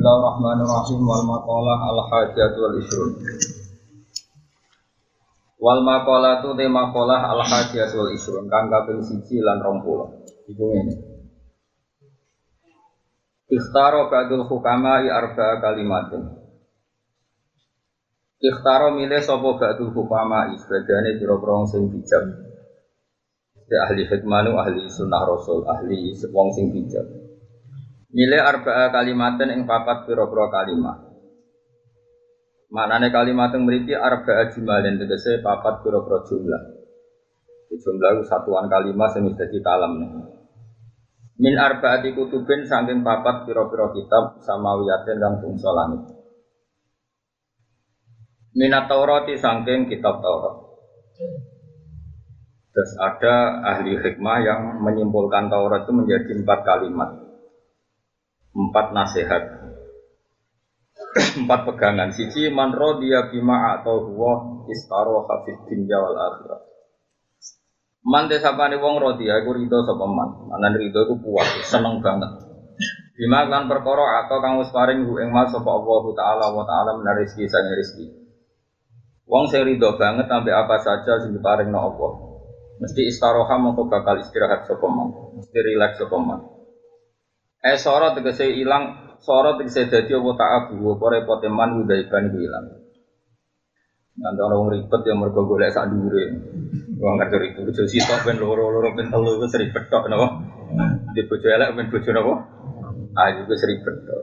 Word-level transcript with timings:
Bismillahirrahmanirrahim 0.00 1.00
wal 1.04 1.24
maqalah 1.28 1.78
al 1.92 2.00
hajat 2.08 2.56
wal 2.56 2.76
isrun. 2.80 3.12
Wal 5.60 5.84
maqalah 5.84 6.40
tu 6.40 6.56
te 6.56 6.64
maqalah 6.64 7.28
al 7.28 7.44
hajat 7.44 7.92
wal 7.92 8.08
isrun 8.08 8.48
kang 8.48 8.72
kaping 8.72 9.04
siji 9.04 9.44
lan 9.44 9.60
20. 9.60 10.56
Iku 10.56 10.64
ngene. 10.72 10.94
Ikhtaro 13.52 14.08
ba'dul 14.08 14.48
hukama 14.48 15.04
i 15.04 15.12
arba'a 15.12 15.60
kalimatin. 15.60 16.32
Ikhtaro 18.40 18.96
milih 18.96 19.20
sapa 19.20 19.52
ba'dul 19.52 19.92
hukama 19.92 20.48
i 20.48 20.56
sebagane 20.64 21.20
pira-pira 21.20 21.68
sing 21.68 21.92
bijak. 21.92 22.24
Ahli 23.68 24.08
hikmah 24.08 24.48
ahli 24.64 24.80
sunnah 24.88 25.28
rasul, 25.28 25.68
ahli 25.68 26.16
wong 26.32 26.56
sing 26.56 26.72
bijak. 26.72 27.29
Milih 28.10 28.42
arba'a 28.42 28.90
kalimatin 28.90 29.54
ing 29.54 29.60
papat 29.70 30.02
pira-pira 30.02 30.50
kalimat. 30.50 30.98
Maknane 32.74 33.14
kalimat 33.14 33.54
yang 33.54 33.62
mriki 33.62 33.94
arba'a 33.94 34.50
jumalin 34.50 34.98
tegese 34.98 35.38
papat 35.38 35.86
pira-pira 35.86 36.18
jumlah. 36.26 36.62
Jumlah 37.70 38.10
itu 38.18 38.22
satuan 38.26 38.66
kalimat 38.66 39.14
sing 39.14 39.30
dadi 39.30 39.62
kalam 39.62 40.02
nih. 40.02 40.10
Min 41.40 41.54
arba'ati 41.54 42.10
kutubin 42.18 42.66
saking 42.66 43.06
papat 43.06 43.46
pira-pira 43.46 43.94
kitab 43.94 44.42
samawiyatin 44.42 45.16
kang 45.22 45.34
bangsa 45.38 45.70
langit. 45.70 46.02
Minat 48.58 48.90
Taurati 48.90 49.38
saking 49.38 49.86
kitab 49.86 50.18
Taurat. 50.18 50.66
Terus 52.74 52.92
ada 52.98 53.62
ahli 53.70 53.94
hikmah 54.02 54.38
yang 54.42 54.60
menyimpulkan 54.82 55.46
Taurat 55.46 55.86
itu 55.86 55.94
menjadi 55.94 56.32
empat 56.42 56.60
kalimat 56.66 57.29
empat 58.68 58.92
nasihat. 58.92 59.42
Empat 61.40 61.60
pegangan. 61.64 62.12
Siji 62.12 62.52
man 62.52 62.76
dia 63.00 63.32
bima 63.32 63.80
atau 63.80 64.04
huwa 64.04 64.64
istaro 64.68 65.24
hafid 65.24 65.56
dunya 65.66 65.96
wal 65.96 66.16
akhirat 66.16 66.70
man 68.06 68.32
desapane 68.32 68.80
wong 68.80 68.96
rodiya 68.96 69.44
iku 69.44 69.52
rido 69.52 69.84
sapa 69.84 70.06
man? 70.08 70.48
Manan 70.48 70.76
rido 70.80 71.04
iku 71.04 71.20
puas 71.20 71.48
seneng 71.68 72.00
banget. 72.00 72.30
Bima 73.12 73.44
kan 73.52 73.68
perkara 73.68 74.24
atau 74.24 74.40
kang 74.40 74.56
wis 74.56 74.72
paring 74.72 75.04
ing 75.04 75.28
mas 75.28 75.52
sapa 75.52 75.68
Allah 75.68 76.04
taala 76.16 76.46
wa 76.56 76.64
taala 76.64 76.96
menawi 76.96 77.28
rezeki 77.28 77.44
sange 77.44 77.72
rezeki. 77.76 78.06
Wong 79.28 79.44
sing 79.52 79.62
banget 79.78 80.26
sampai 80.26 80.52
apa 80.56 80.76
saja 80.80 81.20
sing 81.20 81.36
diparing 81.36 81.68
no 81.68 81.78
Allah. 81.92 82.12
Mesti 82.80 83.12
istaroha 83.12 83.60
mongko 83.60 83.92
bakal 83.92 84.16
istirahat 84.16 84.64
sapa 84.64 84.86
man? 84.88 85.36
Mesti 85.36 85.58
rileks 85.60 86.00
sapa 86.00 86.16
man 86.16 86.59
Eh 87.60 87.76
soro 87.76 88.16
tegese 88.16 88.48
ilang, 88.48 89.16
soro 89.20 89.60
tegese 89.60 89.84
dadi 89.92 90.16
apa 90.16 90.30
tak 90.32 90.50
abu, 90.64 90.96
apa 90.96 91.04
repote 91.12 91.48
man 91.52 91.84
udaiban 91.84 92.32
ku 92.32 92.40
ilang. 92.40 92.66
Nanti 94.20 94.40
orang 94.40 94.68
ribet 94.72 95.00
yang 95.08 95.20
mereka 95.20 95.40
golek 95.44 95.72
sak 95.72 95.88
dure. 95.92 96.24
Wong 97.00 97.14
ngerti 97.20 97.36
ribet 97.40 97.62
bojo 97.68 97.82
sitok 97.88 98.20
ben 98.24 98.36
loro-loro 98.36 98.92
ben 98.92 99.08
telu 99.12 99.36
iku 99.36 99.46
seribet 99.48 99.88
tok 99.88 100.08
napa? 100.08 100.40
Di 101.16 101.24
bojo 101.24 101.46
elek 101.48 101.72
ben 101.76 101.88
bojo 101.88 102.10
napa? 102.12 102.34
Ah 103.16 103.28
juga 103.32 103.56
seribet 103.56 103.96
tok. 104.04 104.22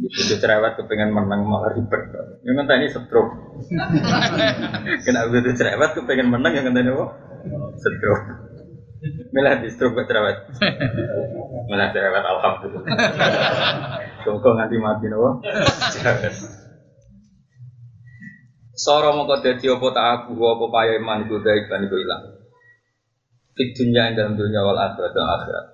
Di 0.00 0.08
bojo 0.12 0.34
cerewet 0.40 0.72
kepengen 0.80 1.12
menang 1.12 1.40
malah 1.44 1.72
ribet 1.76 2.02
tok. 2.08 2.24
Yang 2.44 2.54
ngenteni 2.56 2.86
stroke. 2.88 3.32
Kena 5.04 5.28
bojo 5.28 5.50
cerewet 5.52 5.90
kepengen 5.92 6.28
menang 6.32 6.52
yang 6.52 6.64
ngenteni 6.68 6.88
apa? 6.88 7.06
Stroke. 7.80 8.47
Milah 9.30 9.62
di 9.62 9.68
stroke 9.70 10.02
cerewet. 10.06 10.50
Milah 11.70 11.88
cerewet 11.94 12.24
alhamdulillah. 12.24 12.84
Semoga 14.26 14.50
nganti 14.58 14.76
mati 14.82 15.06
nopo. 15.06 15.30
Soro 18.78 19.10
mongko 19.10 19.42
dadi 19.42 19.66
apa 19.66 19.86
tak 19.90 20.06
aku 20.22 20.38
apa 20.38 20.64
paya 20.70 20.92
iman 21.02 21.26
iku 21.26 21.42
daik 21.42 21.66
lan 21.66 21.86
iku 21.86 21.96
ilang. 21.98 22.22
Dunya 23.58 24.02
ing 24.06 24.14
dalam 24.14 24.38
dunya 24.38 24.62
wal 24.62 24.78
akhirat 24.78 25.10
dan 25.10 25.26
akhirat. 25.26 25.66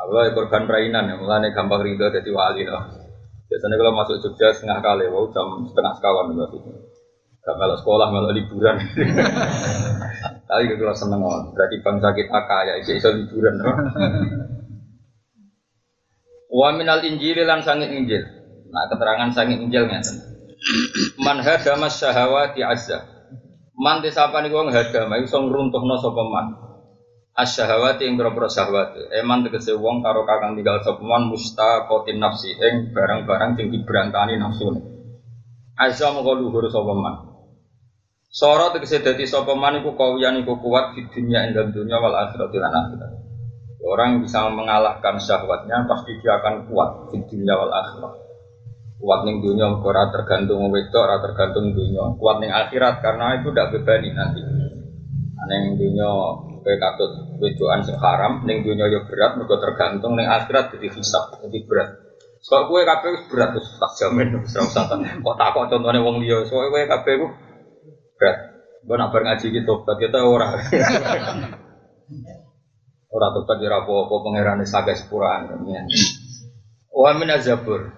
Allah 0.00 0.30
korban 0.32 0.64
rainan 0.70 1.10
ya, 1.10 1.18
mulane 1.18 1.50
gampang 1.50 1.82
ridho 1.82 2.06
dadi 2.06 2.30
wali 2.30 2.62
no. 2.62 2.78
Biasanya 3.50 3.76
kalau 3.82 3.92
masuk 3.98 4.16
Jogja 4.22 4.54
setengah 4.54 4.78
kali, 4.78 5.10
wow 5.10 5.26
jam 5.34 5.66
setengah 5.66 5.92
sekawan 5.98 6.38
berarti. 6.38 6.58
Gak 7.40 7.56
kalau 7.56 7.76
sekolah, 7.80 8.06
malah 8.12 8.36
liburan. 8.36 8.76
Tapi 10.48 10.76
kalau 10.76 10.92
seneng 10.92 11.24
on, 11.24 11.56
berarti 11.56 11.80
bangsa 11.80 12.12
kita 12.12 12.38
kaya, 12.44 12.76
bisa 12.84 12.92
iso 13.00 13.08
liburan. 13.16 13.54
Wa 16.50 16.74
minal 16.74 17.06
injil 17.06 17.46
lan 17.46 17.62
sangit 17.62 17.94
injil. 17.94 18.26
Nah 18.66 18.90
keterangan 18.90 19.30
sangit 19.30 19.62
injil 19.62 19.86
ngeten. 19.86 20.18
Man 21.22 21.38
hadama 21.46 21.86
syahawati 21.86 22.66
azza. 22.66 23.06
Man 23.78 24.02
disapa 24.02 24.42
niku 24.42 24.60
wong 24.60 24.74
hadama 24.74 25.22
iso 25.22 25.38
ngruntuhno 25.38 25.94
sapa 26.02 26.22
man. 26.26 26.46
Asyahawati 27.38 28.02
ing 28.02 28.18
boro 28.18 28.50
syahwat. 28.50 28.98
Eman 29.14 29.46
tegese 29.46 29.78
wong 29.78 30.02
karo 30.02 30.26
kakang 30.26 30.58
tinggal 30.58 30.82
sapa 30.82 30.98
man 30.98 31.30
mustaqatin 31.30 32.18
nafsi 32.18 32.50
ing 32.58 32.90
barang-barang 32.90 33.54
sing 33.54 33.70
diberantani 33.70 34.34
nafsune. 34.34 34.82
Azza 35.78 36.10
mongko 36.10 36.34
luhur 36.34 36.66
sapa 36.66 36.92
man. 36.98 37.29
Soro 38.30 38.70
tegese 38.70 39.02
dadi 39.02 39.26
sapa 39.26 39.58
man 39.58 39.82
iku 39.82 39.98
kawiyan 39.98 40.46
iku 40.46 40.62
kuat 40.62 40.94
di 40.94 41.02
dunia 41.10 41.50
ing 41.50 41.74
dunia 41.74 41.98
wal 41.98 42.14
akhirat 42.14 42.54
lan 42.54 42.70
akhirat. 42.78 43.10
Orang 43.82 44.22
bisa 44.22 44.46
mengalahkan 44.54 45.18
syahwatnya 45.18 45.82
pasti 45.90 46.14
dia 46.22 46.38
akan 46.38 46.70
kuat 46.70 47.10
di 47.10 47.18
dunia 47.26 47.58
wal 47.58 47.74
akhirat. 47.74 48.14
Kuat 49.02 49.26
ning 49.26 49.42
dunia 49.42 49.66
ora 49.82 50.14
tergantung 50.14 50.62
wedok, 50.70 51.02
ora 51.02 51.18
tergantung 51.18 51.74
dunia. 51.74 52.14
Kuat 52.22 52.38
ning 52.38 52.54
akhirat 52.54 53.02
karena 53.02 53.42
itu 53.42 53.50
tidak 53.50 53.74
bebani 53.74 54.14
nanti. 54.14 54.40
Ning 55.50 55.74
dunia 55.74 56.08
kowe 56.62 56.74
katut 56.78 57.10
wedokan 57.42 57.82
sing 57.82 57.98
haram, 57.98 58.46
ning 58.46 58.62
dunia 58.62 58.86
yo 58.94 59.10
berat 59.10 59.34
mergo 59.42 59.58
tergantung 59.58 60.14
ning 60.14 60.30
akhirat 60.30 60.70
jadi 60.78 60.86
hisab, 60.94 61.34
jadi 61.42 61.58
berat. 61.66 61.98
Soal 62.38 62.70
kue 62.70 62.86
kabeh 62.86 63.26
berat 63.26 63.58
terus 63.58 63.74
tak 63.74 63.90
jamin 63.98 64.38
ora 64.38 64.62
usah 64.62 64.86
kok 64.86 65.66
contone 65.66 65.98
wong 65.98 66.22
liya. 66.22 66.46
Soal 66.46 66.70
kue 66.70 66.86
kabeh 66.86 67.14
berat. 68.20 68.36
Gue 68.84 68.96
nak 68.96 69.12
ngaji 69.12 69.46
gitu, 69.48 69.72
kita 69.88 70.18
orang. 70.20 70.60
Orang 73.10 73.30
tobat 73.34 73.58
ya 73.58 73.74
apa-apa 73.80 74.14
pangeran 74.22 74.62
saga 74.68 74.92
sepuraan. 74.92 75.50
Wa 76.92 77.10
min 77.16 77.28
azabur. 77.32 77.96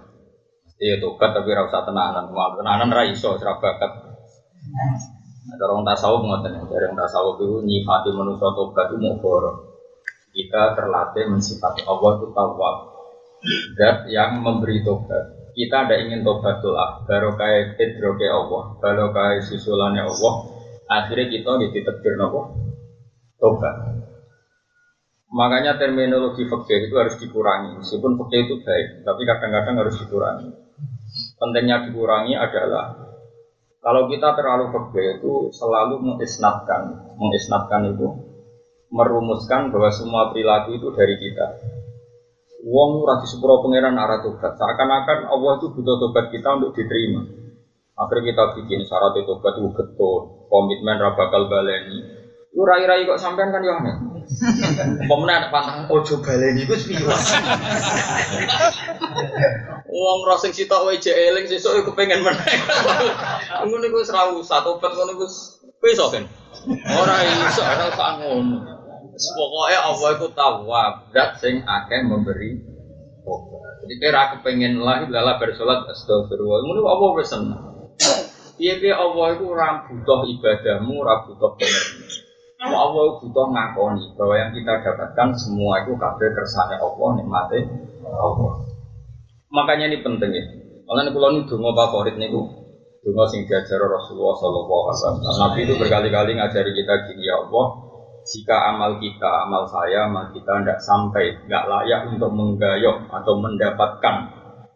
Iya 0.82 0.98
tobat 0.98 1.30
tapi 1.34 1.50
ora 1.52 1.66
usah 1.68 1.86
tenanan. 1.86 2.30
Wah, 2.34 2.58
tenanan 2.58 2.90
ra 2.90 3.06
iso 3.06 3.34
ora 3.34 3.54
bakat. 3.58 3.92
Ada 5.42 5.62
orang 5.68 5.82
tasawuf 5.82 6.22
ngoten, 6.22 6.54
dari 6.70 6.86
orang 6.86 6.98
tasawuf 7.02 7.42
itu 7.42 7.66
nyifati 7.66 8.10
manusia 8.14 8.46
tobat 8.54 8.94
itu 8.94 8.98
mau 9.02 9.58
Kita 10.32 10.62
terlatih 10.78 11.28
mensifati 11.28 11.82
Allah 11.84 12.10
itu 12.18 12.26
tawab. 12.30 12.76
Zat 13.74 14.06
yang 14.06 14.40
memberi 14.42 14.80
tobat. 14.86 15.41
Kita 15.52 15.84
ada 15.84 16.00
ingin 16.00 16.24
tobatul 16.24 16.72
ah, 16.80 17.04
baru 17.04 17.36
kayak 17.36 17.76
idroke 17.76 18.24
Allah, 18.24 18.62
baru 18.80 19.12
kayak 19.12 19.44
susulannya 19.44 20.04
Allah. 20.04 20.34
Akhirnya 20.88 21.28
kita 21.28 21.50
gitu 21.60 21.78
terbir 21.84 22.14
nopo 22.16 22.52
tobat. 23.40 23.74
Makanya 25.32 25.80
terminologi 25.80 26.44
fakir 26.44 26.86
itu 26.86 26.94
harus 26.94 27.16
dikurangi. 27.16 27.80
Meskipun 27.80 28.20
fakir 28.20 28.44
itu 28.44 28.60
baik, 28.60 29.00
tapi 29.00 29.22
kadang-kadang 29.24 29.76
harus 29.80 29.96
dikurangi. 29.96 30.48
Pentingnya 31.40 31.88
dikurangi 31.88 32.36
adalah 32.36 32.92
kalau 33.82 34.06
kita 34.06 34.36
terlalu 34.38 34.70
fakir 34.70 35.18
itu 35.18 35.50
selalu 35.50 35.98
mengisnatkan, 35.98 37.12
mengisnatkan 37.18 37.96
itu 37.96 38.06
merumuskan 38.92 39.72
bahwa 39.72 39.90
semua 39.90 40.30
perilaku 40.30 40.76
itu 40.76 40.88
dari 40.92 41.16
kita. 41.16 41.48
Wong 42.62 43.02
rati 43.02 43.26
sepuro 43.26 43.58
pangeran 43.58 43.98
arah 43.98 44.22
tobat. 44.22 44.54
Seakan-akan 44.54 45.26
Allah 45.26 45.52
itu 45.58 45.74
butuh 45.74 45.98
tobat 45.98 46.30
kita 46.30 46.62
untuk 46.62 46.78
diterima. 46.78 47.26
Akhirnya 47.98 48.30
kita 48.30 48.44
bikin 48.54 48.86
syarat 48.86 49.18
tobat 49.26 49.58
itu 49.58 49.66
betul, 49.74 50.46
komitmen 50.46 50.94
rabakal 51.02 51.50
baleni. 51.50 52.22
Lu 52.54 52.62
rai-rai 52.62 53.02
kok 53.02 53.18
sampean 53.18 53.50
kan 53.50 53.66
ya 53.66 53.82
aneh. 53.82 53.96
Pemenang 55.10 55.50
pantang 55.50 55.90
ojo 55.90 56.22
baleni 56.22 56.62
iku 56.62 56.78
piye. 56.78 57.02
Wong 59.90 60.18
ora 60.22 60.36
sing 60.38 60.54
sitok 60.54 60.86
wae 60.86 61.02
jek 61.02 61.18
eling 61.18 61.50
sesuk 61.50 61.82
iku 61.82 61.90
pengen 61.98 62.22
meneh. 62.22 62.56
Ngono 63.66 63.84
iku 63.90 64.06
ora 64.06 64.38
usah 64.38 64.62
tobat 64.62 64.94
ngono 64.94 65.18
iku 65.18 65.26
iso 65.90 66.06
kan. 66.14 66.22
Ora 66.94 67.14
iso 67.26 67.62
ora 67.66 67.84
usah 67.90 68.08
ngono. 68.22 68.71
Pokoknya 69.30 69.78
Allah 69.86 70.08
itu 70.18 70.26
tawab, 70.34 70.92
zat 71.14 71.38
sing 71.38 71.62
akeh 71.62 72.00
memberi 72.02 72.58
obat. 73.22 73.86
Jadi 73.86 73.94
kira 73.98 74.22
kepengen 74.34 74.82
lah, 74.82 75.06
lala 75.06 75.38
bersolat 75.38 75.86
astagfirullah. 75.86 76.58
Ngono 76.66 76.80
Allah 76.86 77.08
wis 77.18 77.28
seneng. 77.30 77.60
Piye 78.58 78.94
Allah 78.94 79.34
itu 79.34 79.44
ora 79.50 79.82
butuh 79.90 80.22
ibadahmu, 80.26 80.94
ora 81.02 81.26
butuh 81.26 81.50
pengertian. 81.58 82.22
Allah 82.62 83.18
butuh 83.18 83.46
ngakoni 83.50 84.14
bahwa 84.14 84.34
yang 84.38 84.54
kita 84.54 84.86
dapatkan 84.86 85.34
semua 85.34 85.82
itu 85.82 85.98
kabeh 85.98 86.30
kersane 86.30 86.78
Allah 86.78 87.08
nikmati 87.18 87.58
Allah. 88.06 88.54
Makanya 89.50 89.90
ini 89.90 89.98
penting 90.06 90.30
ya. 90.30 90.44
Kalau 90.86 91.42
dongo 91.50 91.70
favorit 91.74 92.14
nih 92.14 92.30
dongo 92.30 93.24
sing 93.26 93.50
diajar 93.50 93.82
Rasulullah 93.82 94.34
Shallallahu 94.38 94.82
Alaihi 94.86 94.98
Wasallam. 95.02 95.22
Nabi 95.42 95.58
itu 95.66 95.74
berkali-kali 95.74 96.30
ngajari 96.38 96.70
kita 96.70 96.94
gini 97.10 97.26
ya 97.26 97.42
Allah, 97.42 97.66
jika 98.22 98.56
amal 98.70 99.02
kita, 99.02 99.46
amal 99.46 99.66
saya, 99.66 100.06
amal 100.06 100.30
kita 100.30 100.62
tidak 100.62 100.78
sampai, 100.78 101.34
nggak 101.42 101.64
layak 101.66 102.00
untuk 102.06 102.30
menggayok 102.30 103.10
atau 103.10 103.34
mendapatkan 103.42 104.16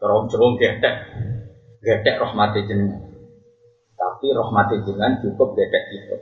terong-terong 0.02 0.58
gedek, 0.58 0.96
gedek 1.82 2.16
rahmati 2.18 2.66
jenengan. 2.66 3.06
Tapi 3.94 4.26
rahmati 4.34 4.82
jenengan 4.82 5.22
cukup 5.22 5.54
gedek 5.54 5.84
itu. 5.94 6.16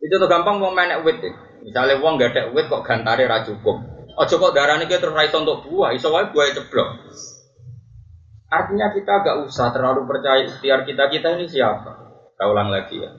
Itu 0.00 0.16
tuh 0.16 0.28
gampang 0.32 0.56
mau 0.56 0.72
main 0.72 0.96
wit 1.04 1.20
deh. 1.20 1.34
Misalnya 1.60 2.00
uang 2.00 2.16
gedek 2.16 2.56
wit 2.56 2.72
kok 2.72 2.88
gantare 2.88 3.28
ra 3.28 3.44
cukup. 3.44 3.76
Oh 4.16 4.24
kok 4.24 4.52
darahnya 4.56 4.88
kita 4.88 5.04
terus 5.04 5.32
untuk 5.36 5.68
buah, 5.68 5.92
iso 5.92 6.08
wae 6.08 6.32
buah 6.32 6.56
ceblok. 6.56 6.88
Artinya 8.50 8.90
kita 8.90 9.22
agak 9.22 9.46
usah 9.46 9.70
terlalu 9.70 10.08
percaya 10.08 10.42
ikhtiar 10.42 10.82
kita 10.88 11.06
kita 11.12 11.38
ini 11.38 11.46
siapa. 11.46 11.92
Kita 12.34 12.44
ulang 12.48 12.72
lagi 12.72 12.98
ya. 12.98 13.12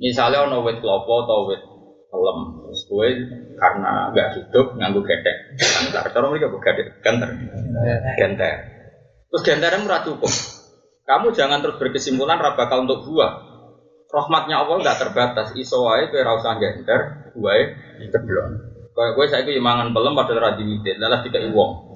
Misalnya 0.00 0.48
ono 0.48 0.64
wit 0.64 0.80
klopo 0.82 1.28
atau 1.28 1.46
wit 1.46 1.62
terus 2.08 2.80
gue 2.88 3.08
karena 3.56 4.12
nggak 4.12 4.28
hidup 4.40 4.66
nganggu 4.76 5.00
gedek. 5.04 5.36
Gantar, 5.60 6.04
cara 6.08 6.26
mereka 6.32 6.48
bukan 6.48 6.74
gantar, 7.04 7.28
genter. 8.16 8.56
Terus 9.28 9.42
genter 9.44 9.70
yang 9.76 9.84
murah 9.84 10.02
cukup. 10.04 10.32
Kamu 11.04 11.32
jangan 11.32 11.60
terus 11.64 11.76
berkesimpulan 11.80 12.40
rabaka 12.40 12.80
untuk 12.80 13.04
buah. 13.04 13.32
Rahmatnya 14.08 14.64
Allah 14.64 14.76
nggak 14.80 14.98
terbatas. 15.04 15.52
Iso 15.56 15.84
wae 15.84 16.08
kowe 16.08 16.20
ora 16.20 16.40
usah 16.40 16.56
genter, 16.56 17.32
buahe 17.36 17.64
ceblok. 18.08 18.46
Kayak 18.98 19.14
gue 19.14 19.24
saya 19.30 19.40
itu 19.46 19.62
mangan 19.62 19.94
belum 19.94 20.18
pada 20.18 20.34
radhi 20.34 20.66
widit, 20.66 20.98
lalu 20.98 21.30
tiga 21.30 21.38
iwong. 21.38 21.94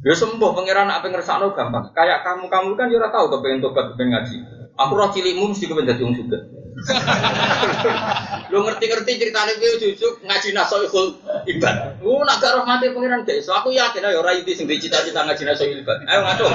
Dia 0.00 0.16
sembuh 0.16 0.56
pangeran 0.56 0.88
apa 0.88 1.04
ngersakno 1.12 1.52
gampang. 1.52 1.92
Kayak 1.92 2.24
kamu 2.24 2.48
kamu 2.48 2.72
kan 2.72 2.88
juga 2.88 3.12
tahu 3.12 3.36
kepengen 3.36 3.60
tobat 3.60 3.92
kepengen 3.92 4.16
ngaji. 4.16 4.36
Aku 4.80 4.92
roh 4.96 5.12
cilikmu 5.12 5.52
mesti 5.52 5.68
kepengen 5.68 5.92
jadi 5.92 6.04
juga. 6.08 6.38
Lu 8.52 8.64
ngerti-ngerti 8.64 9.12
ceritanya 9.18 9.54
gue 9.58 9.76
jujuk 9.82 10.24
ngaji 10.24 10.48
nasoihul 10.56 11.18
ibad. 11.44 12.00
Lu 12.00 12.22
nak 12.24 12.40
gak 12.40 12.62
rahmati 12.62 12.94
pangeran 12.94 13.26
gak 13.26 13.42
so 13.44 13.52
Aku 13.52 13.74
yakin 13.74 14.06
ayo 14.06 14.24
ora 14.24 14.32
itu 14.32 14.54
sing 14.54 14.70
cita-cita 14.70 15.26
ngaji 15.26 15.42
nasoihul 15.44 15.82
ibad. 15.84 15.98
Ayo 16.06 16.20
ngaco. 16.24 16.46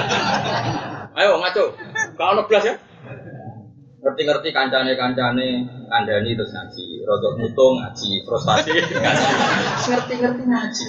Ayo 1.14 1.30
ngaco. 1.38 1.64
Ono 2.18 2.42
belas 2.48 2.64
ya? 2.64 2.74
ngerti-ngerti 4.04 4.52
kancane-kancane 4.52 5.48
kandani 5.88 6.36
terus 6.36 6.52
ngaji, 6.52 7.08
rodok 7.08 7.40
mutung 7.40 7.80
ngaji, 7.80 8.20
frustasi 8.28 8.76
ngaji. 8.76 9.24
ngerti-ngerti 9.88 10.44
ngaji. 10.44 10.86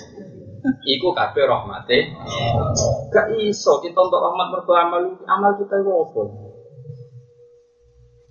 Iku 0.84 1.16
kabeh 1.16 1.48
rahmate. 1.48 2.12
Gak 3.14 3.32
iso 3.40 3.80
kita 3.80 3.96
untuk 3.96 4.20
rahmat 4.20 4.48
mergo 4.52 4.74
amal 4.76 5.04
amal 5.32 5.52
kita 5.56 5.80
iku 5.80 5.92
apa? 6.12 6.22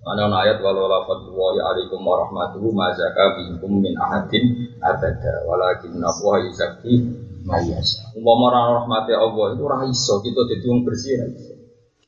Ana 0.05 0.29
ayat 0.29 0.61
walau 0.61 0.85
lafad 0.85 1.25
wa 1.33 1.49
alaikum 1.49 1.97
warahmatuhu 2.05 2.69
ma 2.77 2.93
zaka 2.93 3.41
bikum 3.41 3.81
min 3.81 3.97
ahadin 3.97 4.69
abada 4.77 5.41
walakin 5.49 5.97
wa 5.97 6.37
yuzakki 6.45 7.01
mayas. 7.41 8.05
Umpama 8.13 8.53
rahmate 8.53 9.17
Allah 9.17 9.57
itu 9.57 9.65
ra 9.65 9.81
iso 9.89 10.21
kita 10.21 10.45
dadi 10.45 10.65
wong 10.69 10.85
bersih 10.85 11.25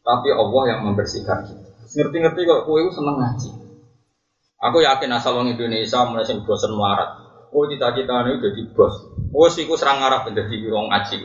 Tapi 0.06 0.30
Allah 0.30 0.64
yang 0.70 0.80
membersihkan 0.86 1.42
kita. 1.50 1.66
Ngerti-ngerti 1.98 2.42
kok 2.46 2.70
kue 2.70 2.86
itu 2.86 2.94
seneng 2.94 3.18
ngaji. 3.18 3.50
Aku 4.62 4.78
yakin 4.86 5.18
asal 5.18 5.34
orang 5.34 5.58
Indonesia 5.58 6.06
mulai 6.06 6.22
sing 6.22 6.46
bosen 6.46 6.78
melarat. 6.78 7.18
Oh 7.50 7.66
cita-cita 7.66 8.30
ini 8.30 8.38
jadi 8.38 8.62
bos. 8.78 8.94
Oh 9.34 9.50
sih 9.50 9.66
serang 9.74 10.06
Arab 10.06 10.30
menjadi 10.30 10.70
orang 10.70 10.94
ngaji. 10.94 11.18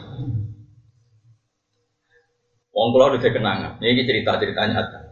Wong 2.72 2.88
kula 2.96 3.12
udah 3.12 3.20
kenangan. 3.20 3.76
Ini 3.76 4.08
cerita 4.08 4.40
cerita 4.40 4.64
nyata. 4.64 5.11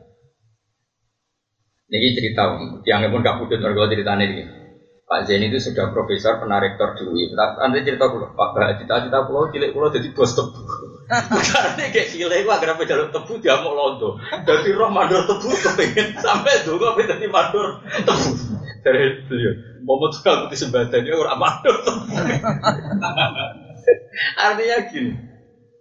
Ini 1.90 2.08
cerita, 2.14 2.54
yang 2.87 3.02
pun 3.10 3.19
gak 3.19 3.42
putih 3.42 3.58
kalau 3.58 3.90
ceritanya 3.90 4.22
ini. 4.22 4.46
Pak 5.10 5.26
Zain 5.26 5.42
itu 5.42 5.58
sudah 5.58 5.90
profesor, 5.90 6.38
pernah 6.38 6.62
rektor 6.62 6.94
di 6.94 7.02
UI. 7.02 7.34
Nanti 7.34 7.82
cerita 7.82 8.06
dulu, 8.06 8.31
Pak 8.31 8.78
cita-cita 8.78 9.26
pulau 9.26 9.50
cilik 9.50 9.75
pulau 9.75 9.90
jadi 9.90 10.06
bos 10.14 10.38
tebu. 10.38 10.62
Karena 11.50 11.90
kayak 11.90 12.14
cilik 12.14 12.46
gua 12.46 12.62
agar 12.62 12.78
jalur 12.87 13.10
tebu 13.10 13.42
dia 13.42 13.58
mau 13.58 13.75
londo. 13.75 14.14
Jadi 14.22 14.70
roh 14.70 14.87
mandor 14.87 15.26
tebu 15.26 15.50
kepengen 15.50 16.14
sampai 16.14 16.62
dulu 16.62 16.94
apa 16.94 17.10
jadi 17.10 17.26
mandor 17.26 17.82
tebu. 18.06 18.31
Dari 18.86 19.26
beliau, 19.26 19.52
mau 19.82 19.98
tuh 20.14 20.22
kalau 20.22 20.46
di 20.46 20.54
sembatan 20.54 21.02
dia 21.02 21.19
orang 21.19 21.43
mandor 21.43 21.75
tebu. 21.82 22.06
Artinya 24.38 24.78
gini, 24.94 25.10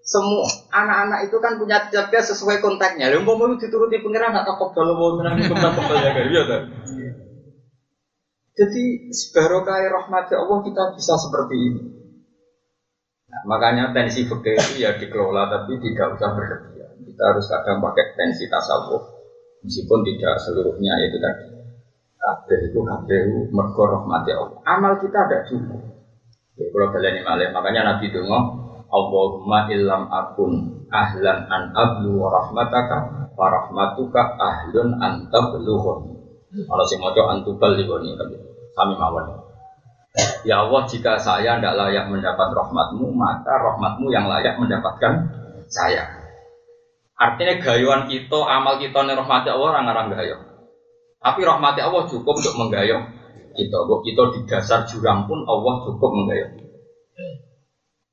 semua 0.10 0.50
anak-anak 0.74 1.30
itu 1.30 1.38
kan 1.38 1.62
punya 1.62 1.86
cerdas 1.94 2.34
sesuai 2.34 2.66
kontaknya. 2.66 3.14
Lalu 3.14 3.30
mau 3.30 3.46
dituruti 3.54 4.02
pengiran 4.02 4.34
atau 4.42 4.58
kebal 4.58 4.98
mau 4.98 5.14
menang 5.22 5.38
kebal 5.46 5.98
ya 6.02 6.12
kan? 6.18 6.26
Iya 6.26 6.44
kan? 6.50 6.62
Jadi 8.58 8.84
sebarokai 9.14 9.86
rahmat 9.88 10.34
Allah 10.34 10.60
kita 10.66 10.84
bisa 10.98 11.14
seperti 11.14 11.56
ini. 11.56 11.84
Nah, 13.30 13.42
makanya 13.46 13.94
tensi 13.94 14.26
fikih 14.26 14.58
itu 14.58 14.82
ya 14.82 14.98
dikelola 14.98 15.46
tapi 15.46 15.78
tidak 15.78 16.18
usah 16.18 16.34
berlebihan. 16.34 16.92
Kita 17.06 17.24
harus 17.30 17.46
kadang 17.46 17.78
pakai 17.78 18.18
tensi 18.18 18.50
tasawuf 18.50 19.06
meskipun 19.62 20.02
tidak 20.10 20.42
seluruhnya 20.42 20.94
itu 21.06 21.22
tadi. 21.22 21.46
Kabeh 22.18 22.60
itu 22.66 22.82
kabeh 22.82 23.20
mergo 23.54 23.84
rahmat 23.86 24.26
Allah. 24.26 24.60
Amal 24.66 24.98
kita 24.98 25.30
ada 25.30 25.46
cukup. 25.46 25.86
Ya, 26.58 26.68
kalau 26.74 26.92
kalian 26.92 27.22
ini 27.22 27.54
makanya 27.54 27.96
Nabi 27.96 28.12
itu 28.12 28.20
Allahumma 28.90 29.70
illam 29.70 30.10
akun 30.10 30.86
ahlan 30.90 31.46
an 31.46 31.70
ablu 31.78 32.18
wa 32.18 32.30
rahmataka 32.34 33.30
wa 33.38 33.46
rahmatuka 33.48 34.36
ahlun 34.42 34.98
an 34.98 35.30
tablughun. 35.30 36.18
Kalau 36.50 36.86
sing 36.90 36.98
maca 36.98 37.22
antubal 37.30 37.78
liboni 37.78 38.18
tapi 38.18 38.36
kami 38.74 38.98
mawon. 38.98 39.50
Ya 40.42 40.66
Allah, 40.66 40.90
jika 40.90 41.22
saya 41.22 41.62
tidak 41.62 41.78
layak 41.78 42.10
mendapat 42.10 42.50
rahmatmu, 42.50 43.14
maka 43.14 43.54
rahmatmu 43.62 44.10
yang 44.10 44.26
layak 44.26 44.58
mendapatkan 44.58 45.30
saya. 45.70 46.10
Artinya 47.14 47.62
gayuan 47.62 48.10
kita, 48.10 48.40
amal 48.48 48.82
kita 48.82 49.06
nih 49.06 49.14
rahmati 49.14 49.54
Allah 49.54 49.70
orang 49.76 49.86
orang 49.92 50.08
gayo. 50.18 50.38
Tapi 51.20 51.44
rahmati 51.46 51.84
Allah 51.84 52.08
cukup 52.08 52.40
untuk 52.40 52.56
menggayuh 52.58 53.04
kita. 53.54 53.78
Kok 53.78 54.02
kita 54.08 54.24
di 54.34 54.40
dasar 54.48 54.88
jurang 54.88 55.28
pun 55.28 55.44
Allah 55.44 55.74
cukup 55.84 56.10
menggayuh. 56.16 56.50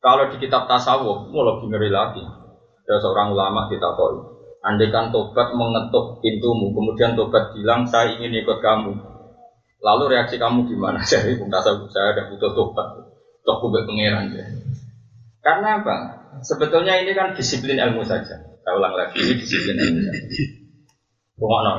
Kalau 0.07 0.31
di 0.31 0.39
kitab 0.39 0.71
tasawuf, 0.71 1.27
mau 1.35 1.43
lebih 1.43 1.67
ngeri 1.67 1.91
lagi. 1.91 2.23
Ada 2.87 3.03
seorang 3.03 3.35
ulama 3.35 3.67
kita 3.67 3.91
tahu. 3.99 4.39
Andaikan 4.63 5.11
tobat 5.11 5.51
mengetuk 5.51 6.23
pintumu, 6.23 6.71
kemudian 6.71 7.19
tobat 7.19 7.51
bilang 7.51 7.83
saya 7.91 8.15
ingin 8.15 8.31
ikut 8.39 8.63
kamu, 8.63 8.95
Lalu 9.83 10.19
reaksi 10.19 10.39
kamu 10.39 10.67
gimana? 10.67 11.03
Jadi 11.11 11.39
merasa 11.43 11.75
saya 11.91 12.15
ada 12.17 12.23
butuh 12.31 12.51
tobat, 12.55 12.87
toh 13.43 13.57
kubek 13.63 13.85
pangeran 13.85 14.33
ya. 14.33 14.47
Karena 15.43 15.83
apa? 15.83 15.97
Sebetulnya 16.43 16.99
ini 17.03 17.15
kan 17.15 17.35
disiplin 17.35 17.79
ilmu 17.79 18.03
saja. 18.03 18.35
Saya 18.37 18.73
ulang 18.75 18.95
lagi, 18.99 19.19
ini 19.23 19.35
disiplin 19.39 19.79
ilmu 19.79 20.01
saja. 20.07 20.23
Rumah. 21.37 21.79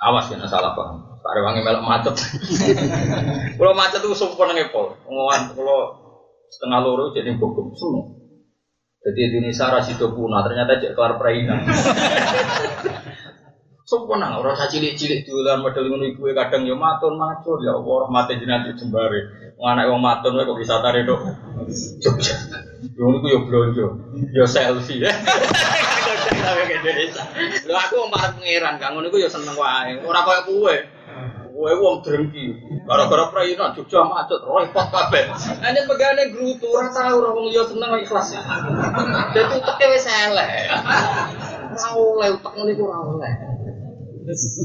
Awas 0.00 0.32
ya, 0.32 0.40
salah 0.48 0.72
paham. 0.72 1.10
Tarik 1.20 1.44
wangi 1.44 1.60
melok 1.60 1.84
macet. 1.84 2.16
Kalau 3.60 3.76
macet 3.76 4.00
itu 4.00 4.16
sumpah 4.16 4.56
ngepol. 4.56 4.96
Ngowan 5.04 5.52
kalau 5.52 5.99
setengah 6.50 6.78
loro 6.82 7.14
jadi 7.14 7.30
bogum 7.38 7.70
semua. 7.78 8.20
Jadi 9.00 9.32
Indonesia 9.32 9.72
rasido 9.72 10.12
punah 10.12 10.44
ternyata 10.44 10.76
cek 10.76 10.92
kelar 10.92 11.16
perainan. 11.16 11.64
Sempurna 13.90 14.38
orang 14.38 14.54
saya 14.54 14.70
cilik-cilik 14.70 15.26
dolan 15.26 15.66
model 15.66 15.90
ngono 15.90 16.06
iku 16.06 16.30
kadang 16.30 16.62
yo 16.62 16.78
matur 16.78 17.10
matur 17.18 17.58
ya 17.58 17.74
Allah 17.74 18.06
rahmate 18.06 18.38
jenengan 18.38 18.70
jembare. 18.78 19.50
Wong 19.58 19.66
anak 19.66 19.90
wong 19.90 19.98
matur 19.98 20.30
kok 20.38 20.54
bisa 20.54 20.78
tarik 20.78 21.10
dok. 21.10 21.18
Jogja. 21.98 22.38
Yo 22.94 23.10
niku 23.10 23.26
yo 23.34 23.38
blonjo. 23.50 23.86
Yo 24.30 24.46
selfie 24.46 25.02
ya. 25.02 25.10
Lho 27.66 27.74
aku 27.74 28.06
parek 28.14 28.38
pangeran 28.38 28.78
kang 28.78 28.94
ngono 28.94 29.10
iku 29.10 29.26
yo 29.26 29.26
seneng 29.26 29.58
wae. 29.58 29.98
Ora 30.06 30.22
koyo 30.22 30.40
kowe. 30.46 30.74
Kowe 31.60 31.76
wong 31.76 32.00
drengki. 32.00 32.56
Gara-gara 32.88 33.28
prayina 33.28 33.76
Jogja 33.76 34.00
macet 34.08 34.40
repot 34.40 34.86
kabeh. 34.88 35.28
Ane 35.60 35.80
pegane 35.84 36.32
grutu 36.32 36.72
ora 36.72 36.88
tau 36.88 37.20
ora 37.20 37.36
wong 37.36 37.52
yo 37.52 37.68
seneng 37.68 38.00
ikhlas. 38.00 38.32
Dadi 39.36 39.60
uteke 39.60 39.86
wis 39.92 40.08
elek. 40.08 40.72
Ora 41.76 41.88
oleh 42.00 42.28
utek 42.32 42.52
ngene 42.56 42.72
iku 42.72 42.88
ora 42.88 43.00
oleh. 43.04 43.32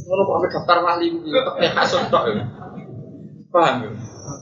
Ngono 0.08 0.22
kok 0.24 0.36
ame 0.40 0.48
daftar 0.56 0.78
wali 0.88 1.06
kuwi 1.12 1.36
tekne 1.36 1.68
hasud 1.76 2.08
tok. 2.08 2.32
Paham 3.52 3.76
ya? 3.84 3.92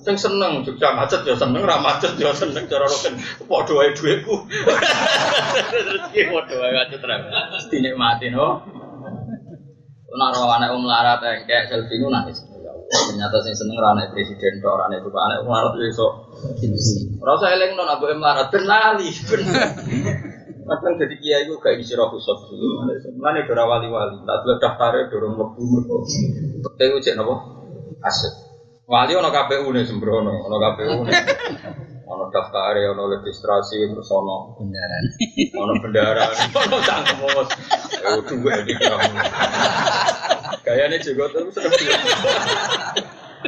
Sing 0.06 0.14
seneng 0.14 0.62
Jogja 0.62 0.94
macet 0.94 1.26
ya 1.26 1.34
seneng, 1.34 1.66
ra 1.66 1.82
macet 1.82 2.14
ya 2.22 2.38
seneng 2.38 2.70
cara 2.70 2.86
roken. 2.86 3.18
Padha 3.50 3.74
wae 3.74 3.98
dhuwitku. 3.98 4.46
Rezeki 5.74 6.22
padha 6.30 6.56
wae 6.62 6.74
macet 6.78 7.02
ra. 7.02 7.18
Dinikmati 7.74 8.30
no. 8.30 8.62
Nek 10.14 10.30
ora 10.38 10.62
anak 10.62 10.70
wong 10.78 10.86
larat 10.86 11.26
engkek 11.26 11.66
selfie 11.74 11.98
nu 11.98 12.14
nangis. 12.14 12.46
Ternyata 12.94 13.42
sing 13.42 13.58
seneng 13.58 13.82
ra 13.82 13.98
anak 13.98 14.14
presiden 14.14 14.62
tok 14.62 14.78
ora 14.78 14.86
anak 14.86 15.02
bapak 15.02 15.22
anak 15.26 15.38
wong 15.42 15.54
larat 15.58 15.74
iso. 15.90 16.08
Ora 17.18 17.32
usah 17.34 17.50
eling 17.50 17.74
non 17.74 17.90
abu 17.90 18.06
melarat 18.14 18.54
ben 18.54 18.64
lali. 18.70 19.10
Kadang 20.64 20.96
jadi 20.96 21.16
kiai 21.20 21.44
itu 21.44 21.60
gak 21.60 21.76
isi 21.76 21.92
roh 21.98 22.08
dulu. 22.14 22.88
Mana 23.20 23.44
dora 23.44 23.68
wali-wali, 23.68 24.24
tak 24.24 24.48
dulu 24.48 24.56
daftarnya 24.64 25.12
dorong 25.12 25.36
lebu 25.36 25.60
mereka. 25.60 25.98
Tapi 26.80 27.04
cek 27.04 27.16
nopo 27.20 27.34
aset. 28.00 28.53
Wali 28.84 29.16
ono 29.16 29.32
KPU 29.32 29.72
nih 29.72 29.88
sembrono, 29.88 30.44
ono 30.44 30.56
KPU 30.60 31.08
nih. 31.08 31.16
Ono 32.04 32.28
daftar 32.28 32.76
ono 32.92 33.08
registrasi, 33.16 33.80
terus 33.88 34.12
ono 34.12 34.60
Beneran. 34.60 35.04
ono 35.56 35.74
bendara, 35.80 36.28
ono 36.68 36.78
cangkemus. 36.84 37.50
Eh 38.04 38.20
dua 38.28 38.60
di 38.68 38.74
kamu. 38.76 39.24
Kayaknya 40.68 40.98
juga 41.00 41.32
tuh 41.32 41.48
sudah 41.48 41.72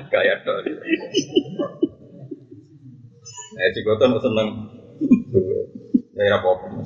Kayak 0.07 0.37
tuh. 0.47 0.55
Eh 3.59 3.69
juga 3.75 3.91
tuh 3.99 4.19
seneng. 4.23 4.47
Dua. 5.35 5.59
Ya 6.15 6.39
apa-apa. 6.39 6.79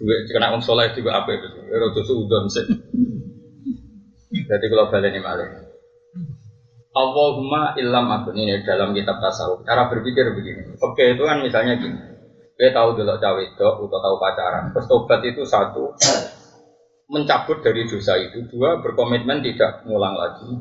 Dua 0.00 0.14
kena 0.32 0.56
wong 0.56 0.64
soleh 0.64 0.88
juga 0.96 1.20
apa 1.20 1.36
itu. 1.36 1.48
Rodo 1.68 2.00
suudon 2.00 2.48
sih. 2.48 2.64
Jadi 4.32 4.64
kalau 4.72 4.88
balik 4.88 5.12
ini 5.12 5.20
malah. 5.20 5.71
Allahumma 6.92 7.72
illam 7.80 8.04
akun 8.12 8.36
ini 8.36 8.60
dalam 8.68 8.92
kitab 8.92 9.16
tasawuf. 9.16 9.64
Cara 9.64 9.88
berpikir 9.88 10.28
begini. 10.36 10.76
Oke 10.76 11.16
itu 11.16 11.24
kan 11.24 11.40
misalnya 11.40 11.80
gini. 11.80 11.96
Kita 12.52 12.76
tahu 12.76 13.00
dulu 13.00 13.16
cawe 13.16 13.40
itu 13.40 13.64
atau 13.64 13.88
tahu 13.88 14.16
pacaran. 14.20 14.76
Terus 14.76 14.86
tobat 14.92 15.20
itu 15.24 15.42
satu 15.48 15.96
mencabut 17.08 17.64
dari 17.64 17.88
dosa 17.88 18.20
itu. 18.20 18.44
Dua 18.44 18.84
berkomitmen 18.84 19.40
tidak 19.40 19.88
ngulang 19.88 20.20
lagi. 20.20 20.52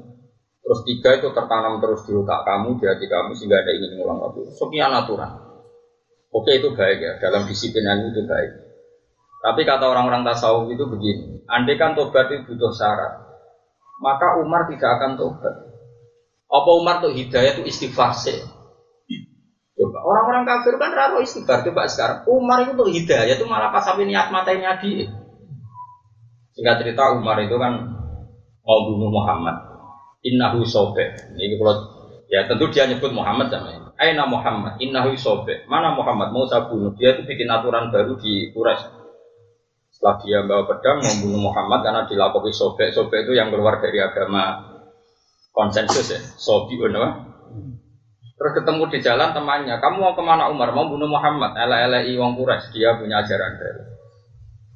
Terus 0.64 0.80
tiga 0.88 1.20
itu 1.20 1.28
tertanam 1.36 1.84
terus 1.84 2.08
di 2.08 2.16
otak 2.16 2.48
kamu, 2.48 2.80
di 2.80 2.86
hati 2.88 3.06
kamu 3.12 3.36
sehingga 3.36 3.60
ada 3.60 3.72
ingin 3.76 3.92
ngulang 4.00 4.20
lagi. 4.24 4.42
Sekian 4.56 4.96
aturan. 4.96 5.32
Oke 6.32 6.64
itu 6.64 6.72
baik 6.72 7.00
ya. 7.04 7.14
Dalam 7.20 7.44
disiplin 7.44 8.08
itu 8.08 8.24
baik. 8.24 8.52
Tapi 9.42 9.62
kata 9.68 9.84
orang-orang 9.90 10.24
tasawuf 10.24 10.72
itu 10.72 10.88
begini. 10.88 11.44
Andai 11.50 11.76
kan 11.76 11.92
tobat 11.92 12.32
itu 12.32 12.56
butuh 12.56 12.72
syarat. 12.72 13.20
Maka 14.00 14.40
Umar 14.40 14.70
tidak 14.72 14.96
akan 14.96 15.20
tobat. 15.20 15.71
Apa 16.52 16.70
Umar 16.76 17.00
tuh 17.00 17.16
hidayah 17.16 17.56
itu 17.56 17.64
istighfar 17.64 18.12
sih? 18.12 18.36
Coba 19.72 19.98
orang-orang 20.04 20.44
kafir 20.44 20.76
kan 20.76 20.92
raro 20.92 21.24
istighfar. 21.24 21.64
Coba 21.64 21.88
sekarang 21.88 22.28
Umar 22.28 22.68
itu 22.68 22.76
tuh 22.76 22.92
hidayah 22.92 23.40
itu 23.40 23.48
malah 23.48 23.72
pas 23.72 23.88
sampai 23.88 24.04
niat 24.04 24.30
matanya 24.36 24.76
dia. 24.84 25.08
Singkat 26.52 26.84
cerita 26.84 27.16
Umar 27.16 27.40
itu 27.40 27.56
kan 27.56 27.80
mau 28.68 28.80
bunuh 28.92 29.08
Muhammad. 29.08 29.56
Innahu 30.22 30.68
sobek. 30.68 31.34
Ini 31.40 31.56
kalau 31.56 31.74
ya 32.28 32.46
tentu 32.46 32.68
dia 32.70 32.86
nyebut 32.86 33.10
Muhammad 33.16 33.48
sama 33.48 33.96
Aina 33.96 34.28
Muhammad. 34.28 34.76
Innahu 34.84 35.16
sobek. 35.16 35.66
Mana 35.72 35.96
Muhammad 35.96 36.36
mau 36.36 36.44
saya 36.46 36.68
bunuh? 36.68 36.92
Dia 37.00 37.16
itu 37.16 37.24
bikin 37.24 37.48
aturan 37.48 37.90
baru 37.96 38.20
di 38.20 38.52
Quraisy. 38.52 39.00
Setelah 39.92 40.16
dia 40.20 40.40
bawa 40.44 40.64
pedang 40.68 41.00
membunuh 41.00 41.48
Muhammad 41.48 41.80
karena 41.82 42.02
dilakukan 42.06 42.52
sobek. 42.52 42.92
Sobek 42.92 43.24
itu 43.24 43.40
yang 43.40 43.50
keluar 43.50 43.80
dari 43.80 44.04
agama 44.04 44.71
konsensus 45.52 46.08
ya, 46.12 46.20
sobi 46.40 46.80
apa? 46.80 47.32
Terus 48.42 48.58
ketemu 48.58 48.90
di 48.90 49.00
jalan 49.06 49.38
temannya, 49.38 49.78
kamu 49.78 50.02
mau 50.02 50.18
ke 50.18 50.24
mana 50.26 50.50
Umar? 50.50 50.74
Mau 50.74 50.90
bunuh 50.90 51.06
Muhammad? 51.06 51.54
Ela 51.54 51.86
elai 51.86 52.10
wong 52.18 52.34
Quraisy, 52.34 52.74
dia 52.74 52.98
punya 52.98 53.22
ajaran 53.22 53.54
baru. 53.62 53.92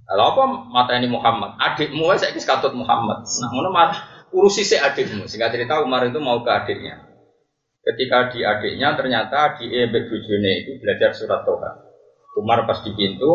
Lalu 0.05 0.21
apa 0.21 0.43
mata 0.69 0.91
ini 0.93 1.09
Muhammad? 1.09 1.57
Adikmu 1.57 2.05
saya 2.13 2.29
kis 2.29 2.45
katut 2.45 2.77
Muhammad. 2.77 3.25
Nah, 3.25 3.49
mana 3.73 3.97
urusi 4.29 4.61
si 4.61 4.77
adikmu. 4.77 5.25
Sehingga 5.25 5.49
cerita 5.49 5.81
Umar 5.81 6.05
itu 6.05 6.21
mau 6.21 6.45
ke 6.45 6.51
adiknya. 6.53 7.09
Ketika 7.81 8.29
di 8.29 8.45
adiknya 8.45 8.93
ternyata 8.93 9.57
di 9.57 9.65
Ebek 9.65 10.13
Bujune 10.13 10.51
itu 10.61 10.77
belajar 10.77 11.17
surat 11.17 11.41
Toha. 11.41 11.89
Umar 12.37 12.69
pas 12.69 12.85
di 12.85 12.93
pintu 12.93 13.31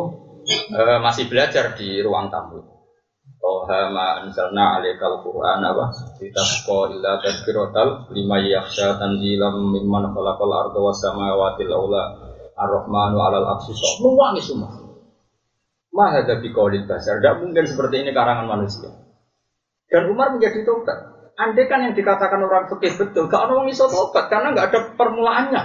eh, 0.46 0.98
masih 1.02 1.26
belajar 1.26 1.74
di 1.74 1.98
ruang 2.06 2.30
tamu. 2.30 2.79
Toha 3.40 3.88
ma 3.88 4.20
anzalna 4.20 4.76
alaikal 4.76 5.24
Qur'an 5.24 5.64
apa? 5.64 5.88
Litasqa 6.20 6.92
illa 6.92 7.16
tadhkiratal 7.24 8.12
lima 8.12 8.36
yakhsha 8.36 9.00
tanzilam 9.00 9.72
mimman 9.72 10.12
khalaqal 10.12 10.52
arda 10.52 10.76
was 10.76 11.00
samawati 11.00 11.64
aula 11.72 12.20
ar-rahmanu 12.52 13.16
'alal 13.16 13.56
arsy 13.56 13.72
Nuwangi 14.04 14.44
semua. 14.44 14.76
Ma 15.96 16.12
hadza 16.12 16.36
biqaulil 16.36 16.84
basar. 16.84 17.18
Tidak 17.18 17.40
mungkin 17.40 17.64
seperti 17.64 18.04
ini 18.04 18.12
karangan 18.12 18.44
manusia. 18.44 18.92
Dan 19.88 20.12
Umar 20.12 20.36
menjadi 20.36 20.62
tobat. 20.62 21.32
Andai 21.40 21.64
kan 21.64 21.80
yang 21.80 21.96
dikatakan 21.96 22.36
orang 22.44 22.68
fikih 22.68 23.00
betul, 23.00 23.24
gak 23.32 23.48
ada 23.48 23.56
orang 23.56 23.72
iso 23.72 23.88
tobat 23.88 24.28
karena 24.28 24.52
nggak 24.52 24.66
ada 24.68 24.80
permulaannya. 24.92 25.62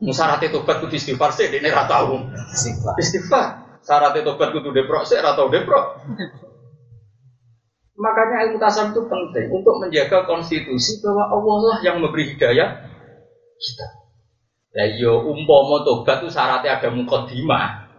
Musyarat 0.00 0.40
tobat 0.48 0.80
kudu 0.80 0.96
istighfar 0.96 1.28
sih, 1.36 1.52
ini 1.52 1.68
rata 1.68 2.08
umum. 2.08 2.32
Istighfar. 2.32 2.96
Istighfar. 2.96 3.46
Syarat 3.84 4.16
tobat 4.24 4.56
kudu 4.56 4.72
deprok 4.72 5.04
sih, 5.04 5.20
rata 5.20 5.44
deprok. 5.52 6.00
Makanya 8.00 8.48
ilmu 8.48 8.56
tasawuf 8.56 8.96
itu 8.96 9.02
penting 9.04 9.46
untuk 9.52 9.76
menjaga 9.76 10.24
konstitusi 10.24 11.04
bahwa 11.04 11.28
Allah 11.36 11.56
lah 11.68 11.78
yang 11.84 12.00
memberi 12.00 12.32
hidayah 12.32 12.80
kita. 13.60 13.86
Ya 14.72 14.84
yo 14.96 15.20
umpama 15.28 15.84
tobat 15.84 16.24
itu 16.24 16.32
syaratnya 16.32 16.80
ada 16.80 16.88
mukodimah. 16.88 17.92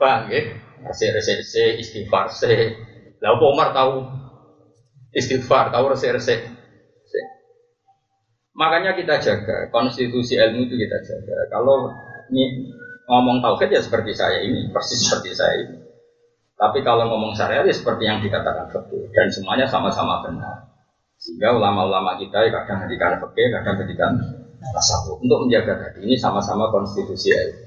Bang, 0.00 0.32
ya? 0.32 0.56
Resik-resik 0.88 1.80
istighfar 1.84 2.32
se. 2.32 2.80
Lah 3.20 3.36
Umar 3.36 3.76
tahu 3.76 4.08
istighfar, 5.12 5.68
tahu 5.68 5.84
resik-resik. 5.92 6.56
Makanya 8.56 8.96
kita 8.96 9.20
jaga 9.20 9.68
konstitusi 9.68 10.40
ilmu 10.40 10.64
itu 10.64 10.80
kita 10.80 10.98
jaga. 11.04 11.36
Kalau 11.52 11.92
ini 12.32 12.72
ngomong 13.04 13.44
tauhid 13.44 13.68
ya 13.68 13.84
seperti 13.84 14.16
saya 14.16 14.40
ini, 14.40 14.72
persis 14.72 15.04
seperti 15.04 15.36
saya 15.36 15.54
ini. 15.60 15.85
Tapi 16.56 16.80
kalau 16.80 17.04
ngomong 17.12 17.36
syariat 17.36 17.68
ya 17.68 17.74
seperti 17.76 18.08
yang 18.08 18.24
dikatakan 18.24 18.72
fikih 18.72 19.12
dan 19.12 19.28
semuanya 19.28 19.68
sama-sama 19.68 20.24
benar. 20.24 20.72
Sehingga 21.20 21.52
ulama-ulama 21.52 22.16
kita 22.16 22.48
ya 22.48 22.50
kadang 22.52 22.84
ngedikan 22.84 23.20
fikih, 23.20 23.46
kadang 23.60 23.76
ngedikan 23.76 24.12
tasawuf 24.72 25.20
untuk 25.20 25.44
menjaga 25.44 25.76
tadi 25.76 26.08
ini 26.08 26.16
sama-sama 26.16 26.72
konstitusi 26.72 27.32
ilmu. 27.32 27.60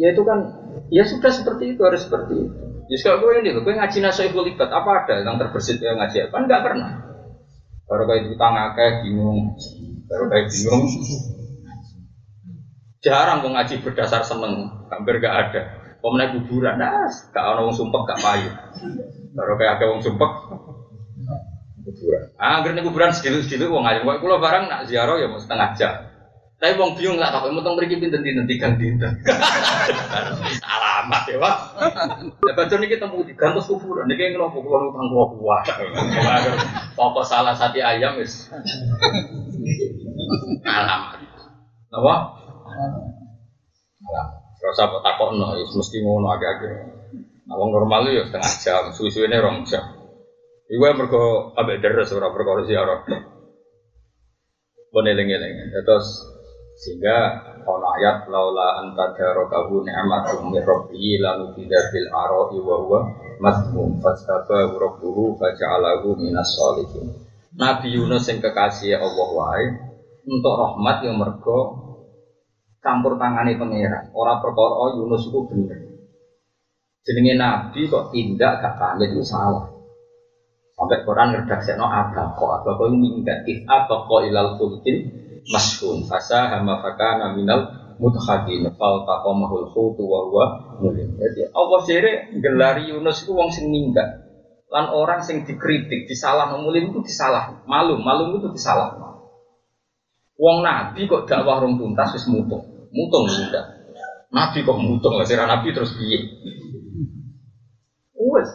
ya 0.00 0.16
itu 0.16 0.22
kan 0.24 0.38
ya 0.88 1.04
sudah 1.08 1.32
seperti 1.32 1.72
itu 1.76 1.80
harus 1.88 2.04
seperti 2.04 2.34
itu. 2.36 2.60
Jadi 2.90 3.00
kalau 3.06 3.18
gue 3.22 3.32
ini, 3.40 3.54
gue 3.54 3.70
ngaji 3.70 3.98
nasoibul 4.02 4.44
libat 4.44 4.68
apa 4.72 5.06
ada 5.06 5.22
yang 5.22 5.38
terbersit 5.38 5.78
yang 5.80 5.96
ngaji 6.00 6.28
kan 6.28 6.44
nggak 6.44 6.62
pernah. 6.64 6.90
Baru 7.88 8.06
kayak 8.06 8.28
itu 8.28 8.36
akeh 8.38 8.90
bingung, 9.02 9.56
baru 10.06 10.24
kayak 10.28 10.46
bingung. 10.52 10.84
Jarang 13.00 13.40
mau 13.40 13.56
ngaji 13.56 13.80
berdasar 13.80 14.20
seneng, 14.28 14.68
hampir 14.92 15.24
gak 15.24 15.34
ada. 15.48 15.79
Pemenang 16.00 16.32
kuburan, 16.40 16.80
nah, 16.80 17.08
gak 17.08 17.44
ada 17.44 17.60
wong 17.60 17.76
sumpek 17.76 18.02
gak 18.08 18.20
payu. 18.24 18.50
Baru 19.36 19.52
kayak 19.60 19.76
ada 19.76 19.84
wong 19.92 20.00
sumpek, 20.00 20.32
kuburan. 21.84 22.22
Ah, 22.40 22.62
akhirnya 22.62 22.80
kuburan 22.84 23.12
sedikit-sedikit 23.12 23.68
wong 23.68 23.84
aja. 23.84 24.00
Kalau 24.04 24.38
barang 24.40 24.64
nak 24.70 24.88
ziarah 24.88 25.16
ya 25.20 25.28
mau 25.28 25.40
setengah 25.40 25.68
jam. 25.76 25.94
Tapi 26.60 26.76
wong 26.76 26.92
bingung 26.92 27.16
lah, 27.16 27.32
tapi 27.32 27.56
pergi 27.56 27.96
pinter 27.96 28.20
dinten 28.20 28.44
tiga 28.44 28.68
dinten. 28.76 29.16
Alamat 30.60 31.22
ya 31.32 31.40
pak. 31.40 31.56
Ya 32.44 32.52
baca 32.52 32.74
kita 32.84 33.04
mau 33.08 33.24
digantos 33.24 33.64
kuburan. 33.64 34.04
Nih 34.04 34.20
kayak 34.20 34.36
ngelompok 34.36 34.60
kulo 34.60 34.92
utang 34.92 35.08
kulo 35.08 35.40
kuat. 35.40 35.64
Pokok 36.92 37.24
salah 37.24 37.56
satu 37.56 37.80
ayam 37.80 38.20
is. 38.20 38.52
Alamat. 40.68 41.16
Apa? 41.96 42.14
Alamat. 44.04 44.39
Rasa 44.60 44.92
takok 44.92 45.30
no, 45.40 45.56
mesti 45.56 45.96
ngono 46.04 46.28
agak-agak. 46.36 46.72
Nah, 47.48 47.56
normal 47.56 48.06
ya 48.12 48.22
setengah 48.28 48.54
jam, 48.60 48.82
suwi-suwi 48.92 49.26
ini 49.26 49.40
rong 49.40 49.64
jam. 49.66 49.82
Iku 50.70 50.86
yang 50.86 51.02
mergo 51.02 51.50
ambek 51.58 51.82
deres 51.82 52.14
ora 52.14 52.30
perkara 52.30 52.62
ziarah. 52.62 53.02
Boneling-eling. 54.94 55.74
Terus 55.82 56.06
sehingga 56.78 57.42
ono 57.66 57.90
ayat 57.98 58.30
laula 58.30 58.78
anta 58.78 59.12
darakahu 59.12 59.82
ni'matum 59.82 60.54
min 60.54 60.62
rabbihi 60.62 61.18
lanu 61.18 61.52
bidarbil 61.58 62.08
ara'i 62.08 62.58
wa 62.62 62.76
huwa 62.86 63.00
mazmum 63.42 63.98
fastaba 63.98 64.70
rabbuhu 64.70 65.34
faja'alahu 65.36 66.14
minas 66.22 66.54
sholihin. 66.54 67.18
Nabi 67.58 67.98
Yunus 67.98 68.30
yang 68.30 68.38
kekasih 68.38 68.94
Allah 68.94 69.28
wae 69.34 69.66
untuk 70.22 70.54
rahmat 70.54 71.02
yang 71.02 71.18
mergo 71.18 71.89
campur 72.80 73.20
tangani 73.20 73.56
pangeran. 73.60 74.12
Orang 74.16 74.40
perkara 74.40 74.74
oh, 74.74 74.90
Yunus 74.96 75.28
itu 75.28 75.38
bener. 75.48 75.78
Jenenge 77.00 77.34
Nabi 77.40 77.88
kok 77.88 78.12
tindak 78.12 78.60
gak 78.60 78.76
pamit 78.76 79.12
itu 79.12 79.24
salah. 79.24 79.68
Sampai 80.76 81.04
Quran 81.04 81.36
ada 81.36 82.24
kok 82.36 82.50
ada 82.60 82.70
kok 82.72 82.88
minggat 82.92 83.44
if 83.44 83.64
apa 83.68 84.08
kok 84.08 84.24
ilal 84.24 84.56
fulkin 84.56 85.12
mashun 85.52 86.08
fasa 86.08 86.56
hama 86.56 86.80
fakana 86.80 87.36
minal 87.36 87.68
muthadin 88.00 88.64
fal 88.80 89.04
taqamahul 89.04 89.68
khutu 89.68 90.04
wa 90.08 90.24
huwa 90.28 90.44
mulim. 90.80 91.20
Jadi 91.20 91.52
Allah 91.52 91.80
sire 91.84 92.12
gelari 92.40 92.92
Yunus 92.96 93.24
itu 93.24 93.32
wong 93.36 93.52
sing 93.52 93.68
minggat. 93.68 94.28
Lan 94.70 94.86
orang 94.94 95.20
sing 95.26 95.42
dikritik, 95.42 96.06
disalah 96.06 96.54
mulim 96.54 96.94
itu 96.94 97.02
disalah, 97.02 97.66
malum, 97.66 98.06
malum 98.06 98.38
itu 98.38 98.54
disalah. 98.54 99.09
Wong 100.40 100.64
Nabi 100.64 101.04
kok 101.04 101.28
dakwah 101.28 101.60
rong 101.60 101.76
tuntas 101.76 102.16
wis 102.16 102.24
mutung, 102.24 102.64
mutung 102.88 103.28
udah. 103.28 103.76
Nabi 104.32 104.64
kok 104.64 104.80
mutung 104.80 105.20
lah, 105.20 105.28
sirah 105.28 105.44
Nabi 105.44 105.68
terus 105.68 105.92
piye? 105.92 106.32
Wes, 108.16 108.48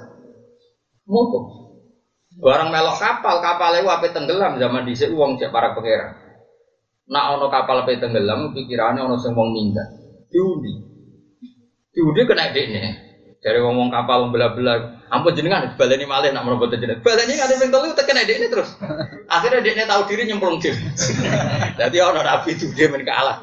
mutung. 1.05 1.45
Barang 2.41 2.73
melok 2.73 2.97
kapal, 2.97 3.37
kapal 3.37 3.77
itu 3.77 3.87
apa 3.87 4.09
tenggelam 4.09 4.57
zaman 4.57 4.83
di 4.83 4.97
uang 4.97 5.37
cek 5.37 5.53
para 5.53 5.77
pangeran. 5.77 6.19
Nak 7.05 7.37
ono 7.37 7.47
kapal 7.53 7.85
apa 7.85 7.93
tenggelam, 8.01 8.49
pikirannya 8.49 9.05
ono 9.05 9.21
semua 9.21 9.45
minggat. 9.53 9.85
Diundi, 10.33 10.73
diundi 11.93 12.21
kena 12.25 12.49
dekne. 12.49 12.83
Dari 13.45 13.61
ngomong 13.61 13.93
kapal 13.93 14.33
belah-belah, 14.33 14.94
ampun 15.09 15.37
jenengan 15.37 15.77
baleni 15.77 16.05
malih 16.09 16.33
nak 16.33 16.43
merobot 16.45 16.73
jenengan. 16.73 17.01
Baleni 17.05 17.37
ada 17.37 17.53
yang 17.53 17.69
telu 17.69 17.93
tekan 17.93 18.17
dekne 18.25 18.47
terus. 18.49 18.69
Akhirnya 19.29 19.61
dekne 19.61 19.83
tahu 19.85 20.01
diri 20.09 20.23
nyemplung 20.25 20.57
diri. 20.57 20.77
Jadi 21.79 21.97
ono 22.01 22.21
nabi 22.25 22.57
dia 22.57 22.87
menikah 22.89 23.15
kalah. 23.15 23.37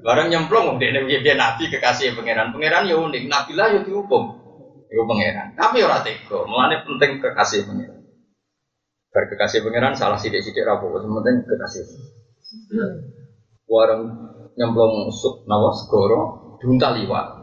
Barang 0.00 0.32
nyemplung, 0.32 0.80
dia 0.80 0.96
dia 1.04 1.34
nabi 1.36 1.68
kekasih 1.68 2.16
pangeran. 2.16 2.56
Pangeran 2.56 2.88
ya 2.88 2.96
unik, 2.96 3.28
nabi 3.28 3.52
lah 3.52 3.68
ya 3.76 3.80
dihukum. 3.84 4.24
Itu 4.88 5.04
pangeran. 5.04 5.52
Tapi 5.52 5.84
orang 5.84 6.00
tega, 6.00 6.38
mulanya 6.48 6.80
penting 6.88 7.20
kekasih 7.20 7.68
pangeran. 7.68 8.00
Bar 9.12 9.24
kekasih 9.28 9.60
pangeran 9.60 9.92
salah 9.92 10.16
sidik-sidik 10.16 10.64
rapuh, 10.64 10.88
penting 10.96 11.44
kekasih. 11.44 11.84
Warang 13.68 14.02
nyemplung 14.56 15.12
sup 15.12 15.44
nawa 15.44 15.76
segoro, 15.76 16.56
diuntal 16.64 16.96
liwat. 16.96 17.37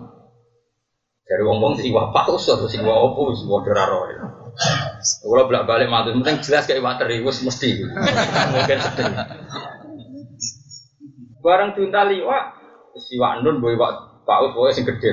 Dari 1.25 1.41
wong-wong 1.41 1.74
sing 1.82 1.89
wapak 1.89 2.29
usur, 2.29 2.62
sing 2.70 2.86
wa 2.86 3.01
opo 3.01 3.34
sing 3.34 3.50
wa 3.50 3.58
deraro. 3.65 4.05
Kalau 5.25 5.50
belak 5.50 5.65
balik 5.65 5.89
mati, 5.89 6.13
penting 6.13 6.38
jelas 6.46 6.70
kayak 6.70 6.86
water 6.86 7.10
wis 7.10 7.41
mesti. 7.41 7.82
Mungkin 8.53 8.77
sedih. 8.77 9.13
Barang 11.41 11.74
diuntal 11.74 12.13
liwat, 12.13 12.46
si 13.01 13.17
Wandun 13.17 13.58
boy 13.58 13.74
wak 13.74 14.22
paus 14.22 14.53
boy 14.53 14.70
sing 14.70 14.86
gede. 14.86 15.12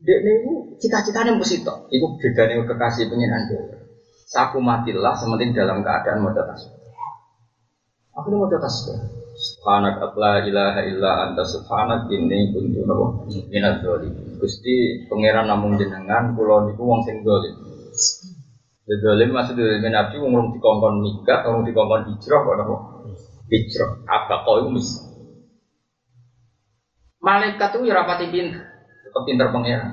Dek 0.00 0.18
niku 0.24 0.76
cita-citanya 0.80 1.36
mesti 1.36 1.60
tok. 1.64 1.88
Iku 1.92 2.16
bedane 2.20 2.60
kekasih 2.64 3.08
pengiran 3.08 3.48
dia. 3.48 3.60
Saku 4.26 4.60
matilah 4.60 5.16
sementing 5.16 5.56
dalam 5.56 5.80
keadaan 5.80 6.20
mau 6.20 6.32
tasbih. 6.34 6.76
Aku 8.16 8.28
mau 8.32 8.48
tasbih. 8.48 9.15
Subhanak 9.46 10.02
la 10.18 10.42
ilaha 10.42 10.80
illa 10.90 11.10
anta 11.22 11.46
subhanak 11.46 12.10
ini 12.10 12.50
kuntu 12.50 12.82
nabo 12.82 13.22
minat 13.46 13.78
doli. 13.78 14.10
Gusti 14.42 15.06
pangeran 15.06 15.46
namun 15.46 15.78
jenengan 15.78 16.34
pulau 16.34 16.66
niku 16.66 16.82
wong 16.82 17.06
sing 17.06 17.22
dolim. 17.22 17.54
Dolim 18.86 19.30
maksud 19.30 19.54
dolim 19.54 19.86
nabi 19.86 20.18
wong 20.18 20.32
rong 20.34 20.48
dikongkon 20.58 20.94
nikah, 21.06 21.46
wong 21.46 21.62
dikongkon 21.62 22.10
hijrah 22.10 22.40
kok 22.42 22.82
hijrah. 23.54 23.90
Apa 24.10 24.34
itu 24.58 24.70
mis? 24.74 24.88
Malaikat 27.22 27.74
itu 27.74 27.90
ya 27.90 27.94
rapati 27.98 28.30
pinter, 28.30 28.62
tetap 29.02 29.22
pinter 29.26 29.50
pangeran. 29.50 29.90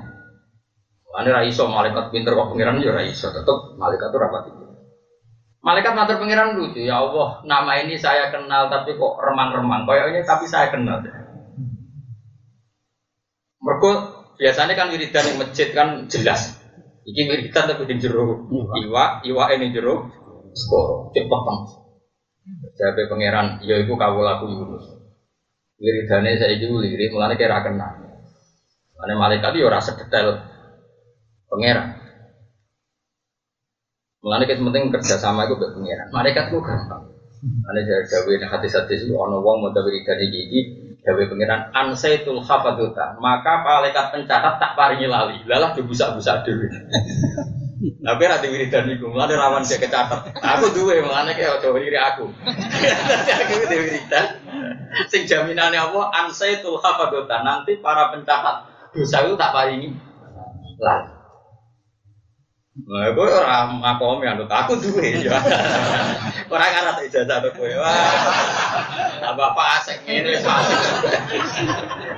Ane 1.14 1.30
raiso 1.30 1.66
malaikat 1.66 2.14
pinter 2.14 2.34
kok 2.34 2.50
pangeran 2.54 2.78
ya 2.78 2.94
raiso, 2.94 3.30
tetap 3.34 3.74
malaikat 3.74 4.10
itu 4.10 4.18
rapati 4.18 4.50
pinter. 4.54 4.63
Malaikat 5.64 5.96
matur 5.96 6.20
pangeran 6.20 6.60
lucu, 6.60 6.84
ya 6.84 7.00
Allah, 7.00 7.40
nama 7.48 7.80
ini 7.80 7.96
saya 7.96 8.28
kenal 8.28 8.68
tapi 8.68 9.00
kok 9.00 9.16
remang-remang. 9.16 9.88
Kayaknya 9.88 10.20
tapi 10.28 10.44
saya 10.44 10.68
kenal. 10.68 11.00
Mereka 13.64 13.90
biasanya 14.36 14.76
kan 14.76 14.92
wiridan 14.92 15.24
yang 15.24 15.40
masjid 15.40 15.72
kan 15.72 16.04
jelas. 16.12 16.60
Iki 17.08 17.32
wiridan 17.32 17.64
tapi 17.64 17.88
di 17.88 17.96
jero 17.96 18.44
iwa, 18.84 19.24
iwa 19.24 19.44
ini 19.56 19.72
jero 19.72 20.04
skoro, 20.52 21.08
cepat 21.16 21.40
banget. 21.48 21.68
Jadi 22.76 23.08
pangeran, 23.08 23.64
ya 23.64 23.80
ibu 23.80 23.96
kau 23.96 24.20
laku 24.20 24.52
Yunus. 24.52 24.84
Wiridane 25.80 26.36
saya 26.36 26.60
itu 26.60 26.68
lirik, 26.76 27.08
mulanya 27.08 27.40
kira 27.40 27.64
kenal. 27.64 28.04
Mana 29.00 29.16
malaikat 29.16 29.56
itu 29.56 29.64
rasa 29.64 29.96
detail 29.96 30.44
pangeran. 31.48 32.03
Mulanya 34.24 34.48
kita 34.48 34.64
penting 34.64 34.88
kerjasama 34.88 35.44
itu 35.44 35.60
buat 35.60 35.76
pangeran. 35.76 36.08
Malaikat 36.08 36.48
itu 36.48 36.56
gampang. 36.64 37.12
Dari 37.44 37.84
dawe 37.84 38.32
yang 38.40 38.48
hati 38.48 38.72
hati 38.72 38.94
itu 38.96 39.12
ono 39.12 39.44
wong 39.44 39.56
mau 39.60 39.68
dawe 39.68 39.84
dari 39.84 40.32
gigi 40.32 40.60
dawe 41.04 41.22
pangeran 41.28 41.68
ansaitul 41.76 42.40
hafaduta. 42.40 43.20
Maka 43.20 43.60
malaikat 43.60 44.16
pencatat 44.16 44.56
tak 44.56 44.72
paringi 44.80 45.12
lali. 45.12 45.44
Lalah 45.44 45.76
dibusak-busak 45.76 46.48
dewi. 46.48 46.72
Tapi 47.84 48.22
nanti 48.24 48.48
wiridan 48.48 48.88
itu, 48.88 49.04
mulai 49.12 49.36
rawan 49.36 49.60
dia 49.60 49.76
kecatat. 49.76 50.32
Aku 50.40 50.72
dua, 50.72 51.04
mulai 51.04 51.36
kayak 51.36 51.60
coba 51.60 51.84
diri 51.84 52.00
aku. 52.00 52.32
Nanti 52.32 53.28
aku 53.28 53.52
itu 53.60 53.76
wiridan. 53.76 54.40
Sing 55.12 55.28
jaminannya 55.28 55.76
apa? 55.76 56.00
Ansaitul 56.24 56.80
hafadota. 56.80 57.44
Nanti 57.44 57.76
para 57.84 58.08
pencatat 58.08 58.72
dosa 58.96 59.28
itu 59.28 59.36
tak 59.36 59.52
paringi 59.52 59.92
lah. 62.74 63.06
Nah, 63.06 63.08
gue 63.14 63.26
orang 63.30 63.78
makom 63.78 64.18
yang 64.26 64.42
aku 64.42 64.74
dua 64.82 65.06
ya. 65.06 65.38
Orang 66.50 66.70
ngarat 66.74 67.06
ijazah 67.06 67.38
tuh 67.46 67.52
gue. 67.54 67.70
Wah, 67.78 69.34
bapak 69.38 69.66
asik 69.78 70.02
ini 70.10 70.34
asik. 70.42 70.78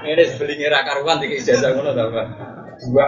Ini 0.09 0.23
sebeli 0.33 0.57
ngira 0.57 0.81
karuan 0.89 1.21
tiga 1.21 1.37
ijazah 1.37 1.77
gue 1.77 1.93
tambah 1.93 2.25
dua. 2.89 3.05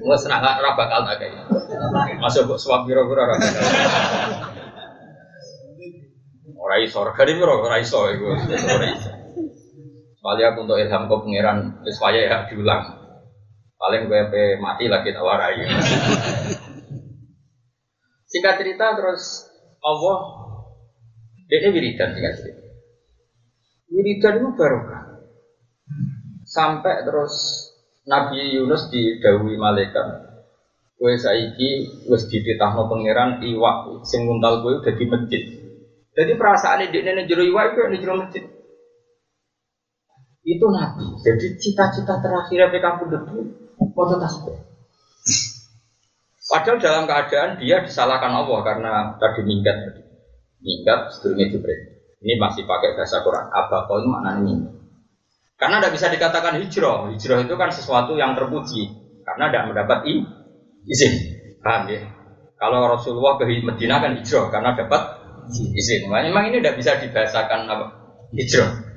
Gue 0.00 0.16
senang 0.16 0.40
gak 0.40 0.64
bakal 0.80 1.04
tak 1.04 1.20
kayak 1.20 1.44
Masuk 2.24 2.48
buat 2.48 2.60
suap 2.60 2.88
biro-biro 2.88 3.20
ora 3.20 3.36
bakal. 3.36 3.64
Ora 6.60 6.76
iso, 6.80 7.04
regane 7.04 7.36
piro 7.36 7.60
ora 7.60 7.76
iso 7.80 8.08
iku. 8.08 8.32
Ora 8.36 8.86
iso. 8.96 9.10
Kali 10.20 10.44
aku 10.44 10.68
untuk 10.68 10.76
ilham 10.76 11.08
kau 11.08 11.24
pangeran 11.24 11.80
wis 11.80 11.96
ya 11.96 12.44
diulang. 12.48 12.99
Paling 13.80 14.12
gue 14.12 14.20
mati 14.60 14.92
lagi 14.92 15.08
tak 15.08 15.24
warai. 15.24 15.64
Singkat 18.28 18.54
cerita 18.60 18.92
terus 18.92 19.48
Allah 19.80 20.18
dia 21.48 21.72
wiridan 21.72 22.12
singkat 22.12 22.34
cerita. 22.36 22.62
Wiridan 23.88 24.34
itu 24.44 24.48
barokah. 24.52 25.24
Sampai 26.44 27.08
terus 27.08 27.32
Nabi 28.04 28.52
Yunus 28.52 28.92
didawi 28.92 29.56
malaikat. 29.56 30.28
Kue 31.00 31.16
saiki 31.16 32.04
wis 32.12 32.28
dititahno 32.28 32.84
pangeran 32.84 33.40
iwak 33.40 34.04
sing 34.04 34.28
nguntal 34.28 34.60
kue 34.60 34.84
udah 34.84 34.92
di 34.92 35.04
masjid. 35.08 35.42
Jadi 36.12 36.36
perasaan 36.36 36.84
ini 36.84 37.00
nenek 37.00 37.32
jero 37.32 37.40
iwak 37.48 37.72
itu 37.72 37.80
di 37.88 37.98
jero 38.04 38.20
masjid. 38.20 38.44
Itu 40.44 40.66
Nabi. 40.68 41.16
Jadi 41.24 41.56
cita-cita 41.56 42.20
terakhir 42.20 42.68
yang 42.68 42.76
kamu 42.76 43.04
debu 43.08 43.38
foto 43.94 44.14
tasbih. 44.20 44.56
Padahal 46.50 46.82
dalam 46.82 47.04
keadaan 47.06 47.62
dia 47.62 47.78
disalahkan 47.86 48.34
Allah 48.34 48.58
karena 48.66 48.92
tadi 49.22 49.40
minggat 49.46 49.76
tadi. 49.86 50.02
Minggat 50.60 51.14
sebelumnya 51.14 51.46
Jibril. 51.46 51.80
Ini 52.20 52.36
masih 52.36 52.66
pakai 52.66 52.98
bahasa 52.98 53.22
Quran. 53.22 53.48
Apa 53.48 53.86
kau 53.86 54.02
maknanya 54.02 54.42
minggat. 54.44 54.74
Karena 55.56 55.78
tidak 55.78 55.92
bisa 55.94 56.06
dikatakan 56.10 56.58
hijrah. 56.58 57.08
Hijrah 57.14 57.38
itu 57.46 57.54
kan 57.54 57.70
sesuatu 57.70 58.18
yang 58.18 58.34
terpuji. 58.34 58.90
Karena 59.24 59.48
tidak 59.48 59.64
mendapat 59.72 59.98
izin. 60.84 61.12
Paham 61.62 61.86
ya? 61.86 62.00
Kalau 62.58 62.82
Rasulullah 62.92 63.38
ke 63.38 63.46
Medina 63.46 64.02
kan 64.02 64.18
hijrah 64.18 64.50
karena 64.50 64.74
dapat 64.74 65.02
izin. 65.54 66.10
Memang 66.10 66.50
ini 66.50 66.58
tidak 66.60 66.76
bisa 66.82 66.98
dibahasakan 66.98 67.70
apa? 67.70 67.86
Hijrah. 68.34 68.90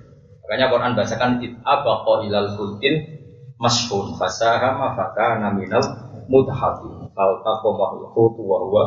Makanya 0.43 0.67
Quran 0.73 0.91
bahasakan 0.97 1.29
abaqa 1.63 2.13
ilal 2.27 2.57
fulkin 2.57 3.12
mashun 3.61 4.17
fasaha 4.17 4.77
mafaka 4.77 5.41
naminal 5.41 5.85
mudhati. 6.29 7.13
Al 7.13 7.45
taqomahul 7.45 8.09
hutu 8.13 8.41
wa 8.41 8.57
huwa. 8.65 8.83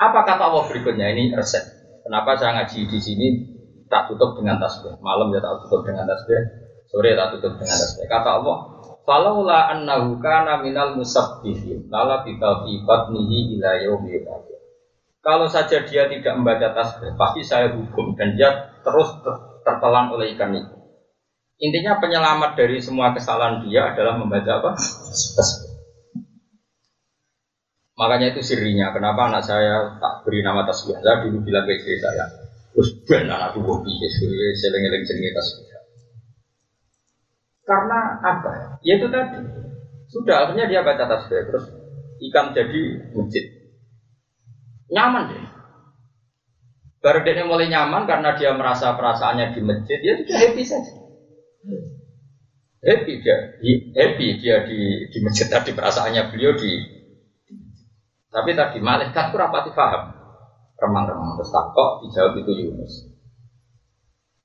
Apa 0.00 0.24
kata 0.24 0.48
Allah 0.48 0.64
berikutnya? 0.66 1.12
Ini 1.12 1.36
resep. 1.36 1.62
Kenapa 2.02 2.34
saya 2.40 2.58
ngaji 2.58 2.88
di 2.88 2.98
sini 2.98 3.26
tak 3.86 4.08
tutup 4.08 4.34
dengan 4.40 4.58
tasbih? 4.58 4.96
Malam 5.04 5.30
ya 5.30 5.44
tak 5.44 5.62
tutup 5.66 5.84
dengan 5.84 6.08
tasbih. 6.08 6.40
Sore 6.88 7.12
tak 7.12 7.36
tutup 7.36 7.60
dengan 7.60 7.76
tasbih. 7.76 8.08
Kata 8.08 8.40
Allah 8.42 8.58
Falaula 9.02 9.66
annahu 9.74 10.22
kana 10.22 10.62
minal 10.62 10.94
musabbihin 10.94 11.90
lala 11.90 12.22
bika 12.22 12.62
fi 12.62 12.86
batnihi 12.86 13.58
ila 13.58 13.70
yaumi 13.82 14.22
Kalau 15.22 15.46
saja 15.50 15.82
dia 15.86 16.06
tidak 16.06 16.38
membaca 16.38 16.70
tasbih, 16.70 17.14
pasti 17.18 17.42
saya 17.42 17.74
hukum 17.74 18.14
dan 18.14 18.34
dia 18.38 18.78
terus 18.82 19.10
tertelan 19.66 20.10
oleh 20.14 20.34
ikan 20.34 20.54
itu. 20.54 20.81
Intinya 21.58 22.00
penyelamat 22.00 22.56
dari 22.56 22.80
semua 22.80 23.12
kesalahan 23.12 23.66
dia 23.66 23.92
adalah 23.92 24.16
membaca 24.16 24.50
apa? 24.62 24.70
Makanya 27.98 28.34
itu 28.34 28.40
sirinya. 28.42 28.90
Kenapa 28.90 29.28
anak 29.28 29.44
saya 29.44 30.00
tak 30.00 30.24
beri 30.24 30.40
nama 30.40 30.64
tasbih? 30.64 30.96
Saya 30.98 31.22
dulu 31.28 31.44
bilang 31.44 31.68
ke 31.68 31.76
istri 31.76 32.00
saya, 32.00 32.24
terus 32.72 32.88
ben 33.04 33.28
anak 33.28 33.52
tuh 33.54 33.78
piye, 33.84 34.08
seling-eling 34.58 35.02
jenenge 35.04 35.30
tasbih. 35.36 35.66
Karena 37.62 37.98
apa? 38.24 38.80
Ya 38.82 38.98
itu 38.98 39.06
tadi. 39.06 39.38
Sudah 40.10 40.44
akhirnya 40.44 40.66
dia 40.66 40.80
baca 40.82 41.04
tasbih 41.06 41.46
terus 41.46 41.64
ikan 42.30 42.50
jadi 42.56 43.12
masjid. 43.14 43.44
Nyaman 44.92 45.30
deh. 45.30 45.44
Baru 47.02 47.26
dia 47.26 47.42
mulai 47.42 47.66
nyaman 47.66 48.06
karena 48.06 48.38
dia 48.38 48.54
merasa 48.54 48.94
perasaannya 48.94 49.58
di 49.58 49.60
masjid, 49.62 49.98
dia 49.98 50.22
sudah 50.22 50.36
happy 50.38 50.62
saja. 50.62 51.01
Happy 52.82 53.22
dia, 53.22 53.54
happy 53.94 54.26
dia 54.42 54.66
di 54.66 55.06
di 55.06 55.18
masjid 55.22 55.46
tadi 55.46 55.70
perasaannya 55.70 56.34
beliau 56.34 56.58
di. 56.58 56.72
Tapi 58.26 58.50
tadi 58.58 58.82
malaikat 58.82 59.30
itu 59.30 59.36
rapati 59.38 59.70
paham, 59.70 60.10
remang-remang 60.82 61.38
terus 61.38 61.54
tak 61.54 61.70
kok 61.70 62.02
dijawab 62.02 62.42
itu 62.42 62.52
Yunus. 62.66 62.94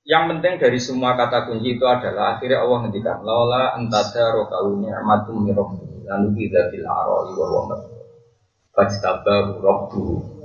Yang 0.06 0.24
penting 0.30 0.54
dari 0.62 0.78
semua 0.78 1.18
kata 1.18 1.50
kunci 1.50 1.74
itu 1.74 1.84
adalah 1.84 2.38
akhirnya 2.38 2.62
Allah 2.62 2.78
ngendikan 2.86 3.18
laula 3.26 3.74
antada 3.74 4.32
rokalu 4.32 4.86
ni'matum 4.86 5.42
mirabbi 5.42 6.06
lalu 6.06 6.48
bil 6.48 6.86
aroi 6.86 7.30
wa 7.36 7.46
wa 7.52 7.76
fajtabahu 8.72 9.60
rabbuhu 9.60 10.37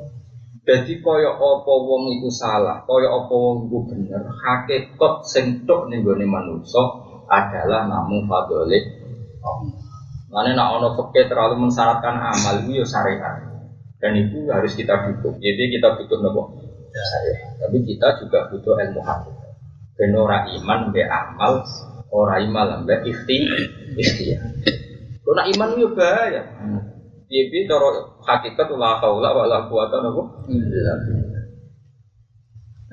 jadi 0.63 0.93
kaya 1.03 1.35
apa 1.35 1.73
wong 1.75 2.07
iku 2.19 2.31
salah, 2.31 2.87
kaya 2.87 3.11
apa 3.11 3.33
wong 3.35 3.67
iku 3.67 3.77
bener, 3.83 4.23
hakikat 4.31 5.15
sing 5.27 5.67
tok 5.67 5.91
ning 5.91 6.07
gone 6.07 6.23
adalah 7.27 7.87
namun 7.87 8.23
fadhole 8.27 8.79
Mana 10.33 10.57
nak 10.57 10.81
ono 10.81 10.97
fakir 10.97 11.29
terlalu 11.29 11.61
mensyaratkan 11.61 12.17
amal 12.17 12.65
itu 12.65 12.81
ya 12.81 12.85
syariat. 12.89 13.37
Dan 14.01 14.17
itu 14.17 14.49
harus 14.49 14.73
kita 14.73 15.05
butuh. 15.05 15.37
Jadi 15.37 15.77
kita 15.77 15.93
butuh 15.93 16.17
nopo 16.25 16.57
syariat. 16.89 17.53
Tapi 17.61 17.77
kita 17.85 18.17
juga 18.17 18.49
butuh 18.49 18.81
ilmu 18.81 19.01
hati. 19.05 19.29
Ben 19.93 20.09
ora 20.17 20.49
iman 20.49 20.89
be 20.89 21.05
amal, 21.05 21.61
ora 22.09 22.41
iman 22.41 22.81
be 22.81 22.97
ikhti 23.13 23.45
ikhtiar. 23.93 24.41
Kalau 25.21 25.43
iman 25.53 25.69
itu 25.77 25.87
bahaya. 25.93 26.41
Iya, 27.31 27.43
bi 27.49 27.65
cara 27.65 27.89
hakikat 28.23 28.67
la 28.75 28.99
haula 28.99 29.29
wala 29.31 29.57
quwata 29.67 30.03
napa 30.03 30.23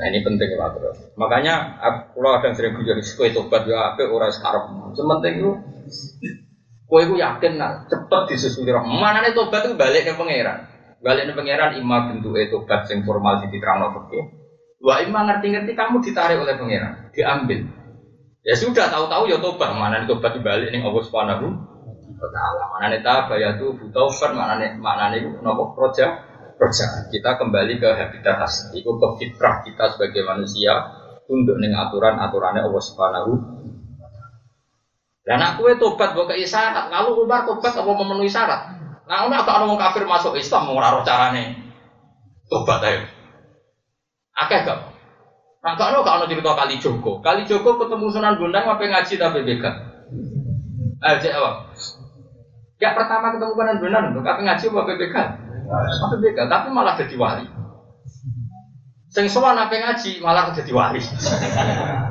Nah 0.01 0.09
ini 0.09 0.25
penting 0.25 0.57
lah 0.57 0.73
terus. 0.73 1.12
Makanya 1.21 1.77
aku 1.77 2.25
ada 2.25 2.40
yang 2.40 2.57
sering 2.57 2.73
bujur 2.73 2.97
kowe 2.97 3.29
tobat 3.29 3.69
ya 3.69 3.93
apik 3.93 4.09
ora 4.09 4.33
sekarep. 4.33 4.97
Sementing 4.97 5.45
itu 5.45 5.53
kowe 6.88 7.03
ku 7.05 7.21
yakin 7.21 7.61
nak 7.61 7.85
cepet 7.93 8.33
disusuli 8.33 8.73
roh. 8.73 8.81
Manane 8.81 9.37
tobat 9.37 9.69
itu 9.69 9.77
balik 9.77 10.09
ke 10.09 10.16
pangeran. 10.16 10.64
Balik 11.05 11.29
ke 11.29 11.33
pangeran 11.37 11.77
ima 11.77 12.09
bentuke 12.09 12.49
tobat 12.49 12.88
sing 12.88 13.05
formal 13.05 13.45
di 13.45 13.53
diterangno 13.53 13.93
fikih. 13.93 14.25
Wah 14.81 15.05
ima 15.05 15.29
ngerti-ngerti 15.29 15.77
kamu 15.77 16.01
ditarik 16.01 16.40
oleh 16.40 16.57
pangeran, 16.57 17.12
diambil. 17.12 17.61
Ya 18.40 18.57
sudah 18.57 18.88
tahu-tahu 18.88 19.29
ya 19.29 19.37
tobat, 19.37 19.77
mana 19.77 20.09
tobat 20.09 20.33
dibalik 20.33 20.73
nih 20.73 20.81
Allah 20.81 21.05
Subhanahu 21.05 21.47
taala. 22.29 22.69
Mana 22.69 22.93
nih 22.93 23.01
ya 23.41 23.57
tuh 23.57 23.73
butuh 23.81 24.13
mana 24.37 24.61
nih 24.61 24.77
mana 24.77 25.15
nih 25.17 25.25
nopo 25.41 25.73
proja 25.73 26.21
proja. 26.61 27.09
Kita 27.09 27.41
kembali 27.41 27.81
ke 27.81 27.89
habitat 27.89 28.37
asli, 28.45 28.85
itu 28.85 28.91
ke 28.93 29.09
fitrah 29.17 29.65
kita 29.65 29.97
sebagai 29.97 30.29
manusia 30.29 30.93
tunduk 31.25 31.57
dengan 31.57 31.89
aturan 31.89 32.21
aturannya 32.21 32.69
Allah 32.69 32.83
Subhanahu. 32.85 33.33
Dan 35.25 35.41
aku 35.41 35.73
itu 35.73 35.79
tobat 35.81 36.13
bukan 36.13 36.37
isyarat. 36.37 36.91
Kalau 36.91 37.17
Umar 37.23 37.49
tobat 37.49 37.73
apa 37.73 37.87
memenuhi 37.87 38.29
syarat? 38.29 38.77
Nah, 39.07 39.27
aku 39.27 39.35
agak 39.35 39.57
orang 39.59 39.79
kafir 39.79 40.05
masuk 40.07 40.35
Islam 40.39 40.71
mau 40.71 40.79
ngaruh 40.79 41.03
carane 41.07 41.55
tobat 42.51 42.83
ayo. 42.83 43.07
Akeh 44.35 44.67
gak? 44.67 44.91
Nah, 45.61 45.75
kalau 45.77 46.01
kalau 46.01 46.25
cerita 46.25 46.57
kali 46.57 46.81
Joko, 46.81 47.21
kali 47.21 47.45
Joko 47.45 47.77
ketemu 47.77 48.07
Sunan 48.11 48.41
Bonang 48.41 48.65
apa 48.65 48.81
ngaji 48.81 49.15
tapi 49.21 49.45
bega. 49.45 49.71
Ayo 51.05 51.17
cek? 51.21 51.33
Ya 52.81 52.97
pertama 52.97 53.37
ketemu 53.37 53.53
kanan 53.61 53.77
benar, 53.77 54.03
tapi 54.25 54.40
ngaji 54.49 54.64
apa 54.73 54.81
BPK? 54.88 55.16
Apa 55.69 56.14
BPK, 56.16 56.38
tapi 56.49 56.66
malah 56.73 56.97
jadi 56.97 57.12
wali. 57.21 57.45
Sing 59.11 59.29
sowan 59.29 59.59
apa 59.59 59.77
ngaji 59.77 60.23
malah 60.25 60.55
jadi 60.57 60.73
wali. 60.73 61.03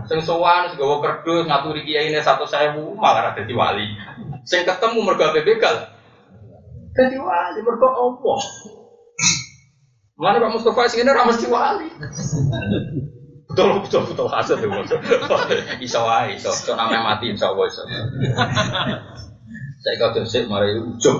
Sing 0.06 0.20
sowan 0.22 0.70
segawa 0.70 1.02
kerdus 1.02 1.50
ngaturi 1.50 1.88
kiai 1.88 2.14
ini 2.14 2.22
satu 2.22 2.46
sewu 2.46 2.94
malah 2.94 3.34
jadi 3.34 3.50
wali. 3.58 3.98
Sing 4.46 4.62
ketemu 4.62 5.02
mergo 5.02 5.34
BPK. 5.34 5.66
Jadi 6.94 7.18
wali 7.18 7.60
mergo 7.66 7.90
Allah. 7.90 8.40
Mana 10.20 10.38
Pak 10.38 10.52
Mustafa 10.54 10.86
sing 10.86 11.02
ini 11.02 11.16
mesti 11.16 11.48
wali. 11.50 11.90
Betul 13.50 13.82
betul 13.82 14.06
betul 14.06 14.28
hasil 14.30 14.62
tuh. 14.62 14.70
Iso 15.82 16.00
wae. 16.06 16.38
Iso 16.38 16.54
namanya 16.78 17.16
mati 17.16 17.34
insya 17.34 17.50
Allah 17.50 17.66
iso. 17.66 17.82
Saya 19.80 19.96
kau 19.96 20.12
tersik 20.12 20.52
marai 20.52 20.76
ujung. 20.76 21.20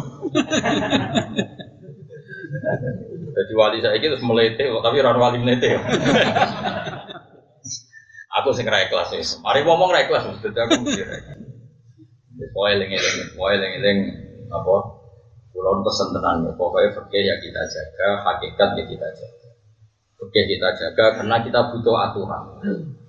Jadi 3.30 3.54
wali 3.56 3.80
saya 3.80 3.96
itu 3.96 4.20
melete, 4.20 4.68
tapi 4.68 5.00
orang 5.00 5.16
wali 5.16 5.38
melete. 5.40 5.80
aku 8.40 8.52
sing 8.52 8.68
ra 8.68 8.84
ikhlas 8.84 9.16
wis. 9.16 9.40
Mari 9.40 9.64
ngomong 9.64 9.96
ra 9.96 10.04
ikhlas 10.04 10.28
mesti 10.28 10.52
aku 10.52 10.76
mikir. 10.84 11.08
Pokoke 12.52 12.72
eling-eling, 12.76 13.36
eling-eling 13.36 14.00
apa? 14.52 14.76
Kulon 15.56 15.84
pesen 15.84 16.12
tenan 16.16 16.48
ya, 16.48 16.52
pokoknya 16.56 16.96
fakir 16.96 17.24
ya 17.24 17.36
kita 17.40 17.62
jaga, 17.68 18.10
hakikat 18.28 18.70
ya 18.80 18.84
kita 18.88 19.08
jaga. 19.12 19.50
Fakir 20.20 20.44
kita 20.48 20.68
jaga 20.76 21.06
karena 21.20 21.36
kita 21.44 21.60
butuh 21.72 21.96
aturan. 22.00 22.44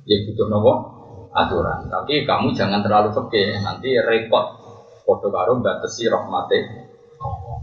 Ya 0.07 0.17
butuh 0.27 0.47
nopo? 0.51 0.73
Aturan. 1.31 1.87
Tapi 1.87 2.27
kamu 2.27 2.55
jangan 2.59 2.83
terlalu 2.83 3.15
fakir, 3.15 3.55
nanti 3.63 3.95
repot 4.03 4.60
Foto 5.11 5.27
karo 5.35 5.59
batasi 5.59 6.07
rahmate 6.07 6.87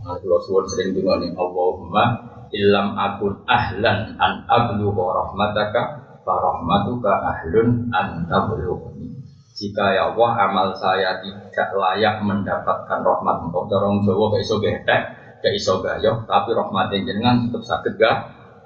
Nah, 0.04 0.16
kalau 0.20 0.40
suwon 0.44 0.68
sering 0.68 0.92
dengar 0.92 1.16
nih 1.24 1.32
Allahumma 1.32 2.04
ilam 2.52 2.96
akun 2.96 3.40
ahlan 3.48 4.20
an 4.20 4.44
ablugha 4.48 5.06
rahmataka 5.16 5.82
fa 6.28 6.34
rahmatuka 6.36 7.12
ahlun 7.12 7.88
an 7.92 8.28
tablughni. 8.28 9.16
Jika 9.58 9.96
ya 9.96 10.12
Allah 10.12 10.32
amal 10.48 10.68
saya 10.76 11.24
tidak 11.24 11.70
layak 11.74 12.22
mendapatkan 12.22 13.00
rahmat 13.02 13.50
engkau 13.50 13.66
dorong 13.66 14.06
Jawa 14.06 14.36
gak 14.36 14.44
iso 14.44 14.56
getek, 14.62 15.02
gak 15.42 15.54
iso 15.56 15.82
gayo, 15.82 16.24
tapi 16.30 16.54
rahmat 16.54 16.94
jenengan 16.94 17.48
tetap 17.48 17.64
sakit 17.66 17.94
gak? 17.98 18.18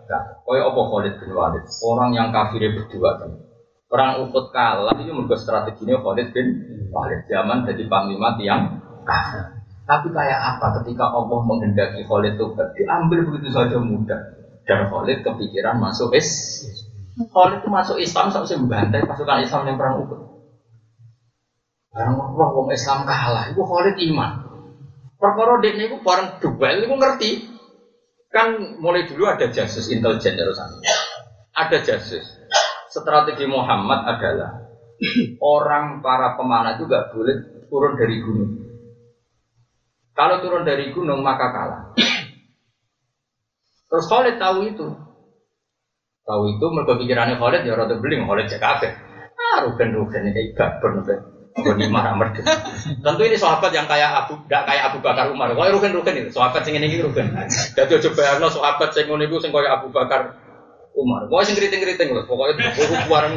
Gak. 0.10 0.24
Kaya 0.44 0.68
apa 0.68 0.82
Khalid 0.90 1.16
bin 1.22 1.32
Walid? 1.32 1.64
Orang 1.86 2.12
yang 2.12 2.34
kafir 2.36 2.66
berdua 2.76 3.18
kan. 3.18 3.32
Orang 3.92 4.24
ukut 4.24 4.56
kalah 4.56 4.96
itu 5.04 5.12
menurut 5.12 5.36
strateginya 5.36 6.00
Khalid 6.00 6.32
bin 6.32 6.48
Walid 6.96 7.28
zaman 7.28 7.68
jadi 7.68 7.84
panglima 7.92 8.40
tiang. 8.40 8.80
Tapi 9.84 10.08
kayak 10.16 10.40
apa 10.40 10.80
ketika 10.80 11.12
Allah 11.12 11.40
menghendaki 11.44 12.08
Khalid 12.08 12.40
itu 12.40 12.56
diambil 12.56 13.20
begitu 13.28 13.52
saja 13.52 13.76
mudah 13.84 14.22
dan 14.64 14.88
Khalid 14.88 15.28
kepikiran 15.28 15.84
masuk 15.84 16.16
is 16.16 16.64
Khalid 17.20 17.60
itu 17.60 17.68
masuk 17.68 18.00
Islam 18.00 18.32
sampai 18.32 18.56
membantai 18.56 19.04
pasukan 19.04 19.44
Islam 19.44 19.68
yang 19.68 19.76
perang 19.76 20.08
Uhud. 20.08 20.20
Barang 21.92 22.16
roh 22.16 22.50
wong 22.56 22.72
Islam 22.72 23.04
kalah, 23.04 23.52
itu 23.52 23.60
Khalid 23.60 24.00
iman. 24.08 24.32
Perkara 25.22 25.62
dia 25.62 25.78
itu 25.78 26.02
barang 26.02 26.42
duel 26.42 26.78
itu 26.82 26.96
ngerti. 26.98 27.32
Kan 28.32 28.80
mulai 28.80 29.06
dulu 29.06 29.28
ada 29.28 29.52
jasus 29.52 29.92
intelijen 29.92 30.40
terus 30.40 30.58
Ada 31.52 31.78
jasus. 31.84 32.41
Strategi 32.92 33.48
Muhammad 33.48 34.04
adalah 34.04 34.68
orang 35.56 36.04
para 36.04 36.36
pemanah 36.36 36.76
itu 36.76 36.86
gak 36.92 37.16
boleh 37.16 37.36
turun 37.72 37.96
dari 37.96 38.20
gunung. 38.20 38.52
Kalau 40.12 40.44
turun 40.44 40.68
dari 40.68 40.92
gunung 40.92 41.24
maka 41.24 41.48
kalah. 41.56 41.82
Terus 43.90 44.06
Khalid 44.12 44.36
tahu 44.36 44.68
itu. 44.68 44.88
Tahu 46.28 46.42
itu 46.52 46.66
mereka 46.68 47.00
pikirannya 47.00 47.40
Khalid 47.40 47.64
ya 47.64 47.80
rada 47.80 47.96
beling 47.96 48.28
Khalid 48.28 48.52
cek 48.52 48.60
kafe. 48.60 48.92
Ah 49.40 49.64
rugen 49.64 49.96
rugen 49.96 50.36
kayak 50.36 50.52
gaber 50.54 50.92
nih. 51.00 51.20
Boni 51.52 51.88
marah 51.92 52.16
merdu. 52.16 52.44
Tentu 53.04 53.22
ini 53.28 53.36
sahabat 53.36 53.76
yang 53.76 53.84
kayak 53.84 54.24
Abu, 54.24 54.40
gak 54.48 54.64
kayak 54.64 54.92
Abu 54.92 55.04
Bakar 55.04 55.28
Umar. 55.28 55.52
Kau 55.52 55.68
rugen 55.68 55.92
rugen 55.92 56.24
itu, 56.24 56.32
sahabat 56.32 56.64
sing 56.64 56.80
ini 56.80 57.04
rugen. 57.04 57.28
Jadi 57.76 58.00
coba 58.08 58.16
bayangno 58.24 58.48
sahabat 58.48 58.96
sing 58.96 59.12
ngono 59.12 59.28
iku 59.28 59.44
sing 59.44 59.52
kayak 59.52 59.84
Abu 59.84 59.92
Bakar 59.92 60.41
Umar. 60.96 61.28
Kau 61.32 61.44
sing 61.44 61.56
keriting 61.56 61.82
keriting 61.82 62.12
loh. 62.12 62.24
Pokoknya 62.28 62.76
buru 62.76 62.96
bareng. 63.08 63.36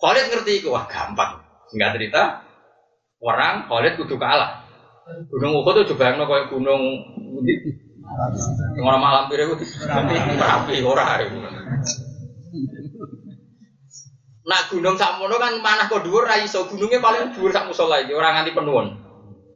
Khalid 0.00 0.26
ngerti 0.28 0.52
itu 0.60 0.68
wah 0.68 0.84
gampang. 0.84 1.40
Singkat 1.72 1.96
cerita, 1.96 2.44
orang 3.24 3.64
Khalid 3.66 3.96
kudu 3.96 4.20
kalah. 4.20 4.64
Gunung 5.04 5.60
Uhud 5.60 5.84
itu 5.84 5.92
juga 5.92 6.12
yang 6.12 6.24
kayak 6.24 6.48
gunung 6.48 6.80
orang 8.84 9.00
malam 9.00 9.24
itu 9.28 9.64
rapi 10.40 10.80
ora. 10.80 11.20
Nah 14.44 14.60
gunung 14.68 14.96
sakmono 15.00 15.40
kan 15.40 15.56
mana 15.60 15.88
kok 15.88 16.04
dhuwur 16.04 16.28
ra 16.28 16.36
iso 16.40 16.68
gunungnya 16.68 17.00
paling 17.00 17.32
dhuwur 17.32 17.52
sak 17.52 17.68
musala 17.68 18.04
iki 18.04 18.12
ora 18.12 18.36
nganti 18.36 18.52
penuhun. 18.52 18.92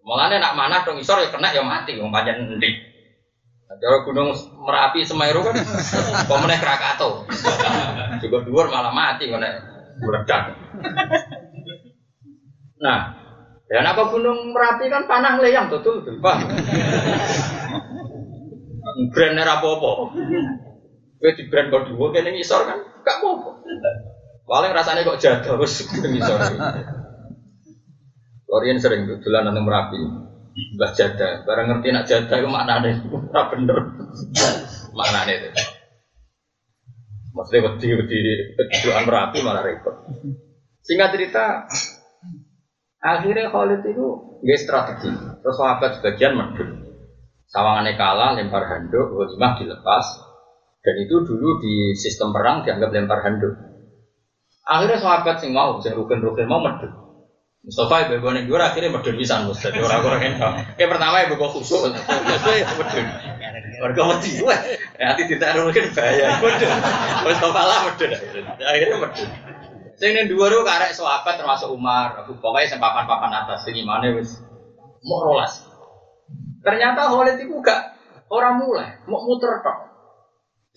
Mulane 0.05 0.41
nak 0.41 0.57
manah 0.57 0.81
dong 0.89 0.97
isor 0.97 1.21
ya 1.21 1.29
kena 1.29 1.53
ya 1.53 1.61
mati 1.61 2.01
wong 2.01 2.09
pancen 2.09 2.57
endi. 2.57 2.88
Kalau 3.69 4.01
gunung 4.09 4.33
Merapi 4.65 5.05
Semeru 5.05 5.45
kan 5.45 5.53
pemenang 6.25 6.61
Krakatau. 6.61 7.29
Juga 8.25 8.37
dhuwur 8.49 8.73
malah 8.73 8.93
mati 8.97 9.29
kena 9.29 9.61
meledak. 10.01 10.57
Nah, 12.81 13.19
Ya 13.69 13.85
apa 13.85 14.09
gunung 14.09 14.57
Merapi 14.57 14.89
kan 14.89 15.05
panah 15.05 15.37
leyang 15.45 15.69
betul 15.69 16.01
betul 16.01 16.17
Pak. 16.25 16.41
Brand 19.13 19.37
apa-apa. 19.37 19.91
Kowe 21.19 21.31
di 21.35 21.45
brand 21.51 21.69
kok 21.69 21.85
dua 21.93 22.07
kene 22.15 22.33
ngisor 22.33 22.65
kan 22.65 22.79
gak 23.05 23.17
apa-apa. 23.21 23.51
Paling 24.49 24.73
rasanya 24.73 25.05
kok 25.05 25.21
jaga 25.21 25.53
wis 25.61 25.85
ngisor. 26.15 26.41
Korean 28.49 28.81
sering 28.81 29.05
nang 29.05 29.53
Merapi. 29.61 30.01
Mbah 30.59 30.91
jada, 30.91 31.47
barang 31.47 31.67
ngerti 31.71 31.89
nak 31.95 32.07
jada 32.11 32.35
itu 32.35 32.49
maknane 32.51 32.91
ora 33.15 33.43
bener. 33.55 33.79
maknane 34.91 35.33
itu. 35.39 35.51
Maksudnya 37.31 37.71
wedi 37.71 37.89
wedi 37.95 38.21
doan 38.83 39.07
Merapi 39.07 39.39
malah 39.47 39.63
repot. 39.63 39.95
Singkat 40.83 41.15
cerita, 41.15 41.71
akhirnya 42.99 43.55
Khalid 43.55 43.87
itu 43.87 44.07
nggak 44.43 44.59
strategi. 44.59 45.11
Terus 45.15 45.55
sahabat 45.55 46.03
sebagian 46.03 46.35
medun. 46.35 46.91
Sawangannya 47.49 47.97
kalah, 47.97 48.37
lempar 48.37 48.67
handuk, 48.67 49.09
ghanimah 49.15 49.57
dilepas. 49.57 50.07
Dan 50.83 50.95
itu 51.01 51.23
dulu 51.25 51.63
di 51.63 51.95
sistem 51.97 52.35
perang 52.35 52.67
dianggap 52.67 52.91
lempar 52.93 53.23
handuk. 53.25 53.55
Akhirnya 54.69 55.01
sahabat 55.01 55.41
sing 55.41 55.57
mau, 55.57 55.81
sing 55.81 55.97
rugen-rugen 55.97 56.45
mau 56.45 56.61
medun. 56.61 57.08
Mustafa 57.59 58.07
ibu 58.07 58.23
gue 58.23 58.47
dua 58.47 58.71
akhirnya 58.71 58.95
medun 58.95 59.19
bisa 59.19 59.43
Mustafa 59.43 59.83
orang-orang 59.83 60.21
ini. 60.31 60.37
Kayak 60.79 60.91
pertama 60.95 61.17
ibu 61.27 61.35
gue 61.35 61.51
khusuk, 61.59 61.91
ya 61.91 62.65
medun. 62.71 63.07
Warga 63.79 64.03
mati 64.09 64.31
gue, 64.39 64.57
nanti 64.99 65.23
ditaruh 65.27 65.67
mungkin 65.67 65.91
bahaya. 65.91 66.39
Medun, 66.39 66.77
Mustafa 67.27 67.63
lah 67.67 67.79
medun. 67.91 68.11
Akhirnya 68.63 68.97
medun. 69.03 69.29
Sing 69.99 70.15
ning 70.15 70.31
dhuwur 70.31 70.55
ku 70.55 70.63
karek 70.63 70.95
sahabat 70.95 71.43
termasuk 71.43 71.75
Umar, 71.75 72.23
pokoknya 72.23 72.71
sing 72.71 72.79
papan-papan 72.79 73.35
atas 73.35 73.67
sing 73.67 73.75
imane 73.75 74.15
wis 74.15 74.39
mau 75.03 75.27
rolas. 75.27 75.59
Ternyata 76.63 77.11
Khalid 77.11 77.43
itu 77.43 77.59
gak 77.59 77.99
orang 78.31 78.63
mulai, 78.63 79.03
mau 79.11 79.19
muter 79.27 79.59
tok. 79.59 79.91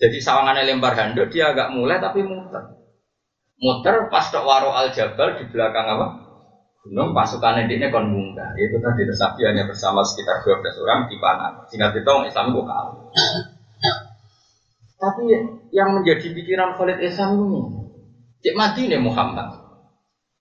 Jadi 0.02 0.18
sawangannya 0.18 0.66
lempar 0.66 0.98
handuk 0.98 1.30
dia 1.30 1.54
agak 1.54 1.70
mulai 1.70 2.02
tapi 2.02 2.26
muter. 2.26 2.74
Muter 3.62 4.10
pas 4.10 4.26
tok 4.34 4.42
waro 4.42 4.74
al 4.74 4.90
jabal 4.90 5.38
di 5.38 5.46
belakang 5.46 5.86
apa? 5.86 6.06
Gunung 6.82 7.14
pasukan 7.14 7.62
ini 7.70 7.86
kon 7.94 8.10
munggah. 8.10 8.58
Itu 8.58 8.82
tadi 8.82 9.06
tersapi 9.06 9.46
hanya 9.46 9.70
bersama 9.70 10.02
sekitar 10.02 10.42
12 10.42 10.82
orang 10.82 11.06
di 11.06 11.14
panah. 11.22 11.62
Singkat 11.70 11.94
itu 11.94 12.10
Islam 12.26 12.50
kok 12.50 12.64
kalah. 12.66 12.94
Tapi 14.98 15.22
yang 15.74 15.98
menjadi 15.98 16.30
pikiran 16.30 16.78
Khalid 16.78 17.02
Islam 17.02 17.38
ini, 17.42 17.62
cek 18.38 18.54
mati 18.54 18.86
nih 18.86 19.02
Muhammad. 19.02 19.62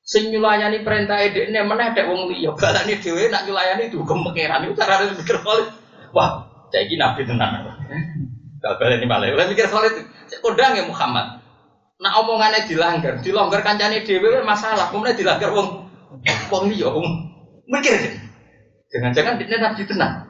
Sing 0.05 0.29
nyulayani 0.29 0.85
perintah 0.85 1.17
edek 1.17 1.49
ini 1.49 1.61
mana 1.65 1.93
ada 1.93 2.05
wong 2.09 2.29
liya 2.29 2.53
balani 2.53 2.97
dhewe 2.97 3.29
nak 3.29 3.45
nyulayani 3.45 3.89
itu 3.89 4.01
pangeran 4.01 4.65
itu 4.65 4.73
cara 4.77 5.01
mikir 5.01 5.37
Khalid. 5.41 5.69
Wah, 6.13 6.45
saya 6.69 6.85
ini 6.85 6.97
nabi 7.01 7.25
tenan. 7.25 7.73
Gak 8.61 8.81
ini 8.81 9.05
malah. 9.09 9.33
Mikir 9.49 9.65
Khalid, 9.65 9.93
cek 10.29 10.41
kodang 10.45 10.77
ya 10.77 10.85
Muhammad. 10.85 11.41
Nak 12.01 12.13
omongannya 12.21 12.65
dilanggar, 12.65 13.17
dilanggar 13.21 13.61
kancane 13.61 14.05
dhewe 14.05 14.41
masalah, 14.45 14.89
kemudian 14.93 15.17
dilanggar 15.17 15.53
wong 15.53 15.80
wong 16.51 16.63
liya 16.71 16.91
wong 16.91 17.07
mikir. 17.67 17.95
Jangan-jangan 18.91 19.39
dia 19.39 19.57
nabi 19.59 19.87
tenan. 19.87 20.27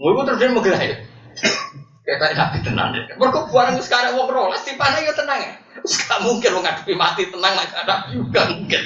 Mau 0.00 0.24
terus 0.24 0.40
dia 0.40 0.48
menggelar. 0.48 0.80
Kayak 2.04 2.36
nabi 2.36 2.58
tenan. 2.64 2.96
Mereka 2.96 3.40
barang 3.52 3.76
sekarang 3.84 4.16
wong 4.16 4.28
rolas 4.32 4.64
di 4.64 4.72
mana 4.76 5.04
ya 5.04 5.12
tenang 5.12 5.40
ya. 5.40 5.52
Gak 5.84 6.20
mungkin 6.24 6.56
lo 6.56 6.64
ngadepi 6.64 6.96
mati 6.96 7.28
tenang 7.28 7.54
lagi 7.60 7.74
ada 7.76 8.08
juga 8.08 8.48
mungkin. 8.48 8.82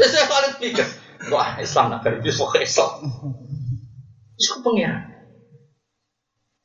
Terus 0.00 0.10
saya 0.16 0.24
paling 0.24 0.56
pikir, 0.56 0.86
wah 1.28 1.60
Islam 1.60 1.92
nak 1.92 2.00
kerja 2.06 2.30
sok 2.32 2.56
Islam. 2.56 3.04
Itu 4.36 4.60
pengiran. 4.64 5.16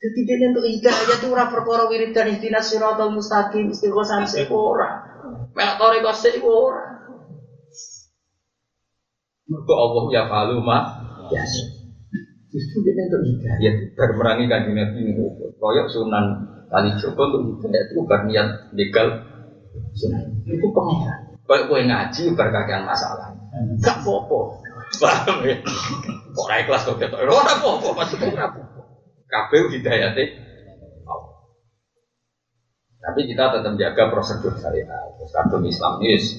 Jadi 0.02 0.18
dia 0.26 0.50
untuk 0.50 0.66
hidayah 0.66 1.14
itu 1.14 1.26
ora 1.30 1.46
perkara 1.46 1.86
wiridan 1.86 2.26
ihdinas 2.34 2.74
siratal 2.74 3.14
mustaqim 3.14 3.70
istighosah 3.70 4.26
sik 4.26 4.50
ora. 4.50 4.98
Melak 5.54 5.78
sik 6.18 6.42
ora. 6.42 7.01
Mergo 9.52 9.74
Allah 9.76 10.04
ya 10.08 10.22
falu 10.32 10.64
ma 10.64 10.96
ya. 11.28 11.44
Justru 12.52 12.84
dia 12.84 13.08
untuk 13.08 13.24
hidayah 13.24 13.74
bermerangi 13.96 14.44
kanjeng 14.48 14.76
Nabi 14.76 14.98
ini. 15.08 15.24
Koyok 15.60 15.86
sunan 15.92 16.24
kali 16.72 16.90
Joko 16.96 17.22
untuk 17.28 17.60
hidayah 17.60 17.84
itu 17.84 17.92
bukan 18.00 18.20
niat 18.28 18.48
legal 18.72 19.06
sunan. 19.96 20.24
Itu 20.48 20.68
pengiran. 20.72 21.32
Kayak 21.42 21.68
gue 21.68 21.80
ngaji 21.84 22.22
berkagian 22.32 22.84
masalah. 22.88 23.28
Gak 23.84 24.00
popo. 24.00 24.56
Paham 25.00 25.44
ya? 25.44 25.56
Kok 26.32 26.46
naik 26.48 26.64
kelas 26.64 26.84
kok 26.88 26.96
gitu? 26.96 27.16
Ora 27.16 27.54
popo, 27.60 27.92
maksudnya 27.92 28.32
ora 28.32 28.48
popo. 28.48 28.80
Kabeh 29.28 29.68
hidayate 29.72 30.24
Tapi 33.02 33.20
kita 33.26 33.44
tetap 33.50 33.74
jaga 33.74 34.04
prosedur 34.14 34.54
syariat. 34.62 35.10
Terus 35.18 35.32
kadung 35.34 35.66
Islam 35.66 35.98
yes, 36.06 36.38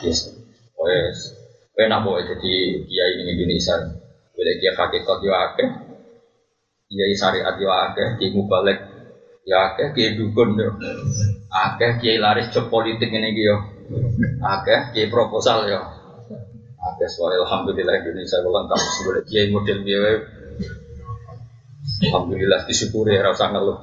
yes, 0.00 0.32
wes, 0.80 1.37
enak 1.78 2.00
boleh 2.02 2.26
jadi 2.26 2.52
kiai 2.82 3.12
ini 3.22 3.30
Indonesia. 3.38 3.78
Boleh 4.34 4.54
kiai 4.58 4.74
hakikat 4.74 5.18
yo 5.22 5.32
akeh, 5.34 5.68
kiai 6.90 7.14
syariat 7.14 7.54
yo 7.58 7.70
akeh, 7.70 8.18
kiai 8.18 8.34
mubalek 8.34 8.78
ya 9.46 9.72
akeh, 9.72 9.94
kiai 9.94 10.18
dukun 10.18 10.58
yo 10.58 10.74
akeh, 11.50 12.02
kiai 12.02 12.18
laris 12.18 12.50
job 12.50 12.66
politik 12.66 13.10
ini 13.14 13.30
yo 13.34 13.56
akeh, 14.42 14.90
kiai 14.94 15.06
proposal 15.06 15.70
yo 15.70 15.78
akeh. 16.82 17.08
Soalnya 17.10 17.46
alhamdulillah 17.46 17.94
Indonesia 18.02 18.42
kalau 18.42 18.58
lengkap 18.62 18.78
sebagai 18.78 19.22
kiai 19.26 19.46
model 19.54 19.78
biaya 19.86 20.18
Alhamdulillah 21.98 22.62
disyukuri 22.68 23.16
ya 23.18 23.26
rasa 23.26 23.50
ngeluh. 23.50 23.78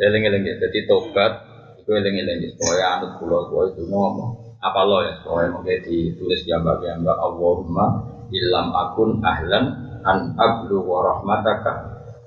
Eling-eling 0.00 0.42
ya, 0.42 0.54
jadi 0.66 0.88
tobat 0.88 1.30
itu 1.78 1.90
eling-eling 1.94 2.58
supaya 2.58 2.98
anut 2.98 3.14
supaya 3.20 3.70
itu 3.70 3.82
ngomong. 3.86 4.49
Apa 4.60 4.80
lo 4.84 5.00
ya 5.00 5.16
supaya 5.24 5.48
mungkin 5.48 5.80
ditulis 5.80 6.44
di 6.44 6.52
ambak 6.52 6.84
ambak 6.84 7.16
Allahumma 7.16 8.04
ilam 8.28 8.68
akun 8.76 9.24
ahlan 9.24 9.64
an 10.04 10.36
ablu 10.36 10.84
wa 10.84 11.00
rahmataka 11.00 11.72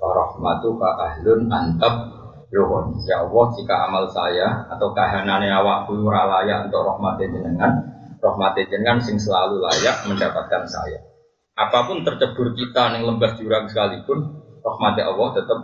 wa 0.02 0.10
rahmatuka 0.10 0.88
ahlun 0.98 1.46
antab 1.46 2.10
luhun. 2.50 2.98
Ya 3.06 3.22
Allah 3.22 3.44
jika 3.54 3.74
amal 3.86 4.04
saya 4.10 4.66
atau 4.70 4.90
kahanane 4.90 5.46
awakku 5.50 5.94
ora 6.02 6.26
layak 6.26 6.70
untuk 6.70 6.82
rahmatin 6.82 7.34
jenengan, 7.34 7.72
rahmatin 8.18 8.66
jenengan 8.66 8.98
sing 8.98 9.14
selalu 9.18 9.62
layak 9.62 10.02
mendapatkan 10.10 10.62
saya. 10.66 11.02
Apa 11.54 11.86
pun 11.86 12.02
tercebur 12.02 12.50
kita 12.58 12.98
yang 12.98 13.06
lembah 13.06 13.38
jurang 13.38 13.70
sekalipun, 13.70 14.42
rahmati 14.58 15.06
Allah 15.06 15.28
tetap 15.38 15.58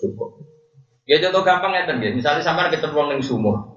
cukup. 0.00 0.40
Ya 1.04 1.20
contoh 1.20 1.44
gampang 1.44 1.76
ya 1.76 1.84
ya. 1.84 2.10
Misalnya 2.16 2.40
sampai 2.40 2.72
ketemu 2.72 3.20
di 3.20 3.24
sumur, 3.24 3.75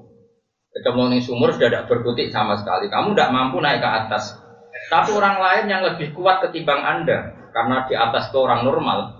ketemu 0.79 1.19
di 1.19 1.19
sumur 1.19 1.51
sudah 1.51 1.67
tidak 1.67 1.85
berkutik 1.91 2.31
sama 2.31 2.55
sekali. 2.55 2.87
Kamu 2.87 3.11
tidak 3.11 3.29
mampu 3.35 3.59
naik 3.59 3.83
ke 3.83 3.89
atas. 3.91 4.39
Tapi 4.87 5.11
orang 5.11 5.37
lain 5.37 5.65
yang 5.67 5.81
lebih 5.83 6.15
kuat 6.15 6.39
ketimbang 6.39 6.81
anda, 6.81 7.35
karena 7.51 7.83
di 7.85 7.93
atas 7.99 8.31
itu 8.31 8.39
orang 8.39 8.63
normal, 8.63 9.11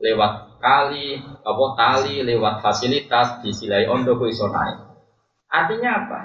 lewat 0.00 0.58
kali, 0.58 1.20
apa 1.20 1.64
tali, 1.78 2.24
lewat 2.26 2.64
fasilitas, 2.64 3.44
disilai 3.44 3.86
ondo 3.86 4.16
iso 4.26 4.48
naik. 4.50 4.78
Artinya 5.52 5.90
apa? 6.02 6.20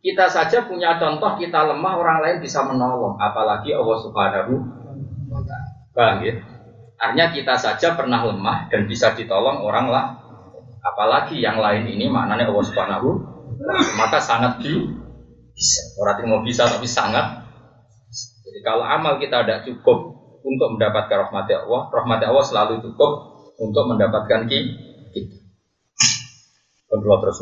Kita 0.00 0.32
saja 0.32 0.64
punya 0.64 0.96
contoh 0.96 1.36
kita 1.36 1.68
lemah, 1.68 1.94
orang 2.00 2.18
lain 2.24 2.36
bisa 2.40 2.64
menolong, 2.64 3.20
apalagi 3.20 3.76
Allah 3.76 3.98
Subhanahu 4.00 4.54
wa 5.92 6.10
ya? 6.24 6.34
Artinya 6.96 7.26
kita 7.32 7.54
saja 7.60 7.94
pernah 7.94 8.24
lemah 8.24 8.72
dan 8.72 8.88
bisa 8.88 9.12
ditolong 9.12 9.60
orang 9.60 9.86
lah. 9.92 10.06
Apalagi 10.80 11.44
yang 11.44 11.60
lain 11.60 11.84
ini 11.92 12.08
maknanya 12.08 12.48
Allah 12.48 12.64
Subhanahu 12.64 13.08
maka 13.96 14.18
sangat 14.20 14.64
di 14.64 14.72
bisa. 15.52 15.82
Orang 16.00 16.24
mau 16.28 16.40
bisa 16.40 16.64
tapi 16.64 16.88
sangat. 16.88 17.44
Jadi 18.40 18.60
kalau 18.64 18.82
amal 18.82 19.20
kita 19.20 19.44
tidak 19.44 19.68
cukup 19.68 20.16
untuk 20.40 20.68
mendapatkan 20.74 21.28
rahmat 21.28 21.46
Allah, 21.52 21.92
rahmat 21.92 22.20
Allah 22.24 22.44
selalu 22.44 22.74
cukup 22.80 23.12
untuk 23.60 23.84
mendapatkan 23.92 24.48
kita. 24.48 25.38
Kedua 26.90 27.22
terus 27.22 27.38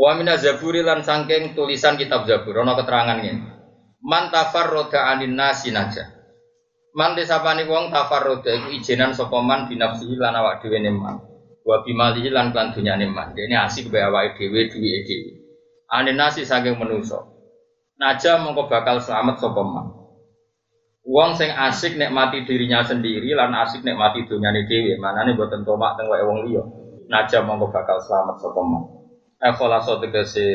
Wa 0.00 0.16
mina 0.16 0.40
zaburi 0.40 0.80
lan 0.80 1.04
sangking 1.04 1.52
tulisan 1.52 2.00
kitab 2.00 2.24
Zabur 2.24 2.64
ana 2.64 2.72
keterangan 2.72 3.20
ini. 3.20 3.44
Man 4.00 4.32
tafarroda 4.32 5.12
anin 5.12 5.36
nasi 5.36 5.68
najah. 5.76 6.08
Man 6.96 7.12
desapani 7.12 7.68
wong 7.68 7.92
tafarroda 7.92 8.48
iku 8.48 8.72
ijenan 8.72 9.12
sapa 9.12 9.44
man 9.44 9.68
binafsihi 9.68 10.16
lan 10.16 10.40
awak 10.40 10.64
dhewe. 10.64 10.80
Wa 11.66 11.84
bimalihi 11.84 12.32
lan 12.32 12.52
lan 12.56 12.72
dunyane 12.72 13.06
man. 13.10 13.36
Dene 13.36 13.56
asik 13.60 13.92
bae 13.92 14.04
awake 14.04 14.36
dhewe 14.36 14.68
duwike 14.72 15.02
dhewe. 15.06 15.30
Ane 15.90 16.12
nasi 16.16 16.44
saking 16.44 16.76
manusa. 16.80 17.20
Naja 18.00 18.40
mongko 18.40 18.68
bakal 18.70 19.00
selamat 19.02 19.36
sapa 19.40 19.62
man. 19.64 19.86
Wong 21.04 21.36
sing 21.36 21.52
asik 21.52 21.96
nikmati 21.96 22.44
dirinya 22.44 22.84
sendiri 22.84 23.32
lan 23.36 23.52
asik 23.52 23.84
nikmati 23.84 24.24
dunyane 24.24 24.64
dhewe. 24.64 24.96
Manane 24.96 25.36
boten 25.36 25.62
tomak 25.66 25.96
teng 26.00 26.08
wae 26.08 26.24
wong 26.24 26.48
liya. 26.48 26.62
Naja 27.12 27.44
mongko 27.44 27.68
bakal 27.68 28.00
selamat 28.00 28.36
sapa 28.40 28.60
man. 28.64 28.82
Ekholasa 29.40 30.00
tegese 30.00 30.46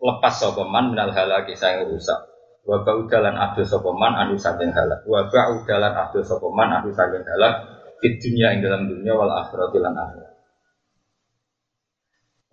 lepas 0.00 0.34
sapa 0.36 0.62
man 0.68 0.92
minal 0.92 1.12
halaki 1.12 1.56
sang 1.56 1.84
rusak 1.88 2.20
wa 2.66 2.82
ba'udalan 2.82 3.38
adu 3.38 3.62
sokoman 3.62 4.12
anu 4.18 4.34
saking 4.34 4.74
halak 4.74 5.00
wa 5.06 5.22
ba'udalan 5.30 5.94
adu 5.94 6.20
sokoman 6.20 6.68
anu 6.74 6.90
saking 6.90 7.22
halak 7.22 7.62
di 8.02 8.12
dunia 8.18 8.52
ing 8.52 8.60
dalam 8.60 8.90
dunia 8.90 9.14
wal 9.14 9.30
akhirat 9.30 9.70
lan 9.78 9.94
akhirat 9.94 10.35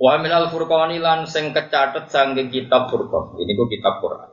Wa 0.03 0.19
minal 0.19 0.51
furqani 0.51 0.99
lan 0.99 1.23
sing 1.23 1.55
kecatet 1.55 2.11
saking 2.11 2.51
kitab 2.51 2.91
Furqan. 2.91 3.39
Ini 3.39 3.55
ku 3.55 3.71
kitab 3.71 4.03
Quran. 4.03 4.27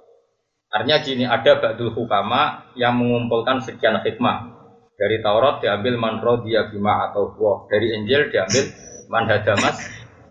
Artinya 0.66 0.98
gini, 0.98 1.22
ada 1.22 1.62
ba'dul 1.62 1.94
hukama 1.94 2.74
yang 2.74 2.98
mengumpulkan 2.98 3.62
sekian 3.62 4.02
hikmah. 4.02 4.50
Dari 4.98 5.22
Taurat 5.22 5.62
diambil 5.62 5.94
man 5.94 6.18
dia 6.42 6.66
bima 6.66 7.06
atau 7.10 7.38
buah. 7.38 7.70
Dari 7.70 7.86
Injil 7.94 8.34
diambil 8.34 8.66
man 9.14 9.30
hadamas 9.30 9.78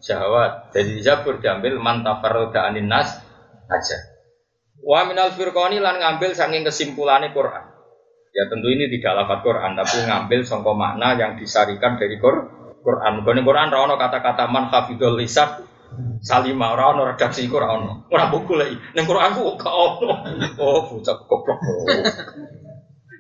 syahwat. 0.04 0.76
Dari 0.76 1.00
Zabur 1.00 1.40
diambil 1.40 1.80
man 1.80 2.04
tafarroda 2.04 2.68
anin 2.68 2.92
nas 2.92 3.24
aja. 3.72 3.98
Wa 4.84 5.08
minal 5.08 5.32
firqani 5.32 5.80
lan 5.80 6.04
ngambil 6.04 6.36
saking 6.36 6.68
kesimpulannya 6.68 7.32
Quran. 7.32 7.64
Ya 8.36 8.44
tentu 8.52 8.68
ini 8.68 8.92
tidak 8.92 9.24
lafaz 9.24 9.40
Quran, 9.42 9.72
tapi 9.74 10.04
ngambil 10.04 10.40
songko 10.44 10.76
makna 10.76 11.16
yang 11.16 11.40
disarikan 11.40 11.96
dari 11.96 12.20
Quran. 12.20 12.69
Quran 12.80 13.24
Quran 13.24 13.68
rawon 13.72 13.96
kata-kata 14.00 14.48
man 14.48 14.72
hafidul 14.72 15.20
lisan 15.20 15.70
Salima 16.20 16.76
ora 16.76 16.92
ono 16.92 17.08
redaksi 17.08 17.48
iku 17.48 17.58
ora 17.60 17.76
ono. 17.76 18.08
Ora 18.12 18.28
buku 18.28 18.54
lagi. 18.56 18.76
Ning 18.96 19.06
Quran 19.08 19.36
ku 19.36 19.56
gak 19.56 19.74
ono. 19.74 20.12
Oh, 20.60 20.84
bocah 20.86 21.16
goblok. 21.26 21.60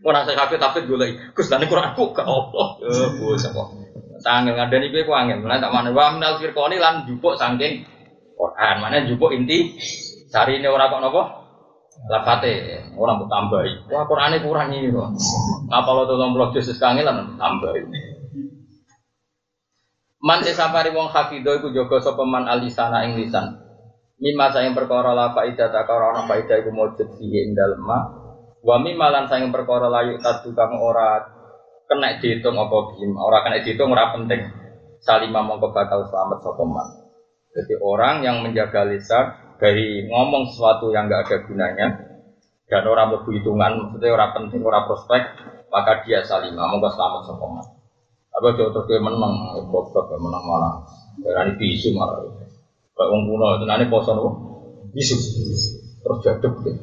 Ora 0.03 0.23
saya 0.23 0.35
kafe 0.35 0.55
tapi 0.59 0.87
golek. 0.87 1.35
Gus 1.35 1.47
lan 1.51 1.65
Quran 1.65 1.95
ku 1.95 2.11
gak 2.11 2.27
ono. 2.27 2.79
Eh, 2.83 3.09
bocah 3.19 3.51
kok. 3.51 3.67
Sangel 4.19 4.55
ngadani 4.55 4.91
kowe 4.91 5.03
ku 5.07 5.13
angel. 5.15 5.47
Lan 5.47 5.63
tak 5.63 5.71
mana 5.71 5.89
wa 5.95 6.11
minal 6.11 6.39
firqani 6.39 6.75
lan 6.75 7.07
jupuk 7.07 7.39
saking 7.39 7.87
Quran. 8.35 8.75
Mana 8.83 9.07
jupuk 9.07 9.31
inti 9.31 9.79
cari 10.27 10.59
ini 10.59 10.67
ora 10.67 10.91
kok 10.91 10.99
napa? 10.99 11.23
Lafate 12.07 12.83
ora 12.95 13.15
mbok 13.15 13.27
tambahi. 13.27 13.71
Wah, 13.91 14.07
Qurane 14.07 14.39
kurang 14.43 14.71
ini 14.71 14.91
kok. 14.91 15.09
Apa 15.71 15.89
lo 15.95 16.03
30 16.07 16.55
juz 16.55 16.79
kangelan 16.79 17.35
tambahi. 17.35 17.81
Man 20.19 20.43
sesapari 20.43 20.91
wong 20.91 21.07
hafidho 21.07 21.55
iku 21.55 21.71
jaga 21.71 22.03
sapa 22.03 22.27
man 22.27 22.43
alisana 22.43 23.07
ing 23.07 23.15
lisan. 23.15 23.55
Mimma 24.19 24.51
sayang 24.51 24.75
perkara 24.75 25.15
la 25.15 25.31
faida 25.31 25.71
ta 25.71 25.87
karo 25.87 26.11
ana 26.11 26.27
faida 26.27 26.59
iku 26.59 26.75
mujud 26.75 27.07
fihi 27.15 27.47
ing 27.47 27.55
dalem 27.55 27.79
ma. 27.79 28.03
Wa 28.59 28.75
mimma 28.83 29.15
lan 29.15 29.31
sayang 29.31 29.47
perkara 29.55 29.87
layu 29.87 30.19
tadu 30.19 30.51
kang 30.51 30.75
ora 30.75 31.23
kena 31.87 32.19
dihitung 32.19 32.59
apa 32.59 32.91
bim, 32.91 33.15
ora 33.15 33.39
kena 33.47 33.63
dihitung 33.63 33.95
ora 33.95 34.11
penting. 34.11 34.43
Salimah 34.99 35.39
mongko 35.39 35.71
bakal 35.71 36.03
selamat 36.03 36.43
sapa 36.43 36.63
man. 36.67 36.87
Jadi 37.55 37.79
orang 37.79 38.19
yang 38.19 38.43
menjaga 38.43 38.83
lisan 38.91 39.31
dari 39.55 40.03
ngomong 40.03 40.51
sesuatu 40.51 40.91
yang 40.91 41.07
enggak 41.07 41.31
ada 41.31 41.37
gunanya 41.47 41.87
dan 42.67 42.83
orang 42.85 43.15
berhitungan, 43.15 43.71
maksudnya 43.81 44.13
orang 44.13 44.31
penting, 44.35 44.61
orang 44.61 44.85
prospek, 44.85 45.23
maka 45.71 46.03
dia 46.03 46.21
salimah, 46.21 46.67
mongko 46.67 46.91
selamat 46.91 47.21
sapa 47.23 47.45
man. 47.47 47.78
Apa 48.35 48.55
jauh 48.55 48.71
terus 48.71 48.85
dia 48.87 49.01
menang, 49.01 49.33
goblok 49.67 50.05
dia 50.07 50.17
menang 50.19 50.43
malah. 50.45 50.73
Berani 51.19 51.53
bisu 51.59 51.91
malah. 51.97 52.23
Kayak 52.95 53.07
orang 53.09 53.21
kuno 53.27 53.45
itu 53.55 53.65
nanti 53.67 53.85
poso 53.87 54.11
nopo 54.15 54.29
bisu. 54.91 55.15
Terus 55.99 56.17
jaduk 56.23 56.53
deh, 56.63 56.75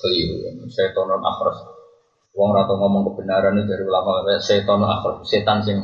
keliru. 0.00 0.34
Saya 0.72 0.92
tonon 0.96 1.20
akhras. 1.20 1.58
Wong 2.32 2.56
rata 2.56 2.72
ngomong 2.72 3.12
kebenaran 3.12 3.60
itu 3.60 3.68
dari 3.68 3.84
ulama. 3.84 4.24
Saya 4.40 4.64
tonon 4.64 4.88
akhras, 4.88 5.20
setan 5.28 5.60
sing 5.64 5.76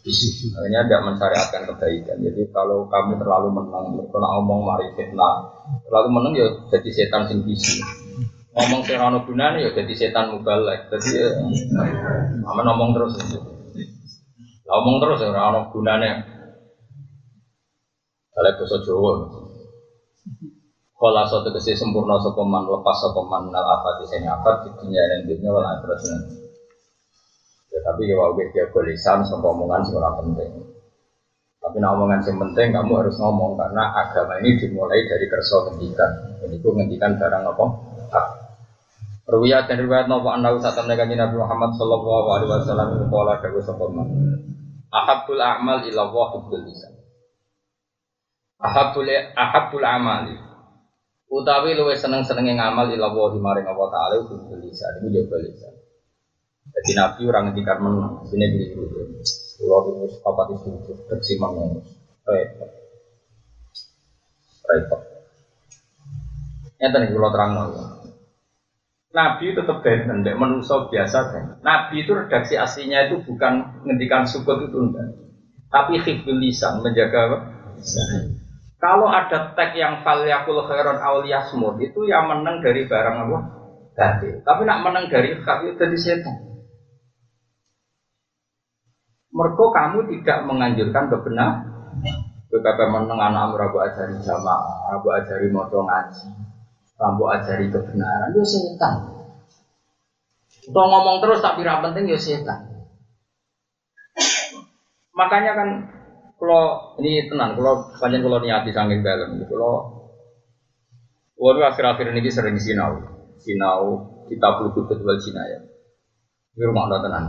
bisu. 0.00 0.52
Akhirnya 0.56 0.88
tidak 0.88 1.02
mensyariatkan 1.04 1.62
kebaikan. 1.68 2.16
Jadi 2.24 2.42
kalau 2.54 2.88
kamu 2.88 3.20
terlalu 3.20 3.48
menang, 3.52 3.92
kalau 4.08 4.28
ngomong 4.40 4.64
mari 4.64 4.88
fitnah, 4.96 5.44
terlalu 5.84 6.08
menang 6.16 6.32
ya 6.32 6.46
jadi 6.72 6.88
setan 6.92 7.28
sing 7.28 7.44
bisu 7.44 7.84
ngomong 8.56 8.80
serano 8.88 9.20
gunane 9.28 9.60
ya 9.60 9.70
jadi 9.76 9.92
setan 9.92 10.32
mubalek. 10.32 10.88
Jadi 10.88 11.08
ya, 11.12 11.28
ngomong 12.40 12.96
terus. 12.96 13.14
Ngomong 14.66 14.96
terus 14.98 15.22
ya 15.22 15.30
orang 15.30 15.70
gunane. 15.70 16.10
Kalau 18.34 18.52
bahasa 18.58 18.76
Jawa. 18.82 19.12
Kalau 20.96 21.24
satu 21.28 21.48
kesi 21.54 21.76
sempurna 21.76 22.16
sokoman 22.18 22.64
lepas 22.66 22.96
sokoman 23.04 23.52
nal 23.52 23.62
apa 23.62 24.00
di 24.00 24.04
sini 24.08 24.26
apa 24.26 24.64
di 24.64 24.72
dunia 24.80 25.04
dan 25.12 25.28
dunia 25.28 25.52
wala 25.52 25.76
terus 25.84 26.08
Ya 27.68 27.78
tapi 27.84 28.08
ya 28.08 28.16
wae 28.16 28.44
dia 28.48 28.64
lisan 28.64 29.20
sama 29.28 29.52
omongan 29.52 29.84
seberapa 29.84 30.24
penting. 30.24 30.50
Tapi 31.60 31.76
nah 31.84 31.92
omongan 31.92 32.24
yang 32.24 32.36
penting 32.48 32.68
kamu 32.72 32.92
harus 32.96 33.16
ngomong 33.20 33.60
karena 33.60 33.92
agama 33.92 34.40
ini 34.40 34.56
dimulai 34.56 35.04
dari 35.04 35.26
kerso 35.28 35.68
ngendikan. 35.68 36.10
Jadi 36.40 36.56
itu 36.56 36.68
ngendikan 36.72 37.12
barang 37.20 37.44
apa? 37.44 37.64
Ruwiyat 39.26 39.66
dan 39.66 39.82
riwayat 39.82 40.06
nopo 40.06 40.30
anda 40.30 40.54
usah 40.54 40.70
tanda 40.70 40.94
Nabi 40.94 41.34
Muhammad 41.34 41.74
Sallallahu 41.74 42.28
Alaihi 42.30 42.46
Wasallam 42.46 42.94
itu 42.94 43.06
pola 43.10 43.34
dawu 43.42 43.58
sokoman. 43.58 44.06
Ahabul 44.86 45.42
a'mal 45.42 45.82
ila 45.82 46.00
Allah 46.06 46.26
hubbul 46.38 46.62
lisan. 46.62 46.94
Ahabul 48.62 49.10
ahabul 49.10 49.82
amali. 49.82 50.38
Utawi 51.26 51.74
luwe 51.74 51.98
seneng-senenge 51.98 52.54
ngamal 52.54 52.86
ila 52.86 53.10
Allah 53.10 53.34
maring 53.34 53.66
Allah 53.66 53.88
taala 53.90 54.14
hubbul 54.22 54.62
lisan. 54.62 55.02
Iku 55.02 55.10
jaga 55.10 55.42
lisan. 55.42 55.74
Jadi 56.70 56.90
Nabi 56.94 57.20
orang 57.26 57.42
ngendikan 57.50 57.78
menang, 57.82 58.22
sini 58.30 58.46
diri 58.46 58.78
dulu. 58.78 59.10
Pulau 59.58 60.06
itu 60.06 60.22
apa 60.22 60.42
itu 60.54 60.70
bersih 61.10 61.36
mengus. 61.42 61.82
Repot. 62.22 62.70
Repot. 64.70 65.00
Ini 66.78 66.94
tadi 66.94 67.06
pulau 67.10 67.30
terang 67.34 67.56
Nabi 69.16 69.56
tetap 69.56 69.80
benten, 69.80 70.20
tidak 70.20 70.36
manusia 70.36 70.76
biasa 70.92 71.18
kan. 71.32 71.44
Nabi 71.64 72.04
itu 72.04 72.12
redaksi 72.12 72.60
aslinya 72.60 73.08
itu 73.08 73.24
bukan 73.24 73.80
ngendikan 73.88 74.28
sukut 74.28 74.68
itu 74.68 74.76
enggak. 74.76 75.08
Tapi 75.72 76.04
hifdul 76.04 76.36
lisan, 76.36 76.84
menjaga? 76.84 77.48
Kalau 78.76 79.08
ada 79.08 79.56
tag 79.56 79.72
yang 79.72 80.04
falyakul 80.04 80.60
khairon 80.68 81.00
awliyasmud 81.00 81.80
itu 81.80 82.04
yang 82.04 82.28
menang 82.28 82.60
dari 82.60 82.84
barang 82.84 83.16
apa? 83.24 83.38
Tadi. 83.96 84.44
Tapi 84.44 84.62
nak 84.68 84.84
menang 84.84 85.08
dari 85.08 85.32
hak 85.32 85.64
itu 85.64 85.80
jadi 85.80 85.96
setan. 85.96 86.36
Mereka 89.32 89.64
kamu 89.72 90.12
tidak 90.12 90.38
menganjurkan 90.44 91.08
kebenaran. 91.08 91.64
Betapa 92.52 92.84
menang 92.92 93.16
anak 93.16 93.56
rabu 93.56 93.80
ajari 93.80 94.20
jamaah, 94.20 94.92
rabu 94.92 95.08
ajari 95.08 95.48
moto 95.48 95.82
ngaji, 95.82 96.35
Rambu 96.96 97.28
ajari 97.28 97.68
kebenaran, 97.68 98.32
yo 98.32 98.40
setan. 98.40 98.94
Kalau 100.66 100.88
ngomong 100.88 101.20
terus 101.20 101.44
tapi 101.44 101.60
tidak 101.60 101.84
penting 101.84 102.08
yo 102.08 102.16
setan. 102.16 102.88
Makanya 105.12 105.52
kan 105.52 105.68
kalau 106.40 106.96
ini 107.00 107.28
tenang, 107.28 107.56
kalau 107.56 107.92
panjang 108.00 108.24
kalau 108.24 108.40
niati 108.40 108.72
sanggih 108.72 109.04
dalam, 109.04 109.40
kalau 109.44 109.72
waduh 111.36 111.68
akhir-akhir 111.68 112.16
ini 112.16 112.32
sering 112.32 112.56
sinau, 112.56 113.00
sinau 113.40 113.80
kita 114.32 114.56
perlu 114.56 114.72
kutut 114.72 115.00
wal 115.04 115.20
ya. 115.20 115.60
Ini 116.56 116.64
rumah 116.64 116.88
Allah 116.88 117.00
tenang. 117.04 117.26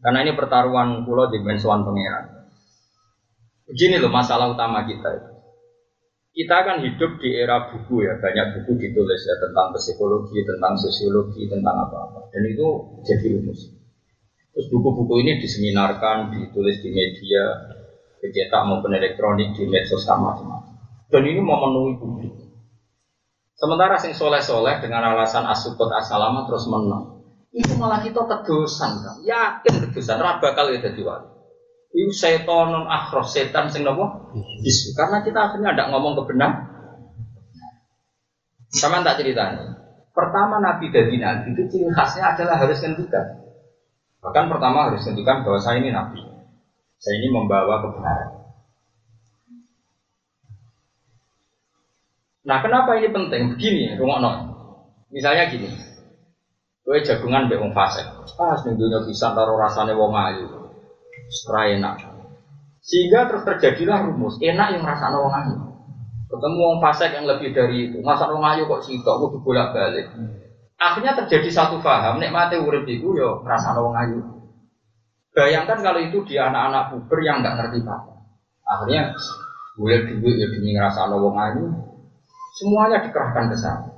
Karena 0.00 0.18
ini 0.24 0.32
pertaruhan 0.32 1.04
pulau 1.04 1.28
di 1.28 1.40
mensuan 1.40 1.84
pangeran. 1.84 2.48
Begini 3.68 4.00
loh 4.00 4.12
masalah 4.12 4.52
utama 4.52 4.84
kita 4.84 5.08
itu 5.16 5.33
kita 6.34 6.56
kan 6.66 6.82
hidup 6.82 7.22
di 7.22 7.30
era 7.30 7.70
buku 7.70 8.02
ya, 8.02 8.18
banyak 8.18 8.58
buku 8.58 8.74
ditulis 8.74 9.22
ya 9.22 9.38
tentang 9.38 9.70
psikologi, 9.70 10.42
tentang 10.42 10.74
sosiologi, 10.74 11.46
tentang 11.46 11.86
apa-apa. 11.86 12.26
Dan 12.34 12.50
itu 12.50 12.66
jadi 13.06 13.38
rumus. 13.38 13.70
Terus 14.50 14.66
buku-buku 14.66 15.22
ini 15.22 15.38
diseminarkan, 15.38 16.34
ditulis 16.34 16.82
di 16.82 16.90
media, 16.90 17.70
dicetak 18.18 18.66
maupun 18.66 18.98
elektronik, 18.98 19.54
di 19.54 19.62
medsos 19.70 20.02
macam-macam. 20.10 20.74
Dan 21.06 21.22
ini 21.22 21.38
memenuhi 21.38 21.94
publik. 22.02 22.34
Sementara 23.54 23.94
sing 24.02 24.18
soleh-soleh 24.18 24.82
dengan 24.82 25.14
alasan 25.14 25.46
asukut 25.46 25.86
asalama 25.94 26.50
terus 26.50 26.66
menang. 26.66 27.22
Itu 27.54 27.78
malah 27.78 28.02
kita 28.02 28.26
kedosan 28.26 29.06
kan. 29.06 29.16
Yakin 29.22 29.86
kedosan, 29.86 30.18
raba 30.18 30.50
kali 30.58 30.82
jadi 30.82 30.98
wali. 31.06 31.33
Itu 31.94 32.10
setan 32.10 32.74
non 32.74 32.90
akhros 32.90 33.30
setan 33.30 33.70
sing 33.70 33.86
nopo 33.86 34.34
bisu. 34.34 34.98
Karena 34.98 35.22
kita 35.22 35.38
akhirnya 35.38 35.78
tidak 35.78 35.88
ngomong 35.94 36.18
kebenaran. 36.18 36.66
Sama 38.74 39.06
tak 39.06 39.22
ceritanya. 39.22 39.78
Pertama 40.10 40.58
Nabi 40.58 40.90
dari 40.90 41.22
Nabi 41.22 41.54
itu 41.54 41.62
ciri 41.70 41.86
khasnya 41.94 42.34
adalah 42.34 42.58
harus 42.58 42.82
ngendikan. 42.82 43.46
Bahkan 44.26 44.50
pertama 44.50 44.90
harus 44.90 45.06
ngendikan 45.06 45.46
bahwa 45.46 45.62
saya 45.62 45.78
ini 45.78 45.94
Nabi. 45.94 46.18
Saya 46.98 47.14
ini 47.22 47.30
membawa 47.30 47.78
kebenaran. 47.86 48.30
Nah 52.44 52.58
kenapa 52.58 52.98
ini 52.98 53.08
penting? 53.14 53.42
Begini, 53.54 53.94
rumah 53.94 54.18
non. 54.18 54.36
Misalnya 55.14 55.46
gini, 55.46 55.70
gue 56.82 56.98
jagungan 57.06 57.46
be 57.46 57.56
fase. 57.70 58.02
Ah, 58.42 58.58
dunia 58.58 59.06
bisa 59.06 59.30
taruh 59.30 59.54
rasanya 59.54 59.94
wong 59.94 60.10
ayu 60.10 60.63
enak. 61.78 61.94
Sehingga 62.84 63.30
terus 63.30 63.42
terjadilah 63.48 64.04
rumus 64.08 64.36
enak 64.40 64.76
yang 64.76 64.82
merasa 64.84 65.08
wong 65.12 65.32
ayu. 65.32 65.56
Ketemu 66.28 66.58
wong 66.60 66.76
fasik 66.82 67.14
yang 67.14 67.24
lebih 67.24 67.54
dari 67.54 67.88
itu, 67.88 68.02
masa 68.02 68.28
wong 68.28 68.44
ayu 68.44 68.68
kok 68.68 68.82
sitok 68.84 69.16
kudu 69.24 69.38
bolak-balik. 69.40 70.12
Akhirnya 70.76 71.14
terjadi 71.14 71.48
satu 71.48 71.80
paham, 71.80 72.20
nek 72.20 72.34
mati 72.34 72.58
urip 72.60 72.84
iku 72.84 73.14
yo 73.16 73.40
merasa 73.40 73.72
wong 73.78 73.94
ayu. 73.94 74.20
Bayangkan 75.34 75.80
kalau 75.80 76.00
itu 76.02 76.22
di 76.26 76.36
anak-anak 76.36 76.92
puber 76.92 77.18
yang 77.24 77.40
nggak 77.40 77.56
ngerti 77.58 77.78
apa. 77.86 78.12
Akhirnya 78.64 79.14
Boleh 79.74 80.06
duit 80.06 80.38
ya 80.38 80.46
demi 80.46 80.70
ngerasa 80.70 81.10
wong 81.10 81.34
ayu. 81.34 81.66
Semuanya 82.54 83.02
dikerahkan 83.02 83.50
ke 83.50 83.56
sana. 83.58 83.90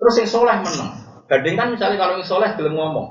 Terus 0.00 0.14
yang 0.24 0.28
soleh 0.28 0.56
menang. 0.64 0.92
Bandingkan 1.28 1.76
misalnya 1.76 2.00
kalau 2.00 2.16
yang 2.16 2.24
soleh 2.24 2.48
belum 2.56 2.72
ngomong. 2.72 3.08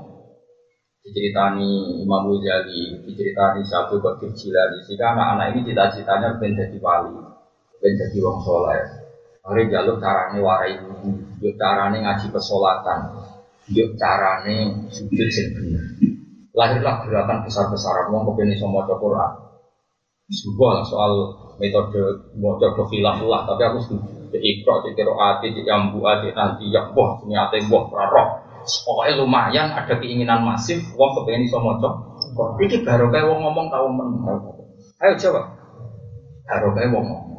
Diceritani 1.02 1.98
Imam 1.98 2.30
Ghazali, 2.30 3.02
diceritani 3.02 3.66
Syafi'i 3.66 3.98
Qadir 3.98 4.30
Jilani. 4.38 4.86
Jika 4.86 5.18
anak-anak 5.18 5.46
ini 5.50 5.66
cita-citanya 5.66 6.38
pengen 6.38 6.62
jadi 6.62 6.78
wali, 6.78 7.18
pengen 7.82 7.98
jadi 8.06 8.18
wong 8.22 8.38
soleh. 8.46 8.86
Hari 9.42 9.66
jalur 9.66 9.98
carane 9.98 10.38
warai 10.38 10.78
wudhu, 10.78 11.10
yuk 11.42 11.58
carane 11.58 11.98
ngaji 12.06 12.30
pesolatan, 12.30 13.18
yuk 13.74 13.98
carane 13.98 14.86
sujud 14.94 15.26
bener. 15.58 15.82
Lahirlah 16.54 17.02
gerakan 17.02 17.42
besar-besaran 17.50 18.14
wong 18.14 18.22
kepengen 18.30 18.54
iso 18.54 18.70
maca 18.70 18.94
Quran. 18.94 19.32
Sebuah 20.30 20.86
soal 20.86 21.34
metode 21.58 22.30
maca 22.38 22.78
khilaf 22.78 23.18
lah, 23.26 23.42
tapi 23.50 23.62
aku 23.66 23.78
setuju. 23.82 24.30
Cek 24.30 24.38
ikro, 24.38 24.86
cek 24.86 24.94
kiro 24.94 25.18
ati, 25.18 25.50
cek 25.50 25.66
yambu 25.66 25.98
ati, 26.06 26.30
nanti 26.30 26.70
ya 26.70 26.94
wah, 26.94 27.18
ini 27.26 27.34
ati 27.34 27.58
wah, 27.66 27.90
rarok. 27.90 28.51
Pokoknya 28.62 29.18
lumayan 29.18 29.68
ada 29.74 29.94
keinginan 29.98 30.46
masif, 30.46 30.78
wong 30.94 31.10
kepengen 31.18 31.46
iso 31.46 31.58
maca. 31.58 31.90
Iki 32.62 32.86
baru 32.86 33.12
kayak 33.12 33.28
wong 33.28 33.40
ngomong 33.44 33.66
tahu 33.68 33.86
men. 33.92 34.08
Ayo 35.02 35.14
jawab. 35.18 35.44
Baru 36.48 36.72
kayak 36.72 36.90
wong 36.94 37.04
ngomong. 37.04 37.32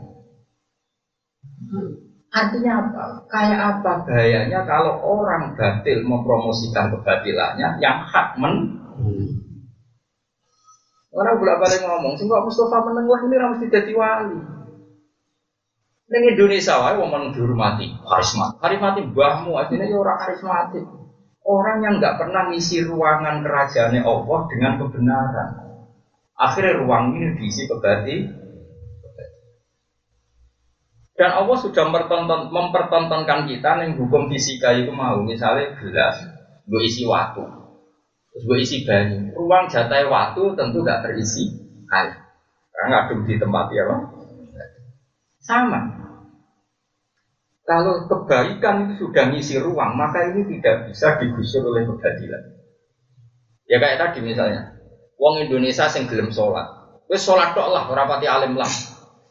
Artinya 2.33 2.71
apa? 2.81 3.03
Kayak 3.29 3.59
apa 3.61 3.91
bahayanya 4.09 4.65
kalau 4.65 4.97
orang 5.05 5.53
batil 5.53 6.01
mempromosikan 6.01 6.89
kebatilannya 6.89 7.77
yang 7.77 8.01
hak 8.01 8.37
men 8.41 8.81
Orang 11.13 11.37
bolak 11.37 11.61
balik 11.61 11.85
ngomong, 11.85 12.17
sih 12.17 12.25
kok 12.25 12.41
Mustafa 12.41 12.89
meneng 12.89 13.05
lah 13.05 13.21
ini 13.21 13.37
mesti 13.37 13.69
jadi 13.69 13.93
wali. 13.93 14.33
Neng 16.09 16.23
Indonesia 16.25 16.81
wae 16.81 16.97
wong 16.97 17.09
men 17.13 17.23
dihormati, 17.37 17.85
karisma. 18.01 18.57
Karismatik 18.57 19.13
mbahmu 19.13 19.53
aslinya 19.61 19.93
ya 19.93 19.97
orang 20.01 20.17
karismatik. 20.25 20.85
Orang 21.43 21.83
yang 21.83 21.99
nggak 21.99 22.15
pernah 22.23 22.47
ngisi 22.47 22.87
ruangan 22.87 23.43
kerajaannya 23.43 23.99
Allah 23.99 24.39
dengan 24.47 24.73
kebenaran. 24.79 25.49
Akhirnya 26.39 26.79
ruang 26.79 27.19
ini 27.19 27.35
diisi 27.35 27.67
kebati. 27.67 28.17
Dan 31.13 31.29
Allah 31.29 31.57
sudah 31.61 31.83
mempertonton, 31.93 32.49
mempertontonkan 32.49 33.45
kita 33.45 33.85
yang 33.85 33.93
hukum 34.01 34.33
fisika 34.33 34.73
itu 34.73 34.89
mau 34.89 35.21
misalnya 35.21 35.77
gelas, 35.77 36.17
gue 36.65 36.81
isi 36.89 37.05
waktu, 37.05 37.45
terus 38.33 38.43
gue 38.49 38.57
isi 38.57 38.81
banyu. 38.81 39.29
Ruang 39.37 39.69
jatah 39.69 40.09
waktu 40.09 40.41
tentu 40.57 40.81
nggak 40.81 41.05
terisi 41.05 41.53
air, 41.93 42.17
karena 42.73 42.87
ngaduk 42.89 43.29
di 43.29 43.37
tempat 43.37 43.65
ya, 43.69 43.83
Sama, 45.37 45.79
kalau 47.63 48.11
kebaikan 48.11 48.91
itu 48.91 49.07
sudah 49.07 49.31
ngisi 49.31 49.55
ruang, 49.55 49.95
maka 49.95 50.27
ini 50.35 50.43
tidak 50.51 50.91
bisa 50.91 51.15
digusur 51.15 51.63
oleh 51.63 51.87
kebatilan. 51.87 52.43
Ya 53.71 53.79
kayak 53.79 53.99
tadi 54.03 54.19
misalnya, 54.19 54.75
wong 55.15 55.47
Indonesia 55.47 55.87
sing 55.87 56.11
gelem 56.11 56.35
sholat, 56.35 56.67
wes 57.07 57.23
sholat 57.23 57.55
tok 57.55 57.71
lah, 57.71 57.87
rapati 57.87 58.27
alim 58.27 58.59
lah. 58.59 58.67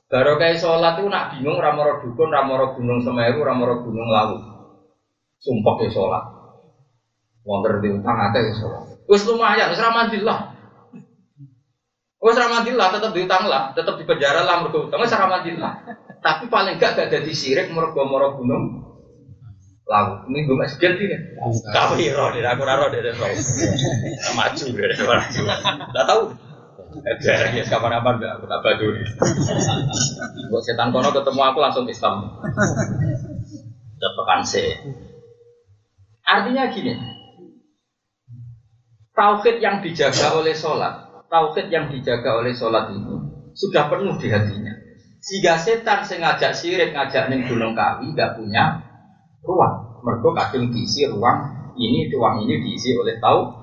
Baru 0.09 0.41
kayak 0.41 0.57
sholat 0.57 0.97
itu 0.97 1.13
nak 1.13 1.37
bingung, 1.37 1.61
ramoro 1.61 2.01
dukun, 2.01 2.33
ramoro 2.33 2.73
gunung 2.73 3.05
semeru, 3.05 3.45
ramoro 3.45 3.85
gunung 3.85 4.09
lawu. 4.09 4.37
Sumpah 5.37 5.75
ke 5.77 5.93
sholat. 5.93 6.25
Wonder 7.45 7.85
di 7.85 7.93
utang 7.93 8.17
ada 8.17 8.41
ya 8.41 8.53
sholat. 8.57 8.97
Wes 9.05 9.29
lumayan, 9.29 9.69
wes 9.69 9.81
ramadillah. 9.81 10.39
Wes 12.23 12.37
ramadillah, 12.39 12.89
tetap 12.97 13.11
diutang 13.13 13.45
lah, 13.45 13.77
tetap 13.77 14.01
di 14.01 14.09
penjara 14.09 14.41
lah, 14.47 14.65
mergo 14.65 14.89
utang, 14.89 15.05
wes 15.05 15.13
ramadillah. 15.13 15.85
Tapi 16.23 16.47
paling 16.47 16.79
enggak 16.79 16.95
gak 16.95 17.11
jadi 17.11 17.33
sirik 17.35 17.75
mergo 17.75 18.07
moro 18.07 18.39
gunung 18.39 18.95
lawu. 19.91 20.23
Ini 20.31 20.47
gue 20.47 20.57
masih 20.57 20.79
ganti 20.79 21.05
kan? 21.11 21.21
Kau 21.75 21.99
hero 21.99 22.31
deh, 22.31 22.41
aku 22.47 22.63
raro 22.63 22.87
deh, 22.95 23.03
maju 24.39 24.65
deh, 24.71 24.99
maju. 25.03 25.41
Gak 25.91 26.07
tahu. 26.07 26.23
Ada 26.93 27.57
ya 27.57 27.65
kapan 27.67 27.99
kapan 27.99 28.15
enggak 28.21 28.33
aku 28.39 28.45
tak 28.47 28.61
baju. 28.63 28.87
Buat 30.53 30.63
setan 30.63 30.89
kono 30.95 31.11
ketemu 31.11 31.41
aku 31.43 31.59
langsung 31.59 31.87
Islam. 31.89 32.37
Tepekan 33.99 34.41
sih. 34.45 34.69
Artinya 36.23 36.71
gini, 36.71 36.95
tauhid 39.17 39.59
yang 39.59 39.83
dijaga 39.83 40.39
oleh 40.39 40.55
sholat, 40.55 41.27
tauhid 41.27 41.67
yang 41.73 41.91
dijaga 41.91 42.39
oleh 42.39 42.55
sholat 42.55 42.95
ini 42.95 43.15
sudah 43.53 43.91
penuh 43.91 44.17
di 44.17 44.29
hatinya. 44.31 44.72
Sehingga 45.23 45.55
setan 45.55 46.03
sengaja 46.03 46.51
sirik 46.51 46.91
ngajak 46.91 47.31
ning 47.31 47.47
gunung 47.47 47.79
kawi 47.79 48.11
nggak 48.11 48.35
punya 48.35 48.83
ruang. 49.47 50.03
Mergo 50.03 50.35
kadung 50.35 50.75
diisi 50.75 51.07
ruang 51.07 51.71
ini, 51.79 52.11
ruang 52.11 52.43
ini 52.43 52.59
diisi 52.59 52.91
oleh 52.99 53.23
tau 53.23 53.63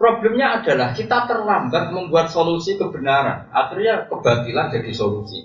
Problemnya 0.00 0.64
adalah 0.64 0.96
kita 0.96 1.28
terlambat 1.28 1.92
membuat 1.92 2.32
solusi 2.32 2.80
kebenaran. 2.80 3.52
Akhirnya 3.52 4.08
kebatilan 4.08 4.72
jadi 4.72 4.96
solusi. 4.96 5.44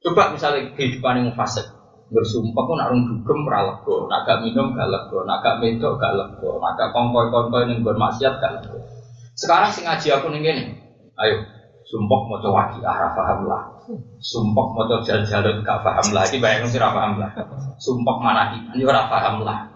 Coba 0.00 0.32
misalnya 0.32 0.72
kehidupan 0.72 1.20
yang 1.20 1.36
fasik. 1.36 1.68
Bersumpah 2.08 2.64
pun 2.64 2.80
arung 2.80 3.04
dugem 3.04 3.44
ralego, 3.44 4.08
naga 4.08 4.40
minum 4.40 4.72
gak 4.72 4.88
lego, 4.88 5.20
naga 5.28 5.60
medok 5.60 6.00
gak 6.00 6.16
lego, 6.16 6.56
naga 6.64 6.88
kongkoi-kongkoi 6.96 7.68
yang 7.68 7.84
bermaksiat 7.84 8.40
gak 8.40 8.52
lego. 8.56 8.80
Sekarang 9.36 9.68
sing 9.68 9.84
ngaji 9.84 10.08
aku 10.16 10.32
gini, 10.32 10.80
ayo 11.20 11.59
sumpah 11.86 12.20
mau 12.28 12.38
coba 12.38 12.70
waki 12.70 12.78
arah 12.84 13.10
paham 13.16 13.48
lah, 13.48 13.62
sumpah 14.20 14.66
mau 14.76 14.84
coba 14.86 15.02
jalan-jalan 15.02 15.64
gak 15.64 15.80
paham 15.82 16.06
lah, 16.12 16.22
ini 16.28 16.38
bayangin 16.38 16.70
sih 16.70 16.80
paham 16.80 17.18
lah, 17.18 17.30
sumpah 17.80 18.16
mana 18.20 18.54
ini 18.72 18.82
ora 18.84 19.10
paham 19.10 19.42
lah, 19.42 19.70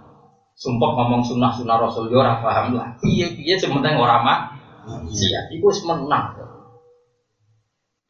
sumpah 0.55 0.91
ngomong 0.95 1.23
sunnah 1.27 1.51
sunnah 1.51 1.77
rasul 1.81 2.13
yo 2.13 2.23
paham 2.23 2.77
lah. 2.77 2.95
Iya 3.03 3.35
iya 3.35 3.57
sementing 3.59 3.99
orang 3.99 4.23
mak 4.23 4.41
siap 5.11 5.51
itu 5.51 5.69
menang. 5.89 6.39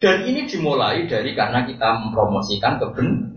Dan 0.02 0.26
ini 0.28 0.44
dimulai 0.44 1.08
dari 1.08 1.32
karena 1.32 1.64
kita 1.64 1.96
mempromosikan 2.02 2.76
keben 2.76 3.32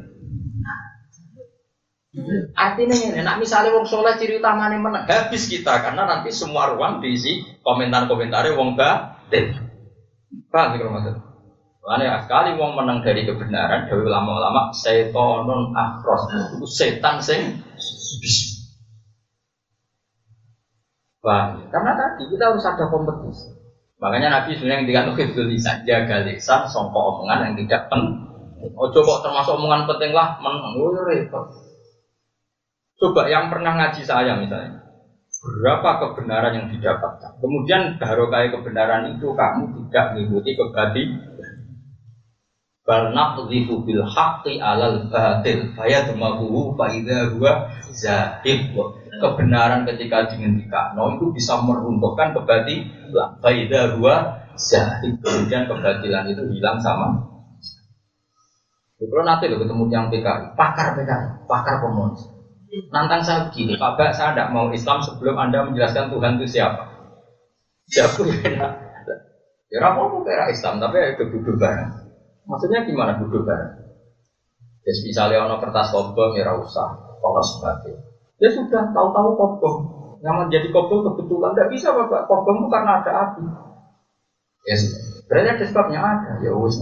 Artinya 2.57 2.97
ini, 2.97 3.21
nak 3.21 3.37
misalnya 3.37 3.77
wong 3.77 3.85
soleh 3.85 4.17
ciri 4.17 4.41
utamanya 4.41 4.81
menang, 4.81 5.05
habis 5.05 5.45
kita 5.45 5.85
karena 5.85 6.09
nanti 6.09 6.33
semua 6.33 6.73
ruang 6.73 6.97
diisi 6.97 7.45
komentar-komentarnya 7.61 8.57
wong 8.57 8.73
batin. 8.73 9.66
Paham 10.51 10.67
sih 10.73 10.79
kalau 10.79 10.93
maksud? 10.97 11.15
Karena 11.87 12.19
sekali 12.19 12.59
wong 12.59 12.75
menang 12.75 12.99
dari 12.99 13.23
kebenaran, 13.23 13.87
dari 13.87 14.03
ulama-ulama, 14.03 14.75
setonun 14.75 15.71
akros, 15.71 16.27
itu 16.59 16.67
setan 16.67 17.23
sing 17.23 17.63
Paham? 21.23 21.63
Karena 21.71 21.91
tadi 21.95 22.23
kita 22.27 22.51
harus 22.51 22.63
ada 22.63 22.87
kompetisi. 22.87 23.51
Makanya 23.97 24.29
Nabi 24.29 24.55
sebenarnya 24.55 24.85
yang 24.85 24.87
itu 25.17 25.41
lisan 25.43 25.81
jaga 25.83 26.21
lisan 26.23 26.69
songkok 26.69 27.17
omongan 27.17 27.49
yang 27.49 27.53
tidak 27.65 27.89
penting. 27.89 28.23
Oh 28.77 28.87
coba 28.93 29.25
termasuk 29.25 29.57
omongan 29.57 29.89
penting 29.89 30.11
lah 30.13 30.37
menang. 30.39 30.77
Oh 30.77 30.93
repot. 30.93 31.49
Coba 32.97 33.29
yang 33.29 33.49
pernah 33.49 33.73
ngaji 33.75 34.01
saya 34.05 34.37
misalnya. 34.37 34.86
Berapa 35.47 35.89
kebenaran 36.03 36.51
yang 36.59 36.67
didapatkan? 36.75 37.39
Kemudian 37.39 37.95
baru 37.95 38.27
kayak 38.27 38.59
kebenaran 38.59 39.15
itu 39.15 39.31
kamu 39.31 39.63
tidak 39.87 40.05
mengikuti 40.11 40.51
kebati 40.59 41.03
bal 42.87 43.11
naqdhifu 43.11 43.83
bil 43.83 44.03
alal 44.63 45.11
batil 45.11 45.75
fayadmahu 45.75 46.71
fa 46.79 46.87
idza 46.87 47.35
huwa 47.35 47.67
zahib 47.91 48.71
kebenaran 49.19 49.83
ketika 49.83 50.31
dihentikan 50.31 50.95
itu 50.95 51.25
bisa 51.35 51.59
meruntuhkan 51.59 52.31
kebatilan 52.31 53.39
faida 53.43 53.95
dua 53.95 54.15
zahid. 54.55 55.19
Kemudian 55.19 55.67
kebatilan 55.67 56.31
itu 56.31 56.43
hilang 56.47 56.79
sama. 56.79 57.27
Kalau 58.97 59.23
nanti 59.23 59.45
ketemu 59.45 59.83
yang 59.93 60.09
PKI 60.09 60.57
pakar 60.57 60.97
PKI 60.97 61.45
pakar 61.45 61.85
komunis 61.85 62.36
nantang 62.93 63.21
saya 63.25 63.49
begini 63.49 63.77
Pak 63.77 64.13
saya 64.13 64.33
tidak 64.33 64.51
mau 64.53 64.69
Islam 64.73 65.01
sebelum 65.03 65.35
anda 65.37 65.65
menjelaskan 65.65 66.13
Tuhan 66.13 66.37
itu 66.41 66.59
siapa 66.59 66.83
siapa 67.87 68.19
ya 69.73 69.79
apa 69.83 69.99
kira 70.23 70.45
Islam 70.51 70.79
tapi 70.79 70.97
itu 71.15 71.23
duduk 71.31 71.55
bareng 71.59 72.07
Maksudnya 72.47 72.87
gimana 72.87 73.19
duduk 73.19 73.43
bareng? 73.43 73.75
Ya 74.87 74.91
misalnya 75.03 75.43
ono 75.43 75.59
kertas 75.59 75.91
kobong 75.91 76.31
ya 76.39 76.47
usah, 76.55 77.19
kalau 77.19 77.43
sebagai. 77.43 77.99
Ya 78.39 78.47
sudah 78.47 78.87
tahu-tahu 78.95 79.35
kobong. 79.35 79.77
Yang 80.23 80.35
menjadi 80.47 80.67
kobong 80.71 81.11
kebetulan 81.11 81.51
tidak 81.53 81.71
bisa 81.75 81.91
bapak. 81.91 82.23
Kobong 82.31 82.71
karena 82.71 83.03
ada 83.03 83.11
api. 83.27 83.43
Ya 84.63 84.79
sudah. 84.79 85.27
Berarti 85.27 85.47
ada 85.59 85.65
sebabnya 85.67 85.99
ada. 85.99 86.31
Ya 86.39 86.55
wis. 86.55 86.79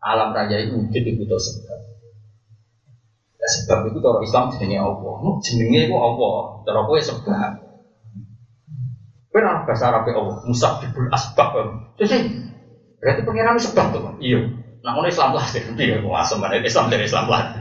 Alam 0.00 0.32
raya 0.32 0.64
itu 0.64 0.80
wujud 0.80 1.04
butuh 1.20 1.40
sebab. 1.40 1.80
Ya, 3.46 3.48
sebab 3.62 3.94
itu 3.94 4.02
kalau 4.02 4.18
Islam 4.26 4.50
jenenge 4.50 4.82
Allah. 4.82 5.14
Jenenge 5.38 5.86
itu 5.86 5.94
Allah. 5.94 6.66
Cara 6.66 6.82
kowe 6.82 6.98
sebab. 6.98 7.62
Benar 9.30 9.62
bahasa 9.62 9.94
Arab 9.94 10.10
Allah. 10.10 10.42
Musabibul 10.42 11.06
asbab. 11.14 11.54
Jadi 11.94 12.42
berarti 12.98 13.22
pengiran 13.22 13.54
sebab 13.54 13.94
tuh. 13.94 14.18
Iya. 14.18 14.50
Nah, 14.82 14.98
ini 14.98 15.14
Islam 15.14 15.30
lah, 15.34 15.46
dia 15.50 15.98
masuk 16.02 16.42
mana 16.42 16.58
Islam 16.58 16.90
dari 16.90 17.06
Islam 17.06 17.30
lah. 17.30 17.54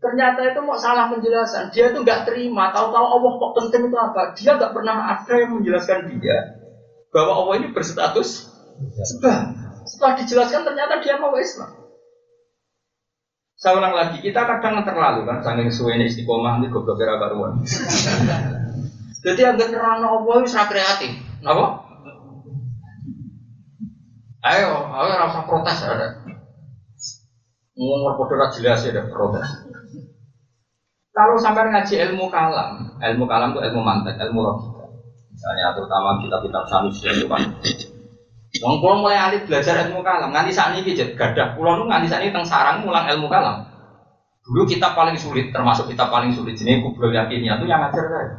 Ternyata 0.00 0.40
itu 0.52 0.60
mau 0.64 0.76
salah 0.76 1.12
penjelasan. 1.12 1.68
Dia 1.68 1.92
itu 1.92 2.00
nggak 2.00 2.24
terima. 2.24 2.72
Tahu-tahu 2.72 3.06
Allah 3.20 3.32
kok 3.40 3.52
penting 3.60 3.92
itu 3.92 3.96
apa? 4.00 4.32
Dia 4.36 4.56
nggak 4.56 4.72
pernah 4.72 5.20
ada 5.20 5.34
yang 5.36 5.56
menjelaskan 5.56 6.08
dia 6.16 6.64
bahwa 7.12 7.44
Allah 7.44 7.54
ini 7.60 7.68
berstatus 7.76 8.48
sebab. 9.04 9.52
Setelah 9.84 10.12
dijelaskan 10.16 10.64
ternyata 10.64 11.00
dia 11.04 11.20
mau 11.20 11.36
Islam. 11.36 11.83
Saya 13.64 13.80
ulang 13.80 13.96
lagi, 13.96 14.20
kita 14.20 14.44
kadang 14.44 14.84
terlalu 14.84 15.24
kan, 15.24 15.40
saking 15.40 15.72
suwe 15.72 15.96
ini 15.96 16.04
istiqomah 16.04 16.60
ini 16.60 16.68
goblok 16.68 17.00
kira 17.00 17.16
karuan. 17.16 17.64
Jadi 19.24 19.40
agak 19.40 19.72
terang 19.72 20.04
Allah 20.04 20.36
itu 20.44 20.52
kreatif, 20.52 21.16
apa? 21.40 21.66
Ayo, 24.44 24.68
ayo 24.68 25.12
rasa 25.16 25.48
protes 25.48 25.80
ada. 25.80 26.28
Ngomong 27.72 28.20
podo 28.20 28.36
jelas 28.52 28.84
ya 28.84 28.92
ada 28.92 29.08
protes. 29.08 29.48
Kalau 31.16 31.40
sampai 31.40 31.72
ngaji 31.72 32.04
ilmu 32.04 32.28
kalam, 32.28 33.00
ilmu 33.00 33.24
kalam 33.24 33.56
itu 33.56 33.64
ilmu 33.64 33.80
mantek, 33.80 34.20
ilmu 34.28 34.44
logika. 34.44 34.92
Misalnya 35.32 35.72
terutama 35.72 36.20
kitab-kitab 36.20 36.68
Sanusi 36.68 37.08
itu 37.08 37.24
kan 37.32 37.40
Wong 38.62 38.78
kula 38.78 38.94
mulai 39.02 39.18
alih 39.18 39.40
belajar 39.42 39.82
ilmu 39.82 40.06
kalam, 40.06 40.30
nganti 40.30 40.54
saat 40.54 40.78
ini 40.78 40.94
gadah. 40.94 41.58
Kula 41.58 41.74
nu 41.74 41.90
nganti 41.90 42.06
saat 42.06 42.22
ini 42.22 42.30
teng 42.30 42.46
sarang 42.46 42.86
mulang 42.86 43.02
ilmu 43.10 43.26
kalam. 43.26 43.66
Dulu 44.46 44.62
kita 44.68 44.94
paling 44.94 45.18
sulit, 45.18 45.50
termasuk 45.50 45.90
kita 45.90 46.06
paling 46.06 46.30
sulit. 46.30 46.54
Jadi 46.54 46.78
kubro 46.78 47.10
yakinnya 47.10 47.58
itu 47.58 47.66
yang 47.66 47.82
ngajar 47.82 48.04
saya. 48.06 48.30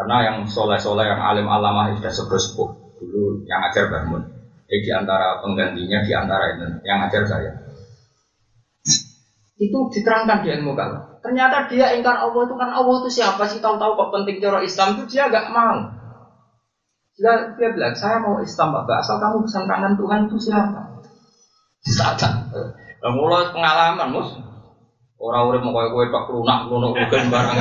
Karena 0.00 0.16
yang 0.24 0.36
soleh-soleh, 0.48 1.04
yang 1.04 1.20
alim 1.20 1.44
alamah 1.44 1.92
sudah 1.92 2.40
sepuh 2.40 2.70
dulu 2.96 3.44
yang 3.44 3.60
ngajar 3.68 3.92
bangun. 3.92 4.24
Eh, 4.70 4.80
di 4.80 4.88
antara 4.88 5.42
penggantinya, 5.44 6.00
di 6.00 6.12
antara 6.16 6.56
itu 6.56 6.64
yang 6.86 7.04
ngajar 7.04 7.26
saya. 7.28 7.52
Itu 9.60 9.92
diterangkan 9.92 10.40
di 10.40 10.56
ilmu 10.56 10.72
kalam. 10.72 11.20
Ternyata 11.20 11.68
dia 11.68 11.92
ingkar 11.92 12.16
Allah 12.16 12.48
itu 12.48 12.56
kan 12.56 12.72
Allah 12.72 12.96
itu 13.04 13.10
siapa 13.12 13.44
sih 13.44 13.60
tahu-tahu 13.60 13.92
kok 13.92 14.08
penting 14.08 14.40
cara 14.40 14.64
Islam 14.64 14.96
itu 14.96 15.04
dia 15.04 15.28
agak 15.28 15.52
mau. 15.52 15.99
Dia, 17.20 17.52
dia 17.52 17.68
bilang, 17.76 17.92
saya 17.92 18.16
mau 18.24 18.40
Islam 18.40 18.72
Bapak, 18.72 19.04
asal 19.04 19.20
kamu 19.20 19.44
tangan 19.44 19.92
Tuhan 19.92 20.20
itu 20.24 20.36
siapa? 20.40 21.04
Satan. 21.84 22.48
Nah, 23.00 23.12
mulai 23.12 23.52
pengalaman, 23.52 24.08
mus. 24.08 24.40
Orang-orang 25.20 25.60
mau 25.68 25.76
kue-kue 25.76 26.08
tak 26.08 26.32
lunak, 26.32 26.64
lunak, 26.72 26.96
bukan 26.96 27.28
barang. 27.28 27.56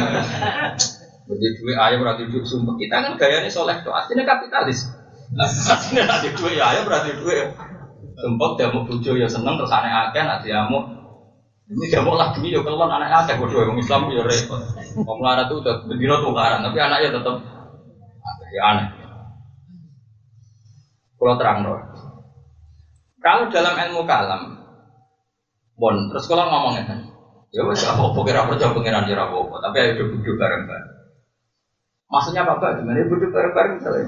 Jadi 1.27 1.45
duit 1.59 1.75
ayah 1.75 1.99
berarti 1.99 2.23
duit 2.31 2.47
sumpah. 2.47 2.79
Kita 2.79 3.03
kan 3.03 3.19
gayanya 3.19 3.51
soleh 3.51 3.75
tuh, 3.83 3.91
aslinya 3.91 4.23
kapitalis. 4.23 4.87
Aslinya 5.35 6.07
nanti 6.07 6.31
duit 6.39 6.55
ayah 6.55 6.87
berarti 6.87 7.19
duit. 7.19 7.51
Sumpah 8.15 8.55
dia 8.55 8.71
mau 8.71 8.87
bujo 8.87 9.11
ya 9.19 9.27
seneng, 9.27 9.59
terus 9.59 9.75
aneh 9.75 9.91
akeh, 9.91 10.23
nanti 10.23 10.55
mau 10.71 10.87
ini 11.69 11.85
dia 11.85 12.01
mau 12.01 12.15
lagi 12.15 12.41
ya 12.47 12.63
kalau 12.63 12.81
anak 12.87 13.27
akeh, 13.27 13.35
gue 13.37 13.59
orang 13.59 13.75
Islam 13.75 14.07
ya 14.07 14.23
repot. 14.23 14.63
Mau 15.03 15.19
melarat 15.19 15.51
tuh 15.51 15.59
udah 15.59 15.83
berdiri 15.83 16.15
tuh 16.15 16.31
tapi 16.33 16.77
anaknya 16.79 17.19
tetap 17.19 17.35
ya 18.55 18.61
aneh. 18.63 18.98
Kalau 21.19 21.35
terang 21.35 21.67
dong. 21.67 21.83
Kalau 23.19 23.51
dalam 23.51 23.75
ilmu 23.75 24.07
kalam, 24.07 24.55
bon, 25.75 25.95
terus 26.07 26.23
kalau 26.31 26.47
ngomongnya 26.47 26.87
kan, 26.87 26.99
ya 27.51 27.67
wes 27.67 27.83
apa 27.83 27.99
apa 27.99 28.19
kira 28.23 28.47
percaya 28.47 28.71
pengiran 28.71 29.03
jera 29.03 29.27
apa, 29.27 29.55
tapi 29.59 29.75
ayo 29.83 29.91
duduk 29.99 30.39
bareng 30.39 30.63
bareng. 30.63 30.91
Maksudnya 32.07 32.47
apa 32.47 32.63
pak? 32.63 32.79
Gimana 32.79 33.03
duduk 33.03 33.35
bareng 33.35 33.51
bareng 33.51 33.73
misalnya? 33.75 34.07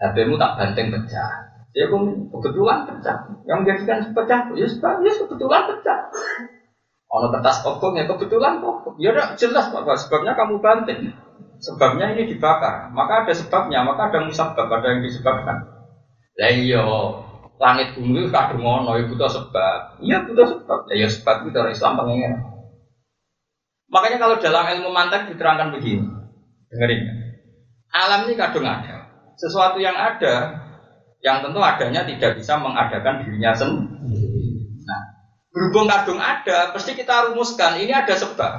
HPmu 0.00 0.40
tak 0.40 0.52
banteng 0.56 0.88
pecah. 0.88 1.30
Ya 1.76 1.84
kebetulan 2.32 2.88
pecah. 2.88 3.16
Yang 3.44 3.58
menjadikan 3.60 3.98
pecah, 4.16 4.40
ya 4.56 4.66
ya 5.04 5.12
kebetulan 5.20 5.62
pecah. 5.68 5.98
Ono 7.12 7.26
kertas 7.28 7.60
kobong 7.60 7.94
ya 8.00 8.08
kebetulan 8.08 8.64
kok. 8.64 8.96
Ya 8.96 9.12
udah 9.12 9.36
jelas 9.36 9.68
pak, 9.68 9.84
sebabnya 10.00 10.32
kamu 10.32 10.64
banting. 10.64 11.12
Sebabnya 11.60 12.16
ini 12.16 12.32
dibakar. 12.32 12.88
Maka 12.96 13.28
ada 13.28 13.32
sebabnya, 13.36 13.84
maka 13.84 14.08
ada 14.08 14.24
musabab, 14.24 14.66
ada 14.66 14.86
yang 14.96 15.04
disebabkan. 15.04 15.73
Lah 16.34 16.50
iya, 16.50 16.82
langit 17.62 17.94
bumi 17.94 18.26
kadung 18.34 18.66
ngono, 18.66 18.98
ya 18.98 19.06
butuh 19.06 19.30
sebab. 19.30 20.02
Iya 20.02 20.26
butuh 20.26 20.46
sebab. 20.58 20.78
Lah 20.90 20.96
ya 20.98 21.06
sebab 21.06 21.46
itu 21.46 21.56
orang 21.56 21.74
Islam 21.74 21.92
pengen. 22.02 22.32
Makanya 23.94 24.18
kalau 24.18 24.36
dalam 24.42 24.64
ilmu 24.74 24.90
mantek 24.90 25.30
diterangkan 25.30 25.70
begini, 25.78 26.02
dengerin. 26.72 27.02
Alam 27.94 28.26
ini 28.26 28.34
kadung 28.34 28.66
ada. 28.66 29.06
Sesuatu 29.38 29.78
yang 29.78 29.94
ada, 29.94 30.64
yang 31.22 31.46
tentu 31.46 31.62
adanya 31.62 32.02
tidak 32.02 32.34
bisa 32.34 32.58
mengadakan 32.58 33.22
dirinya 33.22 33.54
sendiri. 33.54 34.74
Nah, 34.82 35.00
berhubung 35.54 35.86
kadung 35.86 36.18
ada, 36.18 36.74
pasti 36.74 36.98
kita 36.98 37.30
rumuskan 37.30 37.78
ini 37.78 37.94
ada 37.94 38.18
sebab. 38.18 38.52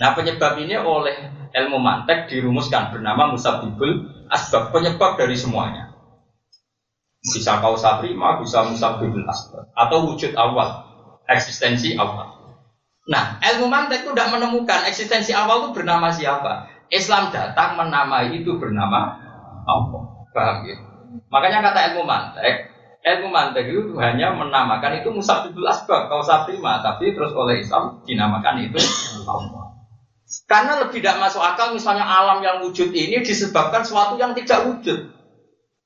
Nah, 0.00 0.10
penyebab 0.16 0.56
ini 0.56 0.76
oleh 0.80 1.16
ilmu 1.52 1.76
mantek 1.76 2.32
dirumuskan 2.32 2.96
bernama 2.96 3.32
musabibul 3.32 4.08
asbab, 4.32 4.72
penyebab 4.72 5.20
dari 5.20 5.36
semuanya. 5.36 5.85
Bisa 7.26 7.58
kausa 7.58 7.98
prima, 7.98 8.38
bisa 8.38 8.62
musabibul 8.62 9.26
asbab 9.26 9.66
atau 9.74 10.06
wujud 10.06 10.30
awal, 10.38 10.86
eksistensi 11.26 11.98
awal. 11.98 12.38
Nah, 13.06 13.38
ilmu 13.38 13.70
mantek 13.70 14.02
itu 14.02 14.10
tidak 14.14 14.34
menemukan 14.34 14.86
eksistensi 14.86 15.30
awal 15.34 15.66
itu 15.66 15.82
bernama 15.82 16.10
siapa. 16.10 16.70
Islam 16.90 17.34
datang 17.34 17.78
menamai 17.78 18.34
itu 18.34 18.58
bernama 18.58 19.18
Allah. 19.66 20.02
Paham 20.30 20.66
ya? 20.66 20.76
Makanya 21.30 21.70
kata 21.70 21.80
ilmu 21.94 22.02
mantek, 22.06 22.70
ilmu 23.02 23.28
mantek 23.30 23.66
itu 23.70 23.94
hanya 23.98 24.34
menamakan 24.34 25.02
itu 25.02 25.10
musabibul 25.10 25.66
asbab, 25.66 26.06
kausa 26.10 26.46
prima, 26.46 26.82
tapi 26.82 27.14
terus 27.14 27.34
oleh 27.34 27.62
Islam 27.62 28.02
dinamakan 28.06 28.70
itu 28.70 28.78
Allah. 29.26 29.66
Karena 30.50 30.82
lebih 30.82 30.98
tidak 30.98 31.22
masuk 31.22 31.38
akal 31.38 31.70
misalnya 31.70 32.02
alam 32.02 32.42
yang 32.42 32.58
wujud 32.58 32.90
ini 32.90 33.22
disebabkan 33.22 33.86
sesuatu 33.86 34.18
yang 34.18 34.34
tidak 34.34 34.66
wujud. 34.66 35.15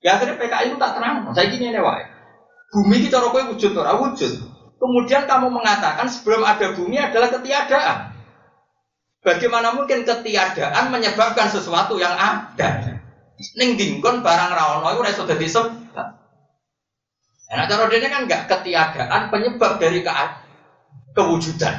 Ya 0.01 0.16
akhirnya 0.16 0.40
PKI 0.40 0.72
itu 0.72 0.76
tak 0.80 0.96
terang. 0.96 1.28
Saya 1.36 1.46
gini 1.53 1.72
nih 1.72 1.80
wae. 1.84 2.05
Bumi 2.72 3.05
kita 3.05 3.20
rokok 3.20 3.53
wujud 3.53 3.72
ora 3.76 4.01
wujud. 4.01 4.32
Kemudian 4.80 5.28
kamu 5.28 5.53
mengatakan 5.53 6.09
sebelum 6.09 6.40
ada 6.40 6.72
bumi 6.72 6.96
adalah 6.96 7.28
ketiadaan. 7.28 8.16
Bagaimana 9.20 9.76
mungkin 9.76 10.09
ketiadaan 10.09 10.88
menyebabkan 10.88 11.53
sesuatu 11.53 12.01
yang 12.01 12.16
ada? 12.16 12.96
Ning 13.61 13.76
dingkon 13.76 14.24
barang 14.24 14.51
rawono 14.57 14.88
itu 14.96 15.01
reso 15.05 15.28
dadi 15.28 15.44
sebab. 15.44 16.09
Nah, 17.51 17.66
cara 17.66 17.90
dia 17.90 18.07
kan 18.07 18.24
enggak 18.24 18.46
ketiadaan 18.46 19.28
penyebab 19.28 19.76
dari 19.76 20.01
ke 20.01 20.12
kewujudan. 21.12 21.76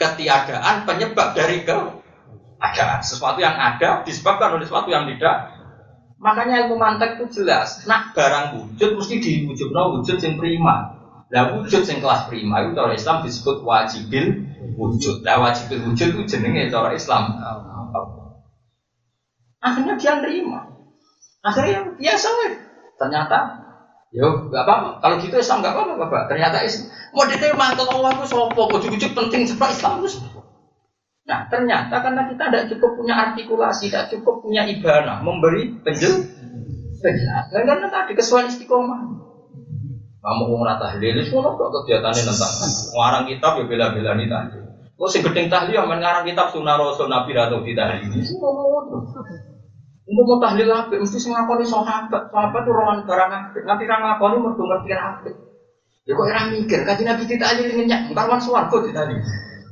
Ketiadaan 0.00 0.88
penyebab 0.88 1.36
dari 1.36 1.66
keadaan. 1.66 3.00
Sesuatu 3.04 3.42
yang 3.42 3.58
ada 3.58 4.00
disebabkan 4.06 4.56
oleh 4.56 4.64
sesuatu 4.64 4.88
yang 4.88 5.04
tidak 5.10 5.53
Makanya 6.24 6.64
ilmu 6.64 6.80
mantek 6.80 7.20
itu 7.20 7.44
jelas. 7.44 7.84
Nak 7.84 8.16
barang 8.16 8.56
wujud 8.56 8.96
mesti 8.96 9.20
diwujud 9.20 9.68
no 9.76 10.00
wujud 10.00 10.16
yang 10.16 10.40
prima. 10.40 10.96
Lah 11.28 11.52
wujud 11.52 11.84
yang 11.84 12.00
kelas 12.00 12.32
prima 12.32 12.64
itu 12.64 12.72
cara 12.72 12.96
Islam 12.96 13.20
disebut 13.20 13.60
wajibil 13.60 14.26
wujud. 14.80 15.20
Lah 15.20 15.44
wajibil 15.44 15.84
wujud 15.84 16.16
itu 16.16 16.22
jenenge 16.24 16.72
cara 16.72 16.96
Islam. 16.96 17.36
Akhirnya 19.60 20.00
dia 20.00 20.12
nerima. 20.16 20.64
Akhirnya 21.44 21.92
biasa 21.92 22.26
weh. 22.40 22.52
Ternyata 22.96 23.60
Yo, 24.14 24.46
gak 24.46 24.62
apa-apa. 24.62 25.02
Kalau 25.02 25.18
gitu 25.18 25.34
Islam 25.42 25.58
gak 25.58 25.74
apa-apa, 25.74 26.06
Bapak. 26.06 26.22
Ternyata 26.30 26.62
Islam 26.62 26.86
mau 27.10 27.26
diterima 27.26 27.74
kalau 27.74 27.98
Allah 27.98 28.14
itu 28.14 28.30
sopo, 28.30 28.70
ujuk-ujuk 28.70 29.10
penting 29.10 29.42
sebab 29.42 29.74
Islam 29.74 30.06
itu 30.06 30.22
Nah 31.24 31.48
ternyata 31.48 32.04
karena 32.04 32.28
kita 32.28 32.44
tidak 32.52 32.64
cukup 32.76 32.90
punya 33.00 33.14
artikulasi, 33.16 33.88
tidak 33.88 34.12
cukup 34.12 34.44
punya 34.44 34.68
ibana, 34.68 35.24
memberi 35.24 35.72
penjel, 35.80 36.20
penjelasan 37.00 37.64
karena 37.64 37.86
tadi 37.88 38.12
kesuai 38.12 38.52
istiqomah. 38.52 39.24
Kamu 40.24 40.44
mau 40.48 40.64
rata 40.64 40.96
tahlil, 40.96 41.20
semua 41.20 41.52
kok 41.52 41.68
kegiatannya 41.68 42.22
tentang 42.24 42.52
ngarang 42.96 43.24
kitab 43.28 43.52
ya 43.60 43.64
bela-bela 43.68 44.12
nih 44.16 44.28
tadi. 44.28 44.58
Kok 44.96 45.08
si 45.08 45.20
gedeng 45.24 45.48
tahlil 45.48 45.76
yang 45.76 45.88
ngarang 45.88 46.24
kitab 46.28 46.52
sunnah 46.52 46.76
rasul 46.76 47.08
nabi 47.08 47.32
atau 47.36 47.60
tidak 47.64 48.04
ini 48.04 48.20
semua 48.24 48.52
mau 50.28 50.36
tahlil 50.36 50.68
apa? 50.68 50.92
Mesti 51.00 51.16
ngakoni 51.16 51.64
sahabat, 51.64 52.28
sahabat 52.28 52.60
itu 52.60 52.70
rohan 52.76 53.08
barang 53.08 53.30
apa? 53.32 53.58
Nanti 53.64 53.82
orang 53.88 54.00
ngakoni 54.04 54.36
merdu 54.36 54.62
ngerti 54.68 54.90
apa? 54.92 55.30
Ya 56.04 56.12
kok 56.12 56.28
orang 56.28 56.52
mikir, 56.52 56.84
kaji 56.84 57.02
nabi 57.08 57.24
tidak 57.24 57.56
dengan 57.56 57.88
nyak, 57.88 58.00
karwan 58.12 58.36
suarga 58.36 58.76
tadi. 58.92 59.16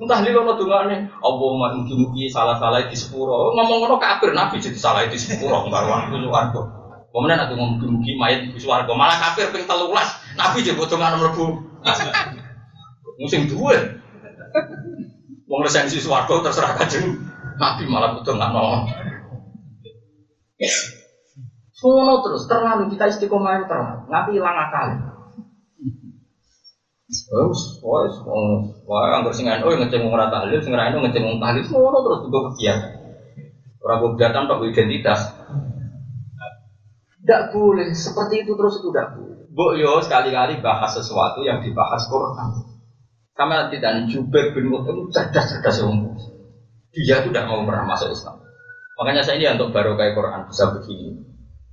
Entah 0.03 0.18
lilo 0.26 0.42
no 0.42 0.59
nih, 0.59 0.98
Allahumma 1.22 1.78
mugi-mugi 1.78 2.26
salah-salah 2.26 2.90
di 2.90 2.96
sepuro. 2.98 3.55
Ngomong 3.55 3.86
ngono 3.86 3.96
kafir 4.03 4.34
Nabi 4.34 4.59
jadi 4.59 4.74
salah 4.74 5.07
di 5.07 5.14
sepuro 5.14 5.70
baruan 5.70 6.11
ku 6.11 6.18
swarga. 6.26 6.61
Kemudian 7.14 7.38
aku 7.38 7.55
ngomong 7.55 7.78
mugi-mugi 7.78 8.18
mayat 8.18 8.50
di 8.50 8.59
swarga, 8.59 8.90
malah 8.98 9.14
kafir 9.14 9.55
ping 9.55 9.62
telulas. 9.62 10.18
Nabi 10.34 10.66
jadi 10.66 10.74
potongan 10.74 11.22
mlebu. 11.22 11.46
Musim 13.22 13.46
dua. 13.46 13.78
Wong 15.46 15.61
resensi 15.62 16.03
swarga 16.03 16.50
terserah 16.50 16.74
kajeng. 16.82 17.22
Nabi 17.62 17.86
malah 17.86 18.18
potongan 18.18 18.50
no. 18.50 18.90
Ngono 21.78 22.14
terus 22.26 22.50
terlalu 22.50 22.90
kita 22.90 23.07
istiqomah 23.07 23.70
terlalu 23.70 24.11
nanti 24.11 24.30
hilang 24.34 24.59
akal. 24.66 25.11
Wes, 27.32 27.80
wes, 27.80 28.14
wah, 28.84 29.08
anggur 29.16 29.32
sing 29.32 29.48
anu 29.48 29.72
ngeceng 29.72 30.04
wong 30.04 30.12
ora 30.12 30.28
tahlil, 30.28 30.60
sing 30.60 30.76
anu 30.76 31.00
ngeceng 31.00 31.24
wong 31.24 31.40
tahlil, 31.40 31.64
ngono 31.64 31.98
terus 32.04 32.20
juga 32.28 32.38
kegiatan. 32.52 32.92
Ora 33.80 33.94
kegiatan 34.04 34.44
tok 34.44 34.60
identitas. 34.68 35.32
Tidak 37.24 37.42
boleh, 37.56 37.88
seperti 37.96 38.44
itu 38.44 38.52
terus 38.52 38.84
itu 38.84 38.92
tidak 38.92 39.16
boleh. 39.16 39.48
Bu 39.48 39.72
yo 39.80 40.04
sekali-kali 40.04 40.60
bahas 40.60 40.92
sesuatu 40.92 41.40
yang 41.40 41.64
dibahas 41.64 42.04
Quran. 42.04 42.68
Sama 43.32 43.72
tidak 43.72 44.12
Jubair 44.12 44.52
bin 44.52 44.68
Mut'im 44.68 45.08
cerdas-cerdas 45.08 45.80
umum. 45.88 46.12
Dia 46.92 47.24
itu 47.24 47.32
tidak 47.32 47.48
mau 47.48 47.64
pernah 47.64 47.88
masuk 47.88 48.12
Islam. 48.12 48.44
Makanya 49.00 49.24
saya 49.24 49.40
ini 49.40 49.48
untuk 49.56 49.72
baru 49.72 49.96
kayak 49.96 50.12
Quran 50.12 50.44
bisa 50.52 50.68
begini. 50.68 51.16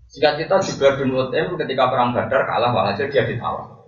Singkat 0.07 0.39
kita 0.39 0.55
Jubair 0.63 0.95
bin 1.03 1.11
Mut'im 1.11 1.59
ketika 1.59 1.91
perang 1.91 2.15
Badar 2.15 2.47
kalah 2.47 2.71
walhasil 2.71 3.11
dia 3.11 3.27
ditawan. 3.27 3.78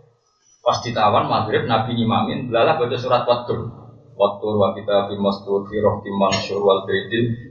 Pas 0.62 0.78
ditawan 0.86 1.26
maghrib 1.26 1.66
Nabi 1.66 1.98
ngimamin, 1.98 2.46
belalah 2.54 2.78
baca 2.78 2.94
surat 2.94 3.26
Wadur. 3.26 3.66
Wadur 4.14 4.54
wa 4.62 4.78
kita 4.78 5.10
bimastur 5.10 5.66
fi 5.66 5.82
rohti 5.82 6.14
wal 6.62 6.86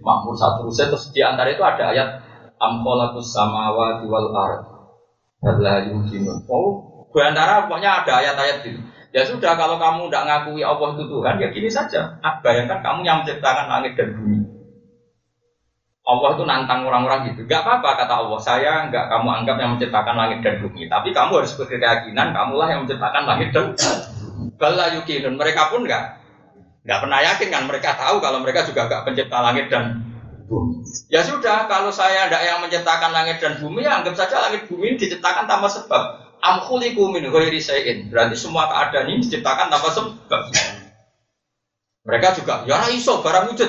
makmur 0.06 0.34
satu 0.38 0.70
ruset 0.70 0.86
terus 0.86 1.10
di 1.10 1.18
antara 1.18 1.50
itu 1.50 1.62
ada 1.66 1.90
ayat 1.90 2.08
amkolakus 2.62 3.34
samawa 3.34 4.06
wal 4.06 4.30
ard. 4.30 4.62
Allah 5.42 5.90
yumkinun. 5.90 6.46
Oh, 6.46 7.08
di 7.10 7.18
antara 7.18 7.66
pokoknya 7.66 8.04
ada 8.04 8.12
ayat-ayat 8.22 8.62
itu. 8.62 8.78
Ya 9.10 9.26
sudah 9.26 9.58
kalau 9.58 9.82
kamu 9.82 10.06
tidak 10.06 10.24
ngakui 10.30 10.62
Allah 10.62 10.94
itu 10.94 11.04
Tuhan 11.10 11.34
ya 11.42 11.48
gini 11.50 11.66
saja. 11.66 12.22
Bayangkan 12.46 12.78
kamu 12.78 13.02
yang 13.02 13.26
menciptakan 13.26 13.66
langit 13.66 13.98
dan 13.98 14.14
bumi. 14.14 14.38
Allah 16.10 16.34
itu 16.34 16.42
nantang 16.42 16.82
orang-orang 16.82 17.30
gitu. 17.30 17.46
Gak 17.46 17.62
apa-apa 17.62 18.02
kata 18.02 18.14
Allah, 18.26 18.38
saya 18.42 18.72
nggak 18.90 19.06
kamu 19.06 19.28
anggap 19.30 19.56
yang 19.62 19.70
menciptakan 19.78 20.14
langit 20.18 20.38
dan 20.42 20.58
bumi. 20.58 20.90
Tapi 20.90 21.14
kamu 21.14 21.32
harus 21.38 21.54
berkeyakinan, 21.54 22.34
kamulah 22.34 22.66
yang 22.66 22.80
menciptakan 22.82 23.24
langit 23.30 23.54
dan 23.54 23.78
Bala 24.60 24.92
yukinun. 24.98 25.38
Mereka 25.38 25.72
pun 25.72 25.86
nggak 25.86 26.04
nggak 26.84 26.98
pernah 27.00 27.18
yakin 27.22 27.48
kan. 27.48 27.62
Mereka 27.70 27.90
tahu 27.96 28.18
kalau 28.18 28.42
mereka 28.42 28.66
juga 28.66 28.90
nggak 28.90 29.02
pencipta 29.06 29.38
langit 29.40 29.70
dan 29.70 30.02
bumi. 30.50 30.82
Ya 31.06 31.22
sudah, 31.22 31.70
kalau 31.70 31.94
saya 31.94 32.26
tidak 32.26 32.42
yang 32.42 32.58
menciptakan 32.58 33.10
langit 33.14 33.38
dan 33.38 33.62
bumi, 33.62 33.86
ya 33.86 34.02
anggap 34.02 34.18
saja 34.18 34.50
langit 34.50 34.66
bumi 34.66 34.98
diciptakan 34.98 35.46
tanpa 35.46 35.70
sebab. 35.70 36.02
Amkhuliku 36.40 37.12
min 37.12 37.28
ghairi 37.28 37.60
Berarti 38.08 38.36
semua 38.36 38.66
keadaan 38.66 39.12
ini 39.12 39.22
diciptakan 39.22 39.68
tanpa 39.70 39.88
sebab. 39.92 40.40
Mereka 42.00 42.40
juga, 42.40 42.64
ya 42.64 42.88
iso 42.88 43.20
barang 43.20 43.52
wujud 43.52 43.68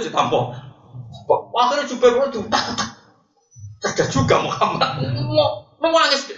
ditampa. 0.91 1.35
Akhirnya 1.55 1.85
Jubair 1.87 2.15
itu 2.27 2.41
cerdas 3.81 4.09
juga 4.13 4.35
Muhammad. 4.45 5.01
Mau 5.81 5.89
nangis. 5.97 6.29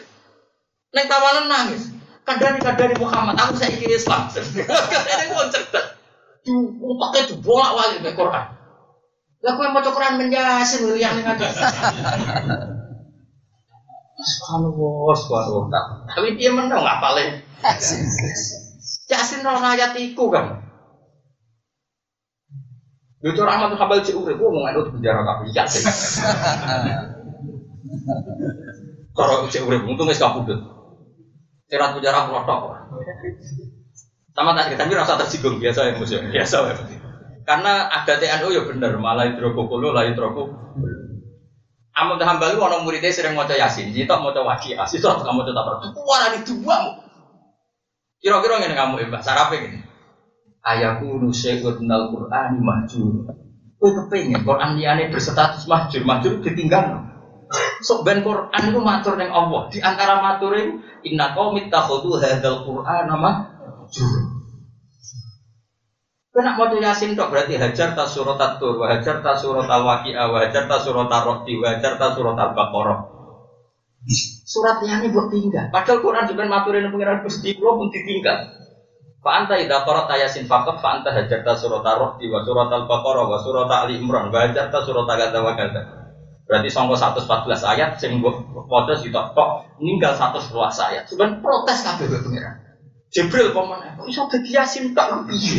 Neng 0.93 1.05
tawanan 1.09 1.45
nangis. 1.51 1.91
Kadari 2.23 2.59
kadari 2.63 2.95
Muhammad. 2.95 3.35
Aku 3.35 3.59
saya 3.59 3.75
kira 3.75 3.99
Islam. 3.99 4.31
Ini 4.31 5.33
mau 5.33 5.47
cerdas. 5.51 5.99
Pakai 6.73 7.21
itu 7.27 7.35
bolak 7.39 7.71
balik 7.75 7.99
ke 8.03 8.11
Quran. 8.15 8.45
Lah 9.43 9.51
kowe 9.59 9.67
maca 9.75 9.91
Quran 9.91 10.15
menyasin 10.23 10.87
yang 10.95 11.19
ada. 11.19 11.47
Subhanallah, 14.23 15.15
subhanallah. 15.19 15.83
Tapi 16.15 16.39
dia 16.39 16.55
menang 16.55 16.79
nggak 16.79 16.99
paling. 17.03 17.29
Yasin 19.11 19.43
ora 19.43 19.75
ayat 19.75 19.99
iku 19.99 20.31
kan. 20.31 20.63
Yo 23.23 23.31
cara 23.31 23.55
Ahmad 23.55 23.79
Hambal 23.79 24.03
cek 24.03 24.19
urip, 24.19 24.35
wong 24.35 24.67
ngene 24.67 24.83
penjara 24.91 25.23
kabeh 25.23 25.47
ya 25.55 25.63
sih. 25.63 25.79
Cara 29.15 29.47
cek 29.47 29.63
urip 29.63 29.87
untung 29.87 30.11
wis 30.11 30.19
kapundhut. 30.19 30.67
Cerat 31.71 31.95
penjara 31.95 32.27
protok. 32.27 32.83
Sama 34.35 34.51
tak 34.59 34.75
tapi 34.75 34.91
rasa 34.91 35.15
tersinggung 35.15 35.55
biasa 35.55 35.87
ya 35.87 35.91
musuh, 35.95 36.19
biasa 36.19 36.57
ya. 36.67 36.73
Karena 37.47 37.87
ada 37.87 38.13
TNU 38.19 38.49
ya 38.51 38.61
bener, 38.67 38.91
malah 38.99 39.31
hidrokokolo 39.31 39.95
lah 39.95 40.03
hidroko. 40.03 40.59
Ahmad 41.95 42.19
Hambal 42.19 42.59
ono 42.59 42.83
muridnya 42.83 43.13
sering 43.13 43.37
maca 43.39 43.55
Yasin, 43.55 43.93
jitok 43.93 44.19
maca 44.19 44.41
Waqiah, 44.43 44.83
sitok 44.83 45.23
kamu 45.23 45.45
maca 45.45 45.51
Tabarok. 45.55 45.79
Kuwi 45.95 46.43
dua. 46.43 46.77
Kira-kira 48.19 48.59
ngene 48.59 48.75
kamu 48.75 48.93
Mbak 49.07 49.23
Sarape 49.23 49.59
ayaku 50.63 51.19
nusyai'un 51.19 51.83
minal 51.83 52.09
Qur'ani 52.09 52.59
mahjur. 52.63 53.27
Kowe 53.77 53.89
kepengen 53.91 54.47
Quran 54.47 54.79
liyane 54.79 55.11
berstatus 55.11 55.67
mahjur, 55.67 56.07
mahjur 56.07 56.39
ditinggal. 56.39 57.03
Sok 57.83 58.07
ben 58.07 58.23
Quran 58.23 58.63
itu 58.71 58.79
matur 58.79 59.19
ning 59.19 59.29
Allah. 59.29 59.67
Di 59.67 59.83
antara 59.83 60.23
matur 60.23 60.55
itu 60.55 60.79
inna 61.03 61.35
qaumit 61.35 61.67
takhudhu 61.67 62.17
hadzal 62.17 62.63
Qur'an 62.63 63.11
mahjur. 63.11 64.33
Kena 66.33 66.57
mau 66.57 66.65
yasin 66.65 67.13
tok 67.13 67.29
berarti 67.29 67.61
hajar 67.61 67.93
ta 67.93 68.09
surat 68.09 68.41
at-tur, 68.41 68.81
hajar 68.81 69.21
ta 69.21 69.37
surat 69.37 69.69
al-waqi'ah, 69.69 70.33
wa 70.33 70.41
hajar 70.41 70.65
ta 70.65 70.81
surat 70.81 71.05
ar-rahdi, 71.05 71.61
hajar 71.61 71.93
ta 71.93 72.09
surat 72.09 72.33
al-baqarah. 72.33 73.05
Surat 74.41 74.81
yang 74.81 75.05
ini 75.05 75.13
buat 75.13 75.29
tinggal. 75.29 75.69
Padahal 75.69 76.01
Quran 76.01 76.25
juga 76.25 76.49
maturin 76.49 76.89
pengiran 76.89 77.21
Gusti 77.21 77.53
pun 77.53 77.85
ditinggal. 77.93 78.62
Fa 79.23 79.31
anta 79.39 79.55
idza 79.55 79.87
qara'ta 79.87 80.19
yasin 80.19 80.43
faqat 80.51 80.83
fa 80.83 80.99
anta 80.99 81.15
hajarta 81.15 81.55
surat 81.55 81.79
ar-rahdi 81.79 82.27
wa 82.27 82.43
surat 82.43 82.67
al-baqarah 82.67 83.23
wa 83.23 83.39
surat 83.39 83.71
ali 83.71 83.95
imran 84.03 84.27
wa 84.27 84.39
hajarta 84.43 84.83
surat 84.83 85.07
kadza 85.07 85.39
wa. 85.39 85.55
Berarti 86.43 86.67
sangko 86.67 86.99
114 86.99 87.71
ayat 87.71 87.95
sing 88.03 88.19
waca 88.19 88.93
sitok 88.99 89.31
tok 89.31 89.49
ninggal 89.79 90.11
111 90.11 90.51
ayat. 90.91 91.03
Sugan 91.07 91.39
protes 91.39 91.87
kabeh 91.87 92.11
kowe 92.11 92.19
pengiran. 92.19 92.59
Jibril 93.13 93.53
pemane, 93.53 93.93
kok 93.93 94.09
iso 94.09 94.25
dadi 94.25 94.49
yasin 94.57 94.91
tak 94.97 95.29
piye? 95.29 95.55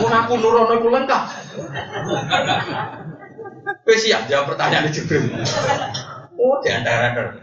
Aku 0.00 0.34
nurono 0.40 0.72
iku 0.74 0.88
lengkap. 0.88 1.22
Wis 3.84 4.00
siap 4.02 4.26
jawab 4.26 4.50
pertanyaan 4.50 4.88
Jibril. 4.88 5.28
Oh, 6.40 6.58
di 6.64 6.72
antara 6.72 7.36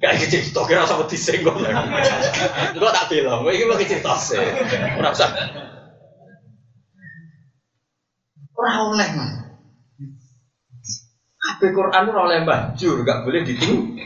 Gak 0.00 0.16
iki 0.16 0.26
cerita 0.32 0.64
kira 0.64 0.88
sama 0.88 1.04
disenggol. 1.04 1.60
Gue 1.60 2.90
tak 2.90 3.12
bilang, 3.12 3.44
gue 3.44 3.52
ini 3.52 3.68
mau 3.68 3.76
cerita 3.76 4.16
sih. 4.16 4.40
Ora 4.96 5.12
usah. 5.12 5.28
Ora 8.56 8.72
oleh 8.88 9.08
man. 9.12 9.30
Kabeh 11.40 11.70
Quran 11.76 12.08
ora 12.08 12.20
oleh 12.32 12.38
banjur, 12.48 13.04
gak 13.04 13.28
boleh 13.28 13.44
diting. 13.44 14.00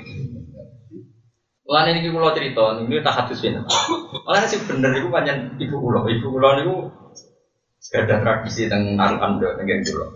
Lan 1.65 1.87
ini 1.95 2.11
kula 2.11 2.35
cerita, 2.35 2.75
ini 2.83 2.99
tak 2.99 3.15
hadis 3.15 3.39
ben. 3.39 3.63
Malah 4.27 4.51
sih 4.51 4.59
bener 4.67 4.99
iku 4.99 5.15
pancen 5.15 5.55
ibu 5.63 5.79
kula, 5.79 6.11
ibu 6.11 6.27
kula 6.29 6.59
niku 6.59 6.91
ada 7.95 8.19
tradisi 8.19 8.67
teng 8.67 8.99
narukan 8.99 9.39
do 9.39 9.47
teng 9.55 9.71
kula. 9.71 10.07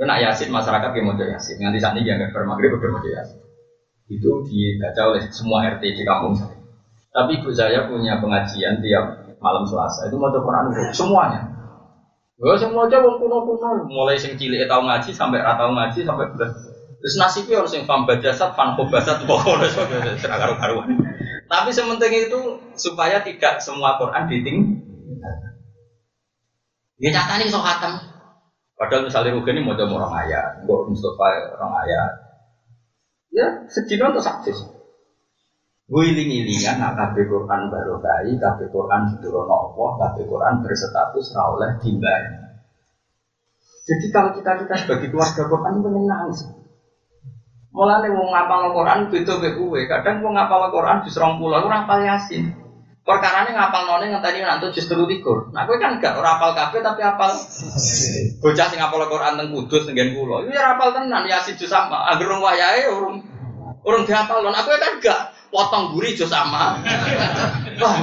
Nak 0.00 0.18
yasin 0.24 0.48
masyarakat 0.48 0.96
yang 0.96 1.04
mau 1.12 1.20
yasin, 1.20 1.60
nganti 1.60 1.78
saat 1.78 1.92
ini 2.00 2.08
jangan 2.08 2.32
bermagrib 2.32 2.72
udah 2.72 2.88
mau 2.88 3.04
yasin 3.04 3.49
itu 4.10 4.30
dibaca 4.42 5.14
oleh 5.14 5.22
semua 5.30 5.70
RT 5.78 5.82
di 5.94 6.02
kampung 6.02 6.34
saya. 6.34 6.58
Tapi 7.14 7.38
ibu 7.38 7.50
saya 7.54 7.86
punya 7.86 8.18
pengajian 8.18 8.82
tiap 8.82 9.38
malam 9.38 9.62
Selasa 9.62 10.10
itu 10.10 10.18
mau 10.18 10.34
Quran 10.34 10.74
semuanya. 10.90 11.40
Gue 12.40 12.56
semua 12.56 12.88
aja 12.88 13.04
wong 13.04 13.20
kuno 13.20 13.44
kuno, 13.44 13.84
mulai 13.86 14.16
sing 14.16 14.34
cilik 14.34 14.64
tahu 14.64 14.88
ngaji 14.88 15.12
sampai 15.12 15.44
ratau 15.44 15.76
ngaji 15.76 16.02
sampai 16.02 16.26
belas. 16.34 16.56
Terus 17.00 17.16
nasibnya 17.16 17.60
harus 17.60 17.72
yang 17.72 17.84
fam 17.88 18.04
bajasat, 18.04 18.56
fam 18.56 18.76
kobasat, 18.76 19.22
pokoknya 19.28 20.16
seragam 20.16 20.56
karuan. 20.56 20.88
Tapi 21.48 21.70
sementing 21.72 22.30
itu 22.30 22.40
supaya 22.76 23.20
tidak 23.20 23.60
semua 23.60 24.00
Quran 24.00 24.24
diting. 24.28 24.58
Ya 27.00 27.08
nyata 27.12 27.40
nih 27.40 27.48
sok 27.48 27.64
hatam. 27.64 27.92
Padahal 28.76 29.04
misalnya 29.04 29.36
Rugen 29.36 29.60
ini 29.60 29.64
mau 29.64 29.76
orang 29.76 30.24
ayat, 30.24 30.64
gue 30.64 30.78
Mustafa 30.88 31.52
orang 31.52 31.72
ayat, 31.84 32.29
Ya, 33.30 33.46
sedino 33.70 34.10
untuk 34.10 34.26
saksis. 34.26 34.58
Wiling-ilingan 35.90 36.78
nak 36.78 36.94
kabeh 36.94 37.26
Quran 37.26 37.66
baru 37.66 37.98
kai, 37.98 38.30
kabeh 38.38 38.66
Quran 38.70 39.10
diturunno 39.10 39.54
Allah, 39.74 39.90
kabeh 40.06 40.22
Quran 40.26 40.62
berstatus 40.62 41.34
ra 41.34 41.50
oleh 41.50 41.70
Jadi 43.90 44.06
kalau 44.14 44.30
kita 44.38 44.54
kita 44.62 44.74
sebagai 44.86 45.10
keluarga 45.10 45.42
Quran 45.50 45.82
menyenang 45.82 46.30
sih. 46.30 46.46
Mulane 47.70 48.06
wong 48.10 48.34
ngapal 48.34 48.70
Quran 48.74 49.10
mek 49.10 49.54
kowe. 49.58 49.80
Kadang 49.86 50.22
wong 50.22 50.34
ngapal 50.34 50.70
Quran 50.74 51.02
di 51.06 51.10
20 51.10 51.42
ora 51.42 51.86
hafal 51.86 52.00
Yasin. 52.02 52.69
Perkarane 53.00 53.56
ngapal 53.56 53.88
none 53.88 54.12
ngenteni 54.12 54.44
nanti 54.44 54.76
justru 54.76 55.08
likur. 55.08 55.48
Nah 55.56 55.64
kowe 55.64 55.80
kan 55.80 55.96
gak 55.96 56.20
ora 56.20 56.36
hafal 56.36 56.52
kabeh 56.52 56.84
tapi 56.84 57.00
hafal. 57.00 57.32
Bocah 58.44 58.66
sing 58.68 58.76
ngapal 58.76 59.08
Quran 59.08 59.40
teng 59.40 59.48
Kudus 59.56 59.88
teng 59.88 59.96
kula. 59.96 60.44
Iki 60.44 60.52
ora 60.52 60.76
hafal 60.76 60.92
tenan 60.92 61.24
Yasin 61.24 61.56
juz 61.56 61.72
sama. 61.72 62.12
Anggere 62.12 62.36
wong 62.36 62.44
wayahe 62.44 62.92
urung 62.92 63.24
urung 63.88 64.04
dihafal 64.04 64.44
lon. 64.44 64.52
Aku 64.52 64.76
kan 64.76 65.00
gak 65.00 65.32
potong 65.48 65.96
guri 65.96 66.12
juz 66.12 66.28
sama. 66.28 66.76
Wah. 67.80 67.96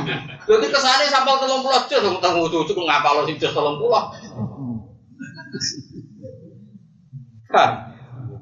Jadi 0.49 0.65
kesane 0.73 1.05
sampal 1.13 1.45
30 1.45 1.61
juz 1.93 2.01
teng 2.17 2.33
cucu 2.41 2.73
ngapal 2.81 3.21
sing 3.29 3.37
juz 3.37 3.53
30. 3.53 3.77
Kan. 7.53 7.71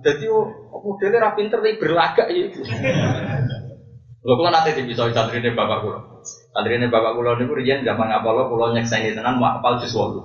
Jadi 0.07 0.23
modelnya 0.71 1.19
ra 1.19 1.35
pinter 1.35 1.59
tapi 1.59 1.81
berlagak 1.81 2.31
ya. 2.31 2.47
Lho 4.25 4.33
kula 4.33 4.49
nate 4.49 4.73
dipisoi 4.73 5.11
santrine 5.11 5.51
bapak 5.51 5.83
kula. 5.83 5.99
Santrine 6.55 6.87
bapak 6.87 7.19
kula 7.19 7.35
niku 7.35 7.59
riyen 7.59 7.83
zaman 7.83 8.07
apalo 8.07 8.47
kula 8.47 8.71
nyekseni 8.71 9.11
tenan 9.11 9.43
mau 9.43 9.59
apal 9.59 9.75
jus 9.83 9.91
8. 9.91 10.15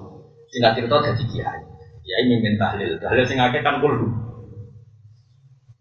Singkat 0.47 0.79
cerita 0.79 1.03
dadi 1.03 1.27
kiai. 1.27 1.59
Kiai 2.07 2.23
mimpin 2.31 2.55
tahlil. 2.55 3.03
Tahlil 3.03 3.27
sing 3.27 3.43
akeh 3.43 3.67
kan 3.67 3.83
kulo. 3.83 4.07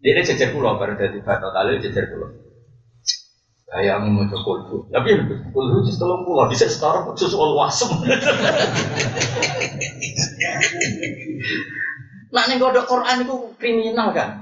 Dia 0.02 0.18
ini 0.18 0.26
jejer 0.26 0.50
pulau 0.50 0.74
baru 0.74 0.98
dari 0.98 1.22
batu 1.22 1.54
tahlil 1.54 1.78
jejer 1.78 2.10
pulau. 2.10 2.34
Kayak 3.70 4.02
mau 4.02 4.26
coba 4.26 4.42
kulhu. 4.42 4.90
Tapi 4.90 5.22
kulhu 5.54 5.86
tolong 5.94 6.26
pulau. 6.26 6.50
Bisa 6.50 6.66
sekarang 6.66 7.06
khusus 7.06 7.30
all 7.38 7.54
wasem. 7.54 7.94
Nah 12.30 12.46
nih 12.46 12.62
kodok 12.62 12.86
Quran 12.86 13.26
itu 13.26 13.34
kriminal 13.58 14.14
kan. 14.14 14.38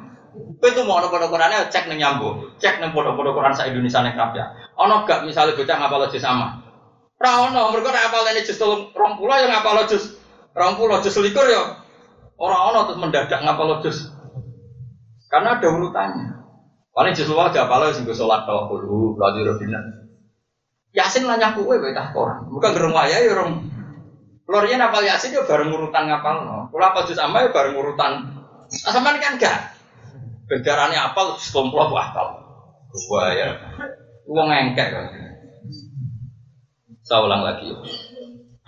Itu 0.61 0.85
mau 0.85 1.01
ono 1.01 1.09
kodok 1.09 1.33
Qurannya 1.33 1.73
cek 1.73 1.89
nih 1.89 2.05
nyambung, 2.05 2.53
cek 2.61 2.85
nih 2.85 2.93
kodok-kodok 2.93 3.33
Quran 3.33 3.57
sa 3.57 3.65
Indonesia 3.65 4.05
kerap 4.13 4.37
ya. 4.37 4.45
Ono 4.79 5.03
gak 5.03 5.27
misalnya 5.27 5.59
bocah 5.59 5.77
ngapal 5.77 6.07
jus 6.15 6.23
sama. 6.23 6.63
Rawono, 7.19 7.75
mereka 7.75 7.91
nek 7.91 8.15
apal 8.15 8.31
ini 8.31 8.47
jus 8.47 8.63
yang 8.63 9.51
ngapal 9.51 9.83
jus 9.91 10.15
rong 10.55 10.79
pulau 10.79 11.03
jus 11.03 11.19
likur 11.19 11.51
ya. 11.51 11.83
Orang 12.39 12.71
ono 12.71 12.87
terus 12.87 13.03
mendadak 13.03 13.43
ngapal 13.43 13.83
jus. 13.83 14.07
Karena 15.27 15.59
ada 15.59 15.67
urutannya. 15.67 16.27
Paling 16.95 17.13
jus 17.19 17.27
luar 17.27 17.51
gak 17.51 17.67
apal 17.67 17.91
sing 17.91 18.07
sholat 18.07 18.47
kalau 18.47 18.71
kudu 18.71 19.19
belajar 19.19 19.51
robina. 19.51 19.83
Yasin 20.95 21.27
lah 21.27 21.35
nyaku 21.37 21.67
kowe 21.67 21.77
betah 21.83 22.15
Quran. 22.15 22.47
Bukan 22.49 22.71
gerung 22.73 22.97
ya 22.97 23.19
orang 23.35 23.67
Lorian 24.49 24.81
apal 24.81 25.05
Yasin 25.05 25.35
ya 25.35 25.43
bareng 25.43 25.75
urutan 25.75 26.07
ngapal. 26.07 26.47
Kalau 26.71 26.87
apal 26.87 27.03
jus 27.03 27.19
amma 27.19 27.43
ya 27.43 27.51
bareng 27.51 27.75
urutan. 27.75 28.31
Sama 28.71 29.19
kan 29.19 29.35
enggak. 29.37 29.75
Bendarane 30.47 30.95
apal 30.95 31.35
sekelompok 31.35 31.93
apal. 31.99 32.27
Wah 33.11 33.31
ya. 33.35 33.59
Uang 34.29 34.49
engkek. 34.53 34.93
Saya 37.01 37.25
ulang 37.25 37.41
lagi. 37.41 37.73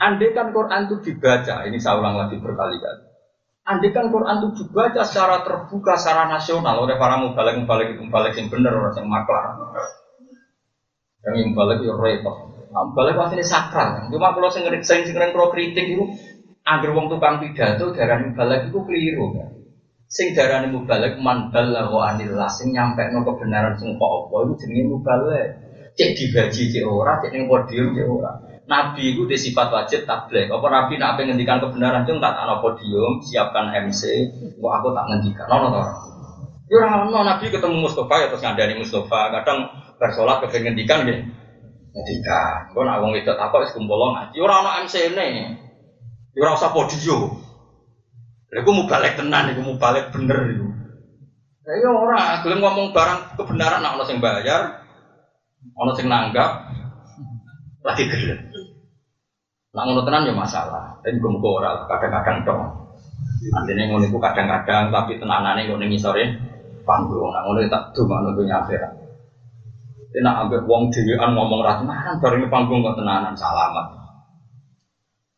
Andai 0.00 0.32
kan 0.32 0.48
Quran 0.56 0.88
itu 0.88 0.96
dibaca, 1.04 1.68
ini 1.68 1.76
saya 1.76 2.00
ulang 2.00 2.16
lagi 2.16 2.40
berkali-kali. 2.40 3.04
Andai 3.68 3.92
kan 3.92 4.08
Quran 4.08 4.40
itu 4.40 4.64
dibaca 4.64 5.04
secara 5.04 5.44
terbuka, 5.44 6.00
secara 6.00 6.24
nasional 6.24 6.80
oleh 6.80 6.96
para 6.96 7.20
mubalik 7.20 7.61
mubalik 7.61 7.92
itu 7.92 8.00
mubalik 8.08 8.32
yang 8.32 8.48
benar 8.48 8.72
orang 8.72 8.96
yang 8.96 9.06
maklar. 9.12 9.44
Yang 11.20 11.52
mubalik 11.52 11.84
itu 11.84 11.92
repot. 11.92 12.36
Nah, 12.72 12.82
mubalik 12.88 13.20
pasti 13.20 13.36
ini 13.36 13.44
sakral. 13.44 14.08
Cuma 14.08 14.32
kalau 14.32 14.48
saya 14.48 14.72
sering 14.80 15.04
sering 15.04 15.36
kalau 15.36 15.52
kritik 15.52 15.84
itu, 15.84 16.08
agar 16.64 16.88
wong 16.96 17.12
tukang 17.12 17.36
pidato 17.44 17.92
darah 17.92 18.24
mubalik 18.24 18.72
itu 18.72 18.78
keliru 18.80 19.36
kan. 19.36 19.59
Sing 20.11 20.34
darah 20.34 20.66
mubalik 20.66 21.22
man 21.22 21.54
balagha 21.54 22.00
anillah 22.11 22.50
sing 22.50 22.74
nyampe 22.74 23.14
no 23.14 23.22
kebenaran 23.22 23.78
sing 23.78 23.94
kok 23.94 24.11
apa 24.11 24.36
itu 24.42 24.52
jenenge 24.66 24.90
mubalik. 24.90 25.46
Cek 25.94 26.18
dibaji 26.18 26.62
cek 26.66 26.82
ora, 26.82 27.22
cek 27.22 27.30
ning 27.30 27.46
podium 27.46 27.94
cek 27.94 28.06
ora. 28.11 28.34
Nabi 28.66 29.14
itu 29.14 29.22
di 29.30 29.38
sifat 29.38 29.70
wajib 29.70 30.11
tabligh. 30.11 30.50
Apa 30.50 30.66
Nabi 30.66 30.98
nak 30.98 31.14
ngendikan 31.14 31.62
kebenaran 31.62 32.02
cung 32.06 32.18
tak 32.18 32.38
ana 32.38 32.58
podium, 32.58 33.22
siapkan 33.22 33.70
MC, 33.70 34.02
kok 34.58 34.72
aku 34.82 34.88
tak 34.94 35.06
ngendikan. 35.11 35.46
Ono 35.46 35.66
to. 35.78 35.82
Ya 36.70 36.74
ora 36.82 37.06
ono 37.06 37.18
Nabi 37.22 37.46
ketemu 37.50 37.76
Mustafa 37.78 38.14
ya 38.18 38.26
terus 38.30 38.42
ngandani 38.42 38.74
Mustafa. 38.78 39.30
Kadang 39.30 39.58
bersolat 39.98 40.42
kepengen 40.42 40.74
ngendikan 40.74 41.06
nggih. 41.06 41.18
Ngendikan. 41.94 42.70
Kok 42.74 42.82
nak 42.82 42.98
wong 42.98 43.14
wedok 43.14 43.38
takok 43.38 43.62
wis 43.62 43.74
kumpul 43.74 43.98
ngaji 44.11 44.38
ora 44.42 44.54
ono 44.66 44.70
MC-ne. 44.86 45.26
Ya 46.34 46.40
ora 46.42 46.58
usah 46.58 46.74
podium. 46.74 47.49
Lha 48.51 48.59
iku 48.66 48.70
mubalek 48.74 49.14
tenan 49.14 49.55
iku 49.55 49.62
mubalek 49.62 50.11
bener. 50.11 50.38
Ya 51.66 51.72
ya 51.78 51.90
ora 51.94 52.42
gelem 52.42 52.59
ngomong 52.59 52.90
barang 52.90 53.38
kebenaran 53.38 53.78
nak 53.84 53.94
ono 53.94 54.05
sing 54.09 54.18
bayar, 54.18 54.82
ono 55.78 55.92
sing 55.94 56.11
nanggap, 56.11 56.66
lagi 57.86 58.05
gelem. 58.11 58.40
Nah 59.70 59.86
ngono 59.86 60.03
tenan 60.03 60.26
ya 60.26 60.34
masalah. 60.34 60.98
Dan 61.07 61.22
gue 61.22 61.30
ora 61.30 61.86
kadang-kadang 61.86 62.42
dong. 62.42 62.62
Artinya 63.55 63.82
ngono 63.86 64.18
kadang-kadang 64.18 64.90
tapi 64.90 65.14
tenanane 65.14 65.70
ngono 65.70 65.86
ngisore 65.86 66.26
panggung. 66.82 67.30
Nah 67.30 67.46
ngono 67.46 67.62
tak 67.70 67.94
dumano 67.94 68.34
dunya 68.34 68.59
akhirat. 68.59 68.92
Tidak 70.11 70.34
ambek 70.42 70.66
wong 70.66 70.90
dhewean 70.90 71.38
ngomong 71.38 71.62
ra 71.62 71.78
tenanan 71.78 72.18
bareng 72.18 72.51
panggung 72.51 72.82
kok 72.82 72.98
tenanan 72.98 73.38
salamat. 73.38 73.86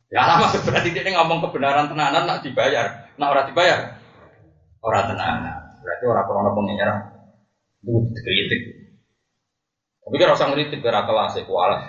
Ya 0.08 0.24
lama 0.24 0.48
berarti 0.48 0.96
dia 0.96 1.12
ngomong 1.12 1.44
kebenaran 1.44 1.92
tenanan 1.92 2.24
nak 2.24 2.40
dibayar. 2.40 3.01
Nak 3.20 3.28
ora 3.32 3.42
dibayar 3.48 3.80
ora 4.82 5.00
tenanan. 5.06 5.56
Berarti 5.82 6.04
ora 6.06 6.22
krono 6.24 6.50
pengenyara. 6.56 6.94
Itu 7.82 7.98
dikritik. 8.14 8.60
Tapi 10.02 10.14
kan 10.18 10.34
rasa 10.34 10.50
ngeritik 10.50 10.82
biar 10.82 11.06
kelas 11.06 11.38
ya 11.38 11.42
kualas. 11.46 11.82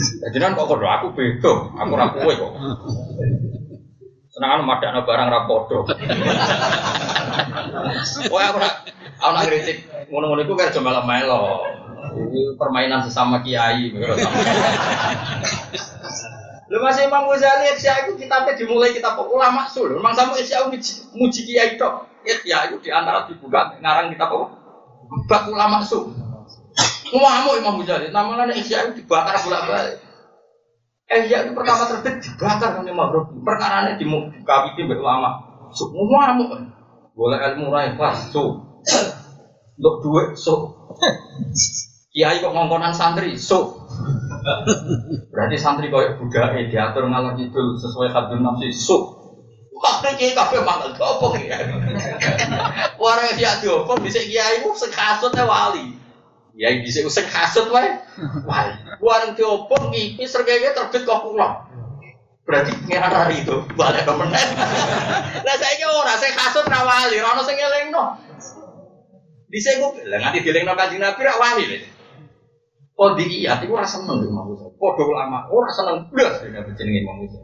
Jadi 0.00 0.36
kan 0.40 0.56
kok 0.56 0.68
kodo 0.68 0.84
aku 0.88 1.12
beda, 1.12 1.52
aku 1.76 1.92
ra 1.96 2.12
kowe 2.16 2.32
kok. 2.32 2.52
Senangan 4.32 4.64
madakno 4.64 5.04
barang 5.04 5.28
ra 5.28 5.40
padha. 5.44 5.78
Aku 8.24 8.58
ra 8.60 8.68
aku 9.20 9.32
nak 9.36 9.44
kritik 9.48 9.84
ngono-ngono 10.08 10.40
iku 10.44 10.56
kaya 10.56 10.80
melo 10.80 11.02
melo. 11.04 11.42
Permainan 12.56 13.04
sesama 13.04 13.44
kiai. 13.44 13.92
Lu 16.70 16.78
masih 16.78 17.10
Imam 17.10 17.26
Ghazali 17.26 17.74
Ihya 17.74 18.06
itu 18.06 18.14
kitabnya 18.14 18.54
dimulai 18.54 18.94
kitab 18.94 19.18
ulama 19.18 19.66
sul. 19.66 19.90
Memang 19.90 20.14
sama 20.14 20.38
Ihya 20.38 20.70
muji 20.70 21.40
kiai 21.42 21.74
tok. 21.74 22.06
Ihya 22.22 22.70
itu 22.70 22.78
di 22.78 22.94
antara 22.94 23.26
dibuka 23.26 23.74
ngarang 23.82 24.14
kitab 24.14 24.30
apa? 24.30 24.46
Bab 25.26 25.50
ulama 25.50 25.82
sul. 25.82 26.14
Ngamuk 27.10 27.58
Imam 27.58 27.82
Ghazali, 27.82 28.14
namanya 28.14 28.54
Ihya 28.54 28.86
itu 28.86 29.02
dibakar 29.02 29.34
bolak-balik. 29.42 29.98
Ihya 31.10 31.42
itu 31.42 31.58
pertama 31.58 31.90
terbit 31.90 32.22
dibakar 32.22 32.78
kan 32.78 32.86
Imam. 32.86 33.10
Perkara 33.42 33.90
ini 33.90 34.06
dikawiti 34.30 34.86
mbek 34.86 35.02
ulama. 35.02 35.42
Su 35.74 35.90
ngamuk. 35.90 36.54
Boleh 37.18 37.38
ilmu 37.50 37.74
rai 37.74 37.98
pas 37.98 38.30
su. 38.30 38.62
Untuk 39.74 39.94
duit 40.06 40.38
su. 40.38 40.54
Kiai 42.14 42.38
kok 42.38 42.54
ngongkonan 42.54 42.94
santri 42.94 43.34
su. 43.34 43.79
Berarti 45.30 45.56
santri 45.60 45.88
koyo 45.92 46.16
budake 46.16 46.72
diatur 46.72 47.06
ngalor 47.08 47.36
ngidul 47.36 47.76
sesuai 47.78 48.10
hadun 48.12 48.44
nafsi 48.44 48.72
su. 48.72 48.98
Wah, 49.80 50.04
kiai 50.04 50.36
kabeh 50.36 50.60
mangal 50.60 50.92
opo 50.92 51.32
kiai. 51.32 51.64
Warang 53.00 53.32
dia 53.40 53.56
diopong 53.64 54.04
bisa 54.04 54.20
kiai 54.20 54.60
ku 54.60 54.76
sekasutnya 54.76 55.48
wali. 55.48 55.96
Ya 56.52 56.68
bisa 56.84 57.00
usah 57.08 57.24
kasut 57.24 57.72
wae. 57.72 57.88
Wah, 58.44 58.68
warung 59.00 59.32
diopong 59.32 59.88
ngipi 59.88 60.28
sergaya 60.28 60.76
terbit 60.76 61.08
kok 61.08 61.24
pulang. 61.24 61.64
Berarti 62.44 62.76
pengiran 62.82 63.14
hari 63.14 63.46
itu 63.46 63.56
balik 63.78 64.04
ke 64.04 64.12
menen. 64.12 64.48
Lah 65.46 65.56
saya 65.56 65.86
ora 65.86 66.18
saya 66.18 66.34
kasut 66.34 66.66
ra 66.68 66.82
wali, 66.82 67.16
ora 67.16 67.38
ono 67.38 67.42
sing 67.46 67.56
ngelingno. 67.56 68.04
Dhisik 69.48 69.80
ku 69.80 69.96
lah 70.04 70.18
nganti 70.18 70.44
dilingno 70.44 70.76
Kanjeng 70.76 71.00
Nabi 71.00 71.20
ra 71.24 71.34
wali 71.40 71.64
lho. 71.70 71.78
Kodi 73.00 73.24
iya, 73.32 73.56
itu 73.64 73.72
rasa 73.72 74.04
seneng 74.04 74.28
Imam 74.28 74.52
Musa. 74.52 74.68
Podo 74.76 75.08
ulama, 75.08 75.48
ora 75.48 75.72
seneng 75.72 76.12
blas 76.12 76.44
dengan 76.44 76.68
jenenge 76.76 77.00
Imam 77.00 77.24
Musa. 77.24 77.40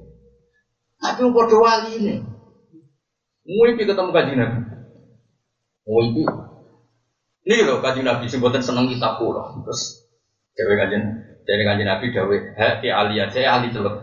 Tapi 1.00 1.24
podo 1.32 1.56
wali 1.64 1.96
ini. 1.96 2.14
Muipi 3.48 3.88
ketemu 3.88 4.12
Kanjeng 4.12 4.36
Nabi. 4.36 4.60
Muipi 5.88 6.28
ini 7.46 7.62
loh 7.62 7.78
kaji 7.78 8.02
Nabi 8.02 8.26
sebutan 8.26 8.58
seneng 8.58 8.90
kitab 8.90 9.22
pulau. 9.22 9.54
Terus 9.62 10.02
dewe 10.58 10.74
kajian 10.74 11.02
dari 11.46 11.62
kaji 11.62 11.82
Nabi 11.86 12.10
dewe 12.10 12.36
hati 12.58 12.90
alia 12.90 13.30
saya 13.30 13.62
ahli 13.62 13.70
celuk. 13.70 14.02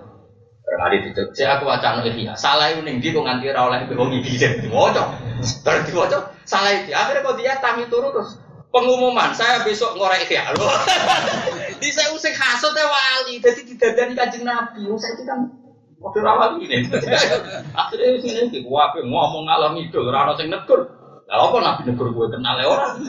Ali 0.74 1.04
itu 1.04 1.22
saya 1.36 1.60
aku 1.60 1.68
wacana 1.68 2.02
ihya. 2.08 2.40
Salah 2.40 2.72
itu 2.72 2.82
nih 2.88 3.00
kok 3.04 3.20
nganti 3.20 3.52
rawleh 3.52 3.84
itu 3.84 3.94
wong 4.00 4.16
iki 4.16 4.40
jadi 4.40 4.68
wocok. 4.72 5.08
Berarti 5.64 5.92
wocok 5.92 6.24
salah 6.48 6.72
itu. 6.72 6.96
Akhirnya 6.96 7.24
kok 7.24 7.36
dia 7.40 7.60
turu 7.92 8.16
terus 8.16 8.40
pengumuman 8.74 9.30
saya 9.38 9.62
besok 9.62 9.94
ngorek 9.94 10.26
ihya. 10.26 10.50
Di 11.82 11.90
saya 11.94 12.10
usik 12.10 12.34
hasut 12.34 12.74
ya 12.74 12.90
wali. 12.90 13.38
Jadi 13.38 13.62
didadani 13.70 14.18
kajian 14.18 14.50
Nabi. 14.50 14.90
Saya 14.98 15.14
itu 15.14 15.24
kan 15.30 15.40
Waktu 16.04 16.20
rawal 16.20 16.60
ini, 16.60 16.84
akhirnya 17.80 18.08
ini 18.20 18.60
wape 18.68 19.00
ngomong 19.08 19.48
ngalor 19.48 19.72
ngidul, 19.72 20.12
rano 20.12 20.36
sing 20.36 20.52
negur, 20.52 20.84
lah 21.32 21.48
apa 21.48 21.58
nabi 21.64 21.82
negur 21.88 22.12
gue 22.12 22.28
kenal 22.28 22.60
ya 22.60 22.68
orang? 22.68 23.00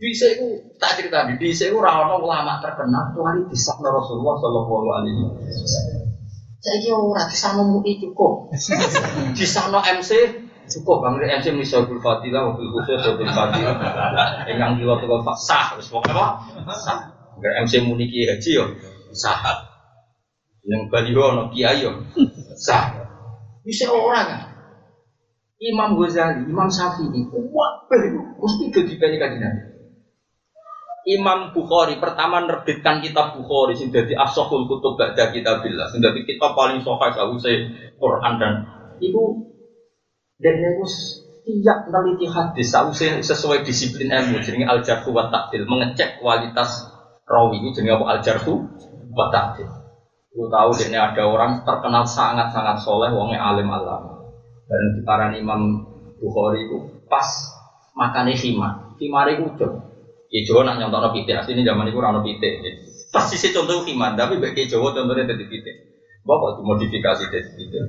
Bisa 0.00 0.32
itu 0.32 0.46
tak 0.80 0.96
cerita 0.96 1.28
di 1.28 1.36
bisa 1.36 1.68
itu 1.68 1.76
rawon 1.76 2.24
ulama 2.24 2.56
terkenal 2.64 3.12
tuh 3.12 3.20
hari 3.20 3.44
disakna 3.52 3.92
Rasulullah 3.92 4.32
Shallallahu 4.40 4.72
Alaihi 4.96 5.28
Wasallam. 5.28 6.08
Saya 6.56 6.76
kira 6.80 6.96
orang 6.96 7.28
di 7.28 7.36
sana 7.36 7.60
cukup, 7.84 8.32
di 9.36 9.44
sana 9.44 9.84
MC 9.84 10.39
cukup 10.70 11.02
bang 11.02 11.42
MC 11.42 11.52
Misalul 11.52 11.98
Fadilah, 11.98 12.54
mobil 12.54 12.70
khusus 12.70 13.02
mobil 13.02 13.28
Fadilah, 13.28 13.74
yang 14.46 14.78
di 14.78 14.86
waktu 14.86 15.04
kau 15.10 15.20
sah, 15.34 15.74
terus 15.74 15.90
pokoknya 15.90 16.14
apa? 16.14 16.26
Sah. 16.78 16.98
MC 17.40 17.82
Muniki 17.82 18.24
Haji 18.30 18.50
yo 18.54 18.64
sah. 19.10 19.66
Yang 20.62 20.88
Baliho 20.88 21.24
no 21.34 21.42
Kiai 21.50 21.82
yo 21.82 22.06
sah. 22.54 22.94
Bisa 23.66 23.90
orang 23.90 24.24
kan? 24.24 24.40
Imam 25.60 26.00
Ghazali, 26.00 26.48
Imam 26.48 26.72
Syafi'i, 26.72 27.20
wah, 27.52 27.84
mesti 27.92 28.72
jadi 28.72 28.96
kaji 28.96 29.16
kaji 29.20 29.36
Nabi. 29.44 29.70
Imam 31.08 31.52
Bukhari 31.56 31.96
pertama 31.96 32.44
nerbitkan 32.44 33.00
kitab 33.00 33.36
Bukhari 33.36 33.76
sing 33.76 33.88
dadi 33.88 34.12
asahul 34.12 34.68
kutub 34.68 35.00
ba'da 35.00 35.32
kitabillah 35.32 35.88
sing 35.88 36.04
dadi 36.04 36.28
kitab 36.28 36.52
paling 36.52 36.84
sahih 36.84 37.12
sause 37.16 37.52
Quran 37.96 38.32
dan 38.36 38.54
ibu 39.00 39.49
dan 40.40 40.54
niku 40.60 40.84
tiap 41.44 41.88
meneliti 41.88 42.26
hadis 42.28 42.72
sause 42.72 43.20
sesuai 43.20 43.64
disiplin 43.64 44.12
ilmu 44.12 44.40
jenenge 44.44 44.68
al 44.68 44.80
jarhu 44.80 45.12
wa 45.12 45.28
ta'dil 45.28 45.64
mengecek 45.68 46.20
kualitas 46.20 46.88
rawi 47.28 47.60
ini 47.60 47.76
jenenge 47.76 48.00
apa 48.00 48.06
al 48.16 48.20
jarhu 48.24 48.54
wa 49.12 49.28
ta'dil. 49.28 49.68
Lu 50.30 50.46
tahu 50.46 50.70
ini 50.86 50.94
ada 50.94 51.26
orang 51.26 51.66
terkenal 51.66 52.06
sangat-sangat 52.06 52.78
soleh, 52.78 53.10
wongnya 53.10 53.42
alim 53.42 53.66
alam 53.66 54.20
dan 54.70 54.82
diparani 54.94 55.42
Imam 55.42 55.82
Bukhari 56.22 56.70
itu 56.70 57.02
pas 57.10 57.26
makannya 57.98 58.38
khimar. 58.38 58.94
Khimar 58.94 59.26
itu 59.34 59.50
udah. 59.50 59.72
Ya 60.30 60.46
Jawa 60.46 60.62
nak 60.62 60.78
nyontono 60.78 61.10
pitik, 61.10 61.34
asli 61.34 61.58
ini 61.58 61.66
zaman 61.66 61.90
itu 61.90 61.98
rano 61.98 62.22
pitik. 62.22 62.62
Pas 63.10 63.26
sisi 63.26 63.50
contoh 63.50 63.82
khimar, 63.82 64.14
tapi 64.14 64.38
bagi 64.38 64.70
Jawa 64.70 64.94
contohnya 64.94 65.26
jadi 65.26 65.44
pitik. 65.50 65.76
Bapak 66.22 66.62
dimodifikasi 66.62 67.26
jadi 67.26 67.50
pitik. 67.58 67.82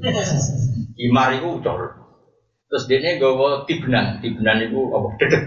Khimar 0.97 1.38
itu 1.38 1.62
udah. 1.62 2.01
Terus 2.72 2.88
dia 2.88 3.19
gawa 3.19 3.67
tibnan, 3.67 4.24
tibnan 4.24 4.63
itu 4.63 4.80
apa? 4.95 5.07
Dedek. 5.19 5.43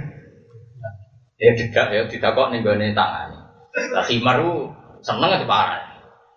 Ya 1.40 1.50
dedek 1.56 1.86
ya, 1.88 2.02
tidak 2.04 2.30
kok 2.36 2.52
nih 2.52 2.60
gue 2.60 2.92
tangan. 2.92 3.28
Lah 3.96 4.04
khimar 4.04 4.44
itu 4.44 4.52
seneng 5.00 5.32
aja 5.32 5.48
parah. 5.48 5.82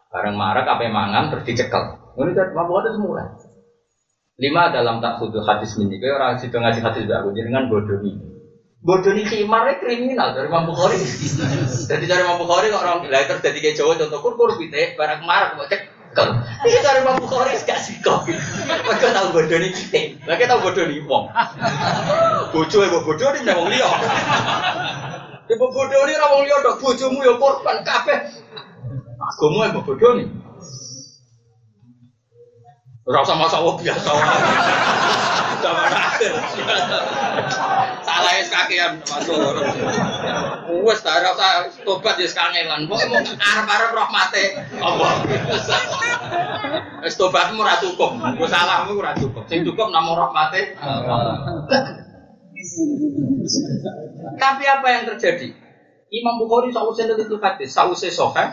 Bareng 0.08 0.40
marah, 0.40 0.64
apa 0.64 0.88
mangan 0.88 1.28
terus 1.28 1.44
dicekel. 1.44 2.00
Ini 2.16 2.32
kan 2.32 2.56
mampu 2.56 2.80
ada 2.80 2.96
semua. 2.96 3.36
Lima 4.40 4.72
dalam 4.72 5.04
tak 5.04 5.20
khudu 5.20 5.44
hadis 5.44 5.76
ini, 5.76 6.00
kayak 6.00 6.16
orang 6.24 6.40
situ 6.40 6.56
ngaji 6.56 6.80
hadis 6.80 7.04
aku 7.10 7.36
dengan 7.36 7.68
bodoh 7.68 8.00
ini. 8.00 8.38
Bodoh 8.80 9.12
ini 9.12 9.28
khimarnya 9.28 9.84
kriminal 9.84 10.32
dari 10.38 10.48
Imam 10.48 10.72
Bukhari. 10.72 11.02
Jadi 11.92 12.06
dari 12.08 12.22
Imam 12.24 12.40
Bukhari 12.40 12.72
kok 12.72 12.80
orang 12.80 13.04
lah 13.12 13.26
terus 13.28 13.44
jadi 13.44 13.58
kayak 13.60 13.76
Jawa 13.76 13.98
contoh 13.98 14.20
kur 14.22 14.34
kur 14.38 14.52
pite 14.56 14.94
barang 14.94 15.26
marah 15.26 15.58
kok 15.58 15.68
cek 15.74 15.82
kalau 16.16 16.40
ini 16.64 16.80
dari 16.84 17.00
Imam 17.04 17.20
Bukhari 17.20 17.56
gak 17.64 17.80
sih 17.84 18.00
kok. 18.04 18.28
Mereka 18.28 19.08
tahu 19.12 19.28
bodoh 19.36 19.58
ini 19.60 19.70
kita, 19.74 20.20
mereka 20.24 20.56
tahu 20.56 20.60
bodoh 20.68 20.84
ini 20.88 21.04
wong. 21.04 21.32
Bodoh 22.52 22.82
ya 22.84 23.00
bodoh 23.04 23.28
ini 23.36 23.40
memang 23.44 23.68
liya. 23.68 23.90
Ibu 25.48 25.66
bodoh 25.72 26.00
ini 26.08 26.14
rawong 26.16 26.44
liya 26.48 26.58
dok 26.64 26.78
bojomu 26.80 27.20
ya 27.24 27.34
korban 27.36 27.78
kabeh. 27.84 28.20
Agama 29.18 29.68
ya 29.68 29.80
bodoh 29.80 30.12
nih. 30.18 30.28
Ora 33.08 33.24
usah 33.24 33.40
masa 33.40 33.64
wong 33.64 33.80
biasa. 33.80 34.12
Salah 38.04 38.34
es 38.38 38.50
kakean 38.50 39.02
masuk. 39.04 39.38
Wes 40.86 41.00
ta 41.02 41.20
ora 41.20 41.32
usah 41.34 41.52
tobat 41.84 42.16
ya 42.20 42.28
kangelan. 42.30 42.86
Kok 42.86 43.00
mau 43.10 43.20
arep-arep 43.24 43.92
rahmate 43.94 44.44
Allah. 44.80 45.12
Wes 47.02 47.16
tobatmu 47.18 47.62
ora 47.62 47.76
cukup. 47.82 48.18
Wes 48.38 48.50
salahmu 48.52 48.98
ora 48.98 49.14
cukup. 49.18 49.44
Sing 49.50 49.66
cukup 49.66 49.90
namung 49.90 50.18
Tapi 54.38 54.64
apa 54.66 54.88
yang 54.90 55.04
terjadi? 55.14 55.50
Imam 56.08 56.40
Bukhari 56.40 56.72
sausnya 56.72 57.20
itu 57.20 57.36
hadis, 57.44 57.70
sausnya 57.76 58.08
sohe, 58.08 58.46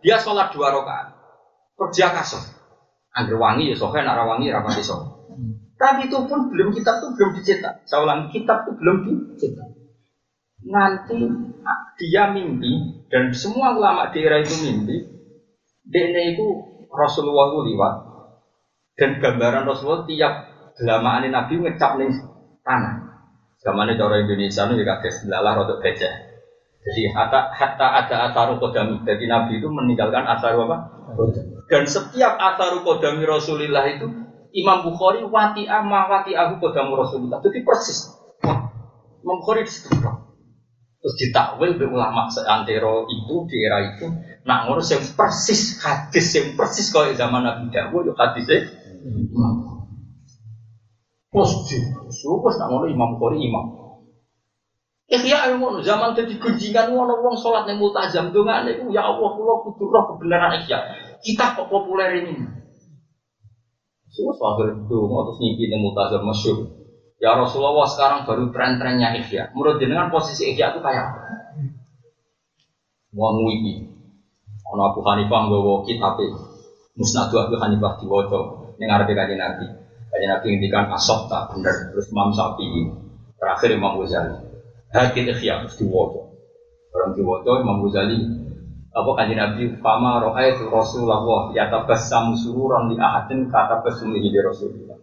dia 0.00 0.16
sholat 0.16 0.48
dua 0.48 0.72
rakaat, 0.72 1.12
kerja 1.76 2.08
kasar. 2.08 2.40
Angger 3.12 3.36
wangi 3.36 3.68
ya 3.68 3.76
sohe, 3.76 4.00
nak 4.00 4.16
wangi 4.24 4.48
rapati 4.48 4.80
sohe. 4.80 5.11
Tapi 5.82 6.06
itu 6.06 6.14
pun 6.30 6.46
belum 6.46 6.70
kitab 6.70 7.02
itu 7.02 7.08
belum 7.18 7.30
dicetak. 7.42 7.82
Saya 7.90 8.06
ulang 8.06 8.30
kitab 8.30 8.62
itu 8.62 8.78
belum 8.78 8.96
dicetak. 9.34 9.68
Nanti 10.62 11.18
dia 11.98 12.30
mimpi 12.30 13.02
dan 13.10 13.34
semua 13.34 13.74
ulama 13.74 14.14
daerah 14.14 14.38
itu 14.38 14.54
mimpi. 14.62 15.10
Dene 15.82 16.38
itu 16.38 16.46
Rasulullah 16.86 17.50
itu 17.50 17.74
liwat 17.74 17.94
dan 18.94 19.18
gambaran 19.18 19.66
Rasulullah 19.66 20.06
tiap 20.06 20.32
gelamaan 20.78 21.26
Nabi 21.26 21.58
ngecap 21.58 21.98
nih 21.98 22.14
tanah. 22.62 22.94
Zamannya 23.58 23.98
cara 23.98 24.22
Indonesia 24.22 24.62
itu 24.70 24.74
juga 24.78 25.02
lalah 25.26 25.52
rotok 25.62 25.82
gajah. 25.82 26.14
Jadi 26.82 27.02
hatta, 27.14 27.54
hatta 27.54 27.86
ada 27.94 28.16
asaru 28.30 28.58
kodami. 28.58 29.02
Jadi 29.06 29.30
Nabi 29.30 29.62
itu 29.62 29.70
meninggalkan 29.70 30.26
asaru 30.26 30.66
apa? 30.66 30.76
Dan 31.70 31.86
setiap 31.86 32.34
asaru 32.38 32.82
kodami 32.82 33.22
Rasulullah 33.22 33.86
itu 33.86 34.10
Imam 34.52 34.84
Bukhari 34.84 35.24
wati 35.24 35.64
ama 35.64 36.08
wati 36.12 36.36
aku 36.36 36.60
kodamu 36.60 36.96
Rasulullah. 37.00 37.40
Jadi 37.40 37.64
persis. 37.64 38.12
Imam 39.24 39.40
Bukhari 39.40 39.64
di 39.64 39.72
situ. 39.72 39.88
Terus 41.02 41.14
ditakwil 41.18 41.74
oleh 41.74 41.88
ulama 41.90 42.30
seantero 42.30 43.10
itu 43.10 43.34
di 43.50 43.56
era 43.64 43.82
itu. 43.82 44.06
Nak 44.46 44.70
ngurus 44.70 44.94
yang 44.94 45.02
persis 45.18 45.82
hadis 45.82 46.26
yang 46.38 46.54
persis 46.54 46.94
kalau 46.94 47.10
zaman 47.10 47.42
Nabi 47.42 47.74
Dawud 47.74 48.06
itu 48.06 48.14
hadisnya 48.14 48.70
Imam 49.02 49.82
Plus 51.32 51.52
di, 51.64 51.80
terus 51.80 52.56
nak 52.60 52.68
ngurus 52.70 52.92
Imam 52.92 53.18
Bukhari 53.18 53.42
Imam. 53.42 53.82
Ihya 55.12 55.52
ilmu 55.52 55.82
zaman 55.82 56.14
jadi 56.14 56.38
gunjingan 56.38 56.94
ngono 56.94 57.20
wong 57.20 57.36
sholat 57.36 57.68
ning 57.68 57.76
multazam 57.82 58.32
dongane 58.32 58.80
ya 58.88 59.02
Allah 59.04 59.30
kula 59.36 59.60
kudu 59.66 59.90
roh 59.90 60.14
kebenaran 60.14 60.62
ihya. 60.62 60.78
Kita 61.20 61.58
kok 61.58 61.68
populer 61.68 62.22
ini. 62.22 62.61
Semua 64.12 64.36
itu 64.36 64.96
terus 65.08 65.38
ngimpi 65.40 65.72
ning 65.72 65.80
multazam 65.80 66.20
masyhur. 66.28 66.68
Ya 67.16 67.32
Rasulullah 67.32 67.88
sekarang 67.88 68.28
baru 68.28 68.52
tren-trennya 68.52 69.16
ihya. 69.24 69.48
Menurut 69.56 69.80
jenengan 69.80 70.12
posisi 70.12 70.52
ihya 70.52 70.76
itu 70.76 70.84
kayak 70.84 71.16
apa? 71.16 71.20
Wong 73.16 73.48
iki. 73.56 73.88
Ana 74.68 74.92
Abu 74.92 75.00
Hanifah 75.04 75.40
nggawa 75.48 75.84
kitab 75.84 76.20
Musnadu 76.92 77.40
Abu 77.40 77.56
Hanifah 77.56 77.96
diwaca 78.00 78.40
ning 78.76 78.86
ngarepe 78.88 79.16
kanjeng 79.16 79.40
Nabi. 79.40 79.66
Kanjeng 80.12 80.28
Nabi 80.28 80.46
ngendikan 80.52 80.92
asok 80.92 81.32
tak 81.32 81.56
bener 81.56 81.92
terus 81.92 82.12
Imam 82.12 82.36
Syafi'i 82.36 82.92
terakhir 83.40 83.68
Imam 83.72 83.96
Ghazali. 83.96 84.36
Hadil 84.92 85.32
ikhya 85.32 85.64
mesti 85.64 85.88
waca. 85.88 86.20
Orang 86.92 87.16
diwaca 87.16 87.52
Imam 87.64 87.80
Ghazali 87.80 88.18
apa 88.92 89.10
kanjeng 89.16 89.40
Nabi 89.40 89.62
fama 89.80 90.20
itu 90.44 90.68
Rasulullah 90.68 91.48
yatabassam 91.56 92.36
sururan 92.36 92.92
li 92.92 93.00
ahadin 93.00 93.48
kata 93.48 93.80
basumi 93.80 94.20
di 94.20 94.36
Rasulullah. 94.36 95.00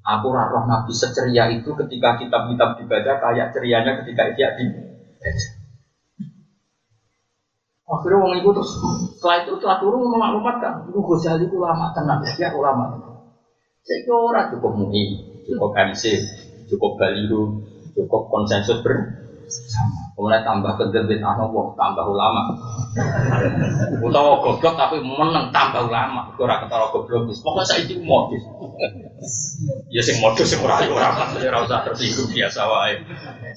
Aku 0.00 0.28
roh 0.28 0.64
Nabi 0.68 0.92
seceria 0.92 1.48
itu 1.48 1.72
ketika 1.72 2.20
kitab-kitab 2.20 2.76
dibaca 2.76 3.12
kayak 3.16 3.56
cerianya 3.56 4.04
ketika 4.04 4.36
dia 4.36 4.52
dibaca. 4.60 5.60
Akhirnya 7.90 8.22
orang 8.22 8.38
itu 8.38 8.50
terus 8.54 8.70
setelah 9.18 9.36
itu 9.42 9.52
setelah 9.58 9.76
turun 9.82 10.06
memaklumatkan, 10.14 10.86
itu 10.86 11.00
Ghazali 11.02 11.50
itu 11.50 11.58
lama 11.58 11.90
tenang, 11.90 12.22
ya 12.38 12.54
ulama. 12.54 13.02
Saya 13.82 14.06
kira 14.06 14.40
cukup 14.54 14.72
mui, 14.78 15.18
cukup 15.42 15.74
MC, 15.74 16.22
cukup 16.70 17.02
baliho, 17.02 17.58
cukup 17.98 18.30
konsensus 18.30 18.78
ber 18.86 18.94
Kemudian 20.14 20.42
tambah 20.46 20.72
kedebit 20.78 21.18
anu 21.18 21.50
wong 21.50 21.74
tambah 21.74 22.06
ulama. 22.06 22.54
Utawa 23.98 24.38
goblok 24.38 24.74
tapi 24.78 25.02
meneng 25.02 25.50
tambah 25.50 25.90
ulama. 25.90 26.30
Ora 26.38 26.62
ketara 26.62 26.86
goblok 26.94 27.26
wis. 27.26 27.42
Pokoke 27.42 27.66
saiki 27.66 27.98
modus. 27.98 28.42
Ya 29.90 30.02
sing 30.06 30.22
modus 30.22 30.46
sing 30.50 30.62
ora 30.62 30.78
ora 30.86 31.08
ora 31.34 31.58
usah 31.66 31.82
biasa 32.30 32.60
wae. 32.70 32.94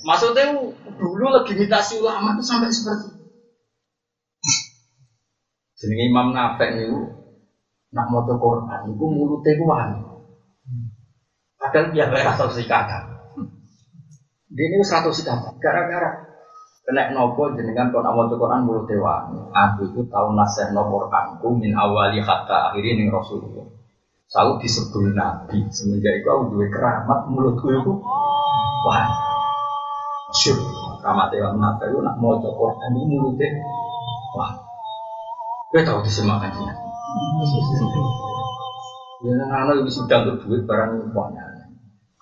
Maksudnya 0.02 0.58
dulu 0.98 1.26
legitimasi 1.42 2.02
ulama 2.02 2.34
itu 2.34 2.44
sampai 2.44 2.74
seperti 2.74 3.08
itu. 3.14 3.22
Jenenge 5.84 6.04
Imam 6.10 6.32
Nafek 6.32 6.80
niku 6.80 7.00
nak 7.94 8.08
maca 8.10 8.34
Quran 8.40 8.80
niku 8.90 9.06
mulute 9.06 9.52
ku 9.60 9.64
wangi. 9.70 10.02
Padahal 11.60 11.92
dia 11.94 12.08
ora 12.10 12.34
tau. 12.34 13.13
Dia 14.54 14.70
ini 14.70 14.86
satu 14.86 15.10
sikap, 15.10 15.58
gara-gara 15.58 16.30
kena 16.86 17.10
nopo 17.16 17.50
jenengan 17.58 17.90
kon 17.90 18.06
awal 18.06 18.30
Quran 18.30 18.70
mulut 18.70 18.86
dewa. 18.86 19.26
Aku 19.50 19.90
itu 19.90 20.06
tahu 20.14 20.38
nasih 20.38 20.70
nopo 20.78 21.10
Quranku 21.10 21.58
min 21.58 21.74
awali 21.74 22.22
hatta 22.22 22.70
akhiri 22.70 23.02
ning 23.02 23.10
Rasulullah. 23.10 23.66
Selalu 24.30 24.62
disebut 24.62 25.10
Nabi 25.18 25.58
semenjak 25.74 26.22
itu 26.22 26.28
aku 26.30 26.54
dua 26.54 26.66
keramat 26.70 27.20
mulutku 27.34 27.70
itu 27.70 27.94
wah 28.86 29.06
syur 30.34 30.58
keramat 31.02 31.30
dewa 31.30 31.54
nabi 31.54 31.90
itu 31.90 32.00
nak 32.02 32.16
mau 32.22 32.38
Quran 32.38 32.94
itu 32.94 33.06
mulutnya 33.10 33.48
wah. 34.38 34.54
Gue 35.74 35.82
tahu 35.82 36.06
disemakan 36.06 36.54
dia. 36.54 36.74
Ya, 39.24 39.40
anak 39.40 39.80
ini 39.80 39.88
sudah 39.88 40.28
untuk 40.28 40.44
duit 40.52 40.68
barang 40.68 41.16
banyak 41.16 41.53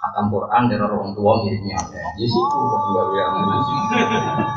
khatam 0.01 0.33
Quran 0.33 0.61
dari 0.65 0.81
orang 0.81 1.13
tua 1.13 1.45
miripnya 1.45 1.77
ada. 1.77 2.01
Ya 2.17 2.25
sih, 2.25 2.41
enggak 2.41 3.07
yang 3.13 3.33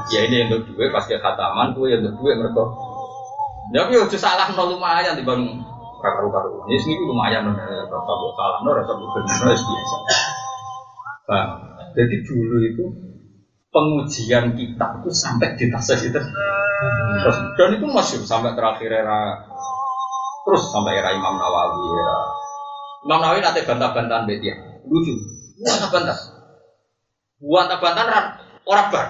Ya 0.09 0.21
ini 0.25 0.35
yang 0.41 0.49
kedua 0.57 0.89
ke 1.05 1.17
khataman, 1.21 1.77
tuh 1.77 1.85
yang 1.85 2.01
kedua 2.01 2.33
mereka. 2.33 2.65
Ya 3.73 3.85
tapi 3.85 3.97
udah 3.97 4.21
salah 4.21 4.49
nol 4.57 4.77
lumayan 4.77 5.17
di 5.17 5.25
bang 5.25 5.41
karu 6.01 6.29
karu. 6.33 6.69
Ini 6.69 6.77
sini 6.81 6.95
lumayan 7.01 7.49
nih 7.49 7.57
rasa 7.89 8.13
buat 8.17 8.33
salah, 8.37 8.59
nol 8.65 8.73
rasa 8.73 8.93
buat 8.97 9.11
benar 9.21 9.53
biasa. 9.53 9.97
Bang. 11.29 11.49
Jadi 11.95 12.17
dulu 12.25 12.57
itu 12.65 12.85
pengujian 13.69 14.45
kita 14.57 14.87
itu 15.01 15.11
sampai 15.13 15.57
di 15.61 15.69
tas 15.69 15.89
itu. 15.93 16.21
Terus, 17.25 17.39
dan 17.57 17.71
itu 17.81 17.87
masih 17.89 18.19
sampai 18.25 18.53
terakhir 18.53 18.91
era 18.93 19.41
terus 20.45 20.69
sampai 20.69 21.01
era 21.01 21.17
Imam 21.17 21.41
Nawawi 21.41 21.85
era 21.97 22.19
Imam 23.09 23.19
Nawawi 23.25 23.41
nanti 23.41 23.65
bantah-bantahan 23.65 24.29
betia 24.29 24.55
lucu 24.85 25.17
bantah. 25.63 26.19
Bantah 27.39 27.79
bantah 27.79 27.79
bantahan 27.79 28.25
orang 28.67 28.89
bar. 28.91 29.07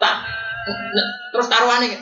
Tak 0.00 0.14
terus 1.34 1.46
taruhan 1.46 1.86
ini. 1.86 1.98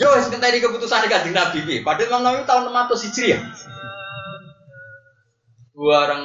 Yo 0.00 0.08
sebentar 0.24 0.48
keputusan 0.48 1.04
kanjeng 1.04 1.36
Nabi 1.36 1.68
bi 1.68 1.84
padahal 1.84 2.08
Imam 2.08 2.24
Nawawi 2.24 2.48
tahun 2.48 2.72
600 2.72 3.04
Hijriah 3.12 3.40
dua 5.72 5.96
orang 6.08 6.22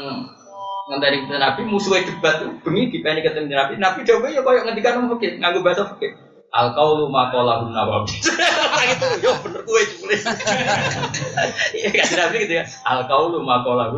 ngenteni 0.88 1.28
Nabi 1.28 1.61
musuhnya 1.68 2.07
debat 2.07 2.47
bengi 2.63 2.95
dipeni 2.95 3.20
ketemu 3.20 3.51
Nabi. 3.51 3.74
Nabi 3.76 4.07
jawabnya 4.07 4.39
ya 4.39 4.41
koyo 4.43 4.63
ngendikan 4.63 5.03
mungkin 5.03 5.43
nganggo 5.43 5.63
bahasa 5.63 5.84
fikih 5.95 6.15
Al 6.47 6.72
kaulu 6.72 7.11
makola 7.11 7.68
nawawi. 7.68 8.24
itu 8.95 9.07
yo 9.20 9.36
bener 9.43 9.61
gue 9.68 9.84
tulis. 9.99 10.24
Iya 11.76 11.89
kan 11.91 12.07
Nabi 12.15 12.36
gitu 12.47 12.53
ya. 12.55 12.65
Al 12.88 13.03
kaulu 13.03 13.43
makola 13.43 13.91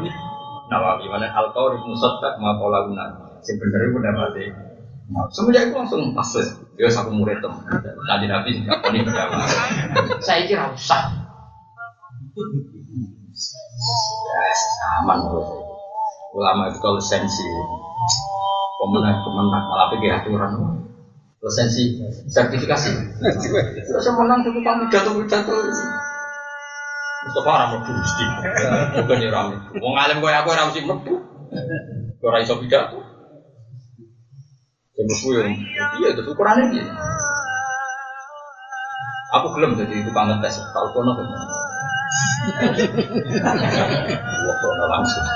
nawawi. 0.70 1.06
Mana 1.10 1.28
al 1.34 1.52
makola 2.40 2.88
nawawi. 2.88 3.10
Sing 3.44 3.58
bener 3.58 3.80
itu 3.90 3.98
mati. 3.98 4.46
Semenjak 5.34 5.70
itu 5.70 5.74
langsung 5.74 6.14
pas 6.14 6.30
ya 6.78 6.86
satu 6.86 7.10
murid 7.10 7.42
tuh. 7.42 7.50
Tadi 7.82 8.26
Nabi 8.30 8.50
sih 8.54 8.66
apa 8.70 8.88
nih 8.94 9.02
berjamaah. 9.02 9.50
Saya 10.22 10.46
kira 10.46 10.70
usah. 10.70 11.10
Ya, 14.30 14.42
aman 15.02 15.20
Ulama 16.30 16.70
itu 16.70 16.78
kalau 16.78 17.02
sensi, 17.02 17.42
pemenang 18.78 19.18
pemenang 19.26 19.66
malah 19.66 19.90
pikir 19.90 20.14
aturan 20.14 20.86
lisensi 21.42 21.98
sertifikasi. 22.30 22.90
Terus 23.82 24.08
menang 24.14 24.46
itu 24.46 24.62
kami 24.62 24.84
jatuh 24.94 25.26
jatuh. 25.26 25.58
Mustafa 27.20 27.50
orang 27.52 27.70
mlebu 27.76 27.92
mesti. 28.00 28.26
Bukan 29.04 29.24
ya 29.24 29.30
rame. 29.34 29.56
Wong 29.84 29.96
alim 30.00 30.24
koyo 30.24 30.36
aku 30.40 30.50
ora 30.56 30.68
mesti 30.72 30.82
mlebu. 30.88 31.14
Ora 32.24 32.38
iso 32.40 32.56
pidato. 32.64 33.04
Sing 34.96 35.04
mlebu 35.04 35.28
yo 35.36 35.42
iya 36.00 36.08
itu 36.16 36.22
ukurane 36.24 36.72
piye. 36.72 36.84
Aku 39.30 39.48
gelem 39.54 39.78
jadi 39.78 40.08
tukang 40.08 40.32
ngetes 40.32 40.64
tau 40.74 40.88
kono 40.96 41.12
kan. 41.14 41.28
Wah, 44.48 44.56
kono 44.64 44.86
langsung. 44.88 45.28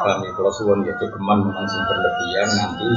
Kami 0.00 0.28
kalau 0.32 0.52
suwon 0.52 0.84
ya 0.84 0.96
cukuman 0.96 1.44
langsung 1.44 1.82
berlebihan 1.84 2.48
nanti 2.56 2.88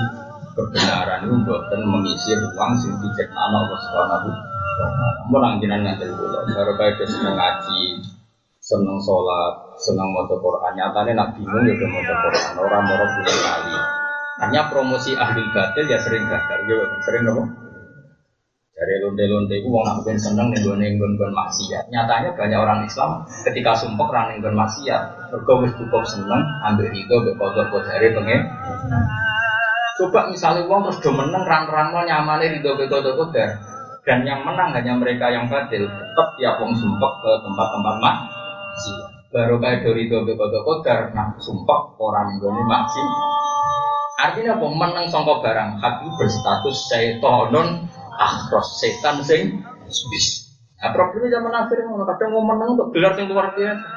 kebenaran 0.55 1.25
itu 1.27 1.35
bukan 1.43 1.81
mengisi 1.83 2.31
ruang 2.37 2.71
sing 2.79 2.95
diciptakan 3.01 3.51
Allah 3.51 3.79
Subhanahu 3.79 4.29
wa 4.79 4.87
taala. 5.29 5.59
jinan 5.61 5.81
ngaten 5.85 6.09
kula, 6.17 6.39
baru 6.49 6.73
kaya 6.77 7.05
seneng 7.05 7.35
ngaji, 7.37 7.81
seneng 8.63 8.97
sholat, 9.03 9.53
seneng 9.77 10.07
maca 10.15 10.35
Quran. 10.39 10.71
Nyatane 10.73 11.11
nak 11.13 11.35
bingung 11.35 11.67
ya 11.67 11.75
maca 11.85 12.13
Quran, 12.23 12.53
ora 12.63 12.79
moro 12.79 13.05
bulan 13.05 13.37
kali. 13.43 13.75
Hanya 14.41 14.61
promosi 14.71 15.13
ahli 15.13 15.43
batil 15.53 15.85
ya 15.85 15.99
sering 16.01 16.25
gagal, 16.25 16.59
ya 16.65 16.75
sering 17.05 17.21
nopo. 17.27 17.43
Dari 18.73 18.99
lonte-lonte 19.05 19.53
itu 19.61 19.69
wong 19.69 19.85
nak 19.85 20.01
seneng 20.17 20.49
nih 20.49 20.59
gue 20.65 20.75
gue 20.97 21.29
maksiat. 21.29 21.93
Nyatanya 21.93 22.33
banyak 22.33 22.57
orang 22.57 22.79
Islam 22.89 23.21
ketika 23.45 23.77
sumpah 23.77 24.09
running 24.09 24.41
gue 24.41 24.49
maksiat, 24.49 25.29
mergo 25.29 25.61
cukup 25.77 26.03
seneng 26.09 26.41
ambil 26.65 26.89
itu 26.89 27.13
mbek 27.13 27.37
kodok 27.37 27.69
kodare 27.69 28.07
pengen. 28.11 28.41
Coba 29.93 30.25
misalnya 30.25 30.65
uang 30.65 30.89
terus 30.89 31.05
do 31.05 31.13
menang 31.13 31.45
rang-rang 31.45 31.93
nyamane 31.93 32.49
di 32.49 32.59
dobe 32.65 32.89
kodok 32.89 33.13
kodar 33.13 33.72
dan 34.03 34.27
yang 34.27 34.43
menang 34.43 34.75
hanya 34.75 34.93
mereka 34.99 35.31
yang 35.31 35.47
batil 35.47 35.87
tetap 35.87 36.27
ya 36.39 36.59
uang 36.59 36.75
sumpah 36.75 37.11
ke 37.23 37.31
tempat-tempat 37.43 37.95
mak 38.03 38.17
baru 39.33 39.55
kayak 39.57 39.81
dari 39.87 40.11
dobe 40.11 40.35
kodok 40.37 40.61
kodar 40.61 41.09
nah 41.15 41.33
sumpah 41.39 41.97
orang 41.97 42.37
yang 42.37 42.37
gue 42.43 42.63
maksi 42.67 43.01
artinya 44.23 44.55
apa? 44.55 44.65
Menang 44.71 45.05
songkok 45.11 45.43
barang 45.43 45.69
hati 45.83 46.07
berstatus 46.15 46.77
syaitonun 46.87 47.91
akhros 48.15 48.79
setan 48.79 49.19
sing 49.25 49.59
bis. 49.83 50.27
Nah 50.79 50.91
problemnya 50.95 51.39
zaman 51.39 51.53
akhir 51.53 51.79
kadang 51.83 52.29
mau 52.31 52.43
menang 52.43 52.79
untuk 52.79 52.91
gelar 52.95 53.13
yang 53.19 53.27
luar 53.31 53.51
biasa. 53.51 53.87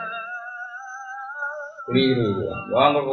Keliru. 1.87 2.27
Wah 2.75 2.91
nggak 2.91 3.07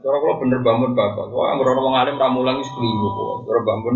cara 0.00 0.16
kalau 0.16 0.36
bener 0.40 0.60
bangun 0.64 0.96
bapak. 0.96 1.28
Wah 1.28 1.52
nggak 1.52 1.68
orang 1.68 1.84
wong 1.84 1.94
alim 2.00 2.16
ramulang 2.16 2.56
itu 2.60 2.72
keliru. 2.72 3.44
Cara 3.44 3.60
bangun 3.60 3.94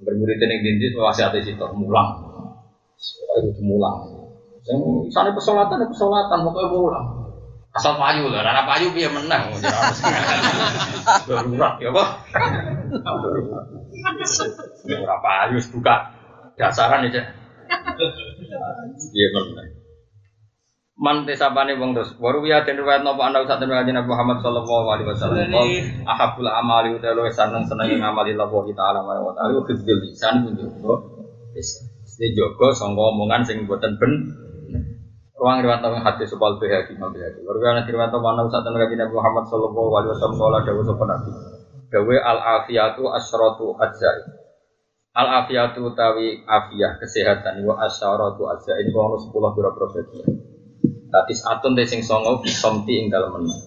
bermurid 0.00 0.40
yang 0.40 0.60
dindi 0.64 0.86
masih 0.96 1.28
ada 1.28 1.38
situ 1.40 1.66
mulang. 1.76 2.08
Supaya 3.00 3.48
itu 3.48 3.62
mulang 3.64 4.20
yang 4.68 4.80
sana 5.08 5.32
pesolatan 5.32 5.80
pesolatan 5.88 6.38
pokoknya 6.44 6.68
mulang. 6.68 7.06
Asal 7.70 7.94
payu 7.96 8.26
lah 8.28 8.42
rara 8.42 8.66
payu 8.66 8.90
dia 8.92 9.08
menang. 9.08 9.54
Darurat 11.28 11.78
ya 11.78 11.90
pak 11.94 12.08
darurat 14.90 15.18
payu 15.22 15.58
buka 15.70 15.94
dasaran 16.58 17.06
aja 17.08 17.22
dia 19.14 19.28
menang 19.32 19.79
man 21.00 21.24
tesabane 21.24 21.80
wong 21.80 21.96
terus 21.96 22.12
waru 22.20 22.44
ya 22.44 22.60
den 22.60 22.76
riwayat 22.76 23.00
napa? 23.00 23.32
Ana 23.32 23.40
usah 23.40 23.56
den 23.56 23.72
Nabi 23.72 24.04
Muhammad 24.04 24.44
sallallahu 24.44 24.86
alaihi 24.92 25.08
wasallam. 25.08 25.48
Ahabul 26.04 26.44
amali 26.44 26.92
utawa 26.92 27.24
seneng 27.32 27.64
seneng 27.64 27.96
ngamali 27.96 28.36
Allah 28.36 28.52
taala 28.76 29.00
wa 29.00 29.32
taala 29.32 29.56
wa 29.56 29.64
fil 29.64 29.80
lisan 29.80 30.44
kunjunggo 30.44 30.94
bisa. 31.56 31.88
Ini 32.20 32.36
jogo 32.36 32.68
sangka 32.76 33.00
omongan 33.00 33.40
sing 33.48 33.64
boten 33.64 33.96
ben 33.96 34.12
Ruang 35.40 35.64
riwayat 35.64 35.80
nang 35.80 36.04
hati 36.04 36.28
sebal 36.28 36.60
behaki 36.60 37.00
mau 37.00 37.08
behaki. 37.08 37.40
Waru 37.48 37.64
ya 37.64 37.80
riwayat 37.80 38.12
napa? 38.12 38.26
Ana 38.36 38.44
usah 38.44 38.60
den 38.60 38.76
Nabi 38.76 39.14
Muhammad 39.16 39.48
sallallahu 39.48 39.90
alaihi 39.96 40.12
wasallam 40.12 40.36
dawuh 40.68 40.84
sapa 40.84 41.04
nabi. 41.08 41.30
Dawe 41.88 42.16
al 42.20 42.40
afiyatu 42.60 43.08
asyratu 43.08 43.72
ajzai. 43.80 44.20
Al 45.16 45.28
afiyatu 45.42 45.96
tawi 45.96 46.44
afiyah 46.44 47.00
kesehatan 47.00 47.64
wa 47.64 47.80
asyaratu 47.88 48.52
ajzai 48.52 48.84
ini 48.84 48.92
kalau 48.92 49.16
10 49.16 49.56
pira-pira 49.56 49.88
Tapi 51.10 51.32
atun 51.42 51.74
te 51.74 51.82
sing 51.90 52.06
songo 52.06 52.38
visomti 52.38 52.94
ing 52.94 53.10
dalam 53.10 53.34
menang. 53.34 53.60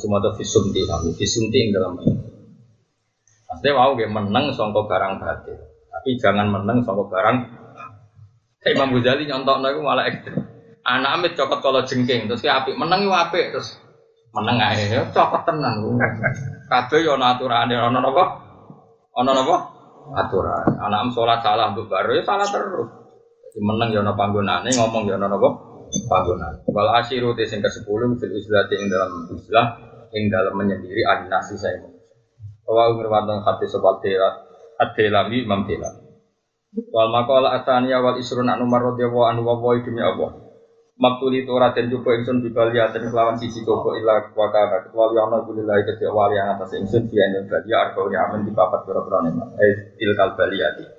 Semua 0.00 0.18
itu 0.18 0.42
visumti 0.42 0.80
kami, 0.82 1.12
visumti 1.14 1.56
ing 1.60 1.70
dalam 1.70 1.92
menang. 1.94 2.18
Maksudnya 3.46 3.78
wow, 3.78 3.94
dia 3.94 4.08
menang 4.10 4.50
songko 4.50 4.90
barang 4.90 5.22
batil. 5.22 5.56
Tapi 5.92 6.10
jangan 6.18 6.50
menang 6.50 6.82
songko 6.82 7.06
barang. 7.06 7.36
Kayak 8.64 8.74
Imam 8.82 8.98
Ghazali 8.98 9.30
nyontok 9.30 9.62
itu 9.62 9.80
malah 9.84 10.04
ekstrim. 10.10 10.42
Anak 10.86 11.10
amit 11.18 11.32
cokot 11.38 11.62
kalau 11.62 11.82
jengking, 11.82 12.30
terus 12.30 12.42
kayak 12.42 12.62
api 12.62 12.78
menang 12.78 13.06
itu 13.06 13.10
api 13.10 13.50
terus 13.50 13.74
menang 14.30 14.58
aja 14.58 14.84
ya 14.86 15.02
cokot 15.10 15.42
tenang. 15.46 15.82
Kabeh 16.70 17.02
yo 17.02 17.14
ana 17.18 17.34
aturane 17.34 17.74
ana 17.74 17.98
napa? 17.98 18.24
Ana 19.14 19.34
napa? 19.34 19.56
Aturan. 20.14 20.78
Anak 20.78 20.98
am 21.06 21.10
sholat 21.10 21.42
salah 21.42 21.74
untuk 21.74 21.90
baru 21.90 22.18
ya 22.18 22.22
salah 22.22 22.46
terus. 22.46 22.86
Jadi 23.50 23.58
menang 23.62 23.90
yo 23.94 24.02
ana 24.02 24.14
panggonane, 24.14 24.70
ngomong 24.74 25.10
yo 25.10 25.18
napa? 25.18 25.48
Panggonan. 26.06 26.62
Wal 26.70 26.90
asyiru 27.02 27.34
te 27.34 27.44
sing 27.46 27.62
ke-10 27.62 27.86
fil 28.20 28.34
islati 28.34 28.74
ing 28.78 28.88
dalam 28.90 29.30
islah 29.32 29.66
ing 30.12 30.30
dalam 30.30 30.54
menyendiri 30.54 31.02
adinasi 31.04 31.54
saya. 31.58 31.82
Wa 32.66 32.92
ngirwanto 32.94 33.42
hati 33.46 33.66
sebab 33.70 34.02
tela 34.02 34.30
ad-delami 34.78 35.46
Imam 35.46 35.64
Dela. 35.64 35.90
Wal 36.92 37.08
maqala 37.08 37.56
ataniya 37.56 38.02
wal 38.04 38.18
isrun 38.20 38.50
anu 38.50 38.68
radhiyallahu 38.68 39.28
anhu 39.32 39.42
wa 39.46 39.74
demi 39.80 40.02
Allah. 40.02 40.46
Maktuli 40.96 41.44
itu 41.44 41.52
raden 41.52 41.92
coba 41.92 42.16
ingsun 42.16 42.40
dibali 42.40 42.80
aten 42.80 43.04
kelawan 43.12 43.36
sisi 43.36 43.60
coba 43.68 44.00
ila 44.00 44.32
wakana 44.32 44.80
kecuali 44.88 45.20
ana 45.20 45.44
kulilahi 45.44 45.84
kecil 45.92 46.08
wali 46.08 46.40
yang 46.40 46.56
atas 46.56 46.72
ingsun 46.72 47.04
dia 47.12 47.20
yang 47.36 47.44
bali 47.44 47.68
arbauni 47.68 48.16
amin 48.16 48.48
di 48.48 48.52
papat 48.56 48.88
pira-pira 48.88 49.28
eh 49.60 49.92
tilkal 50.00 50.32
baliyati 50.40 50.95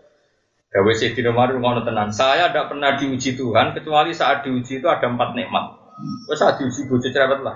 Gawe 0.68 0.92
Sayyidina 0.92 1.32
Umar 1.32 1.56
ngono 1.56 1.88
tenan. 1.88 2.12
Saya 2.12 2.52
tidak 2.52 2.76
pernah 2.76 3.00
diuji 3.00 3.40
Tuhan 3.40 3.72
kecuali 3.72 4.12
saat 4.12 4.44
diuji 4.44 4.84
itu 4.84 4.88
ada 4.92 5.08
empat 5.08 5.32
nikmat. 5.32 5.66
Wes 6.28 6.44
saat 6.44 6.60
diuji 6.60 6.92
bojo 6.92 7.08
cerewet 7.08 7.40
lah. 7.40 7.56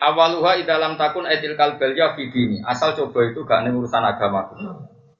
Awaluha 0.00 0.60
dalam 0.68 1.00
takun 1.00 1.24
etil 1.24 1.56
kalbelia 1.56 2.12
fidini. 2.16 2.60
Asal 2.64 2.92
coba 2.96 3.32
itu 3.32 3.44
gak 3.48 3.64
nih 3.64 3.72
urusan 3.72 4.04
agama. 4.04 4.52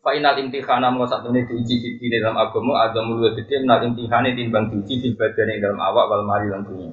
Fa 0.00 0.16
inal 0.16 0.36
imtihana 0.40 0.92
mau 0.92 1.08
satu 1.08 1.32
nih 1.32 1.48
diuji 1.48 2.00
di 2.00 2.06
dalam 2.12 2.36
agama 2.36 2.88
ada 2.88 3.00
mulu 3.04 3.32
gede 3.36 3.64
imtihane 3.64 4.36
timbang 4.36 4.72
diuji 4.72 5.00
di 5.00 5.08
badan 5.16 5.52
dalam 5.60 5.80
awak 5.80 6.12
wal 6.12 6.24
mari 6.24 6.48
lan 6.48 6.64
dunia. 6.64 6.92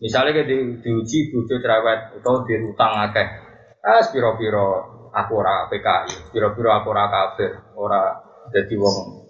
Misalnya 0.00 0.32
kayak 0.32 0.48
di, 0.48 0.56
diuji 0.80 1.28
bojo 1.28 1.60
cerewet 1.60 2.20
atau 2.20 2.44
dirutang 2.48 3.04
akeh. 3.04 3.28
Ah, 3.80 4.00
piro-piro 4.12 4.68
aku 5.12 5.32
ora 5.40 5.68
PKI, 5.68 6.32
piro-piro 6.32 6.68
aku 6.72 6.92
ora 6.92 7.04
kafir, 7.08 7.52
ora 7.76 8.16
jadi 8.52 8.76
wong 8.76 9.29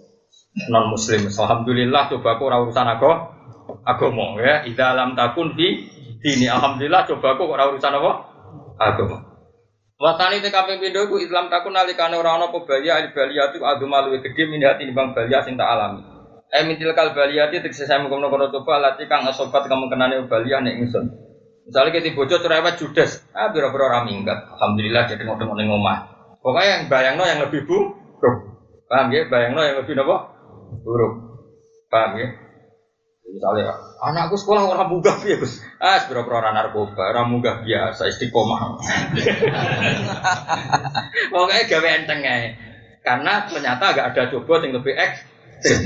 non 0.69 0.91
muslim. 0.91 1.27
Alhamdulillah 1.31 2.11
coba 2.11 2.35
aku 2.35 2.43
urusan 2.47 2.87
aku 2.87 3.11
agama 3.87 4.39
ya. 4.41 4.67
Ida 4.67 4.95
alam 4.95 5.15
takun 5.15 5.55
fi 5.55 5.87
dini. 6.19 6.47
Alhamdulillah 6.51 7.07
coba 7.07 7.39
aku 7.39 7.43
ora 7.47 7.71
urusan 7.71 7.93
apa? 7.95 8.11
Agama. 8.81 9.17
Wasani 10.01 10.41
kaping 10.41 10.81
pindho 10.81 11.05
ku 11.07 11.21
Islam 11.21 11.53
takun 11.53 11.77
nalikane 11.77 12.17
ora 12.17 12.35
ana 12.35 12.49
apa 12.49 12.57
balia 12.65 12.97
al 12.97 13.13
baliyatu 13.13 13.61
adu 13.61 13.85
malu 13.85 14.17
gedhe 14.17 14.49
minati 14.49 14.89
timbang 14.89 15.13
balia 15.13 15.45
sing 15.45 15.53
tak 15.55 15.69
alami. 15.69 16.01
Eh 16.51 16.65
mintil 16.65 16.91
kal 16.97 17.13
baliyati 17.13 17.61
tegese 17.61 17.85
saya 17.85 18.01
mengkono-kono 18.01 18.49
coba 18.49 18.81
lati 18.81 19.05
kang 19.05 19.23
kamu 19.29 19.85
kenane 19.93 20.25
balia 20.25 20.57
nek 20.57 20.73
ingsun. 20.81 21.05
Misalnya 21.61 21.93
kita 21.93 22.17
bocor 22.17 22.41
cerewet 22.41 22.75
judes, 22.81 23.21
ah 23.37 23.53
biro-biro 23.53 23.85
ora 23.85 24.01
minggat. 24.01 24.49
Alhamdulillah 24.57 25.05
jadi 25.05 25.21
ngono 25.21 25.53
ning 25.53 25.69
omah. 25.69 25.97
Pokoknya 26.41 26.81
yang 26.81 26.83
bayangno 26.89 27.23
yang 27.29 27.39
lebih 27.45 27.69
buruk. 27.69 28.01
Paham 28.89 29.13
ya? 29.13 29.29
Bayangno 29.29 29.61
yang 29.61 29.77
lebih 29.85 29.93
apa? 30.01 30.30
Buruk. 30.79 31.13
Paham 31.91 32.15
ya? 32.15 32.31
Misalnya, 33.31 33.71
anakku 34.03 34.35
sekolah 34.35 34.67
orang 34.67 34.91
munggah 34.91 35.15
ya 35.23 35.39
Gus. 35.39 35.63
Ah, 35.79 36.03
sebiro 36.03 36.27
orang 36.27 36.51
narkoba, 36.51 37.15
orang 37.15 37.31
munggah 37.31 37.63
biasa, 37.63 38.11
istiqomah. 38.11 38.59
Pokoknya 41.31 41.63
gawe 41.63 41.89
enteng 41.95 42.19
ya. 42.27 42.51
Karena 43.01 43.47
ternyata 43.47 43.95
agak 43.95 44.11
ada 44.11 44.23
coba 44.35 44.59
yang 44.61 44.75
lebih 44.75 44.93
ekstrim. 44.99 45.79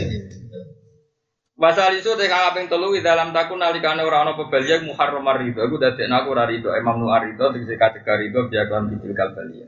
Masal 1.55 1.95
isu 1.95 2.19
teh 2.19 2.27
kaping 2.27 2.67
telu 2.67 2.91
di 2.91 2.99
dalam 2.99 3.31
takun 3.31 3.63
nalikane 3.63 4.03
ora 4.03 4.27
ana 4.27 4.35
pebaliya 4.35 4.83
muharram 4.83 5.23
rido. 5.39 5.63
Aku 5.63 5.79
dadekno 5.79 6.19
aku 6.19 6.35
ora 6.35 6.43
rido. 6.43 6.67
Imam 6.75 6.99
Nu 6.99 7.15
arido 7.15 7.47
tegese 7.55 7.79
kategori 7.79 8.27
rido 8.27 8.51
biakon 8.51 8.91
bidil 8.91 9.15
kalbalia. 9.15 9.63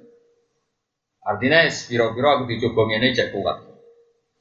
Artinya 1.23 1.63
spiro-piro 1.71 2.27
aku 2.27 2.43
dicoba 2.51 2.91
ngene 2.91 3.15
cek 3.15 3.31
kuat. 3.31 3.66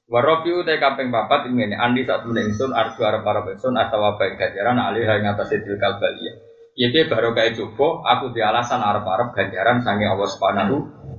Warobiu 0.07 0.62
teh 0.62 0.78
kaping 0.78 1.11
papat 1.11 1.50
ini 1.50 1.74
andi 1.74 2.07
satu 2.07 2.30
ingsun 2.30 2.70
arju 2.70 3.02
arep 3.02 3.26
para 3.26 3.42
ingsun 3.42 3.74
atau 3.74 3.98
apa 4.07 4.38
ganjaran 4.38 4.78
alih 4.78 5.02
yang 5.02 5.34
atas 5.34 5.50
itu 5.50 5.74
kalbalia. 5.82 6.32
Iya 6.78 7.11
baru 7.11 7.34
kayak 7.34 7.59
coba 7.59 8.07
aku 8.14 8.30
di 8.30 8.38
alasan 8.38 8.78
arep 8.86 9.02
arep 9.02 9.34
ganjaran 9.34 9.82
sange 9.82 10.07
Allah 10.07 10.30
subhanahu 10.30 10.76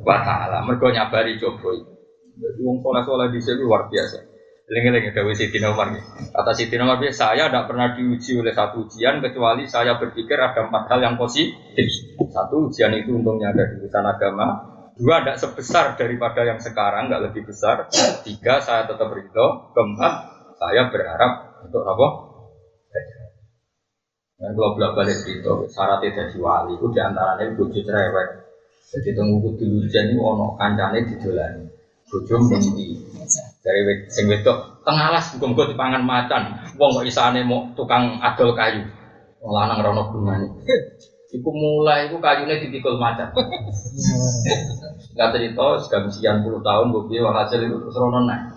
wa 0.08 0.18
taala. 0.24 0.64
Mergo 0.64 0.88
nyabari 0.88 1.36
coba. 1.36 1.76
Jadi 2.38 2.60
wong 2.64 2.80
soleh 2.80 3.04
soleh 3.04 3.28
di 3.28 3.40
sini 3.44 3.60
luar 3.60 3.92
biasa. 3.92 4.24
Lengi-lengi 4.68 5.16
Dewi 5.16 5.32
Siti 5.32 5.64
Nomar 5.64 5.96
Kata 6.32 6.52
Siti 6.52 6.76
saya 7.12 7.48
tidak 7.48 7.72
pernah 7.72 7.96
diuji 7.96 8.36
oleh 8.36 8.52
satu 8.52 8.84
ujian 8.84 9.24
kecuali 9.24 9.64
saya 9.64 9.96
berpikir 9.96 10.36
ada 10.36 10.68
empat 10.68 10.92
hal 10.92 11.00
yang 11.04 11.16
positif. 11.16 11.88
Satu 12.32 12.68
ujian 12.68 12.92
itu 12.96 13.16
untungnya 13.16 13.56
ada 13.56 13.64
di 13.64 13.80
urusan 13.80 14.04
agama, 14.04 14.77
Dua, 14.98 15.22
tidak 15.22 15.38
sebesar 15.38 15.94
daripada 15.94 16.42
yang 16.42 16.58
sekarang, 16.58 17.08
tidak 17.08 17.32
lebih 17.32 17.54
besar. 17.54 17.86
Tiga, 18.26 18.60
saya 18.66 18.90
tetap 18.90 19.14
ridho. 19.14 19.70
Keempat, 19.78 20.14
saya 20.58 20.90
berharap 20.90 21.62
untuk 21.70 21.86
apa? 21.86 22.08
Dan 24.38 24.54
kalau 24.54 24.78
bolak 24.78 24.94
balik 24.94 25.18
syarat 25.74 26.02
tidak 26.06 26.34
wali, 26.38 26.78
itu 26.78 26.86
di 26.94 27.00
antaranya 27.02 27.58
bujuk 27.58 27.82
cerewet. 27.82 28.48
Jadi 28.88 29.10
tunggu 29.18 29.44
kudu 29.44 29.66
hujan 29.68 30.16
itu 30.16 30.22
ono 30.24 30.56
kancane 30.56 31.04
didolani. 31.04 31.68
Bojo 32.08 32.40
mesti 32.40 33.04
dari 33.60 34.08
sing 34.08 34.32
wedok 34.32 34.80
tengalas 34.88 35.36
bukan 35.36 35.60
gue 35.60 35.76
dipangan 35.76 36.08
macan. 36.08 36.72
Wong 36.80 36.96
kok 36.96 37.04
isane 37.04 37.44
mau 37.44 37.68
tukang 37.76 38.24
adol 38.24 38.56
kayu. 38.56 38.88
Wong 39.44 39.52
lanang 39.52 39.84
rono 39.84 40.08
gunane. 40.08 40.48
Iku 41.28 41.50
mulai, 41.52 42.08
iku 42.08 42.24
kayunya 42.24 42.56
dipikul 42.64 42.96
macan. 42.96 43.36
Gak 45.12 45.30
cerita, 45.36 45.66
sudah 45.84 46.08
sekian 46.08 46.40
puluh 46.40 46.64
tahun, 46.64 46.96
gue 46.96 47.04
bilang 47.12 47.36
hasil 47.36 47.68
itu 47.68 47.76
terus 47.76 48.00
rono 48.00 48.24
naik. 48.24 48.56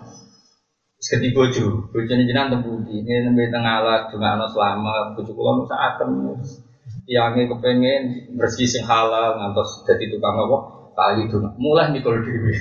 Seketi 1.01 1.33
bojo, 1.35 1.91
bojo 1.91 2.11
ini 2.13 2.29
jenang 2.29 2.53
tembuti, 2.53 3.01
ini 3.01 3.27
nembe 3.27 3.49
tengah 3.49 3.81
alat, 3.81 4.13
cuma 4.13 4.37
anak 4.37 4.53
selama, 4.53 5.17
bojo 5.17 5.33
kulo 5.33 5.65
nusa 5.65 5.73
akan, 5.73 6.37
tiangnya 7.09 7.49
kepengen 7.51 8.01
bersih 8.37 8.69
sing 8.69 8.85
halal, 8.85 9.41
ngantos 9.41 9.81
jadi 9.89 10.13
tukang 10.13 10.37
apa, 10.37 10.57
kali 10.93 11.25
itu 11.25 11.41
mulai 11.57 11.89
mikul 11.89 12.21
dewi. 12.21 12.53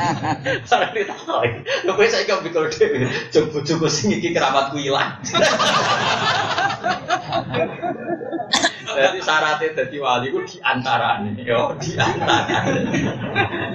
Sarang 0.68 0.96
ditakoki, 0.96 1.60
lho 1.84 1.92
kowe 1.92 2.08
saiki 2.08 2.32
kok 2.32 2.40
mikul 2.40 2.72
dewi, 2.72 3.04
bojoku 3.52 3.86
sing 3.92 4.16
iki 4.16 4.32
keramatku 4.32 4.80
ilang. 4.80 5.20
Jadi 8.94 9.18
syaratnya 9.20 9.68
jadi 9.74 9.96
wali 9.98 10.26
itu 10.30 10.40
di 10.46 10.58
antara 10.62 11.20
ini, 11.20 11.42
yo 11.42 11.74
di 11.76 11.98
antara. 11.98 12.62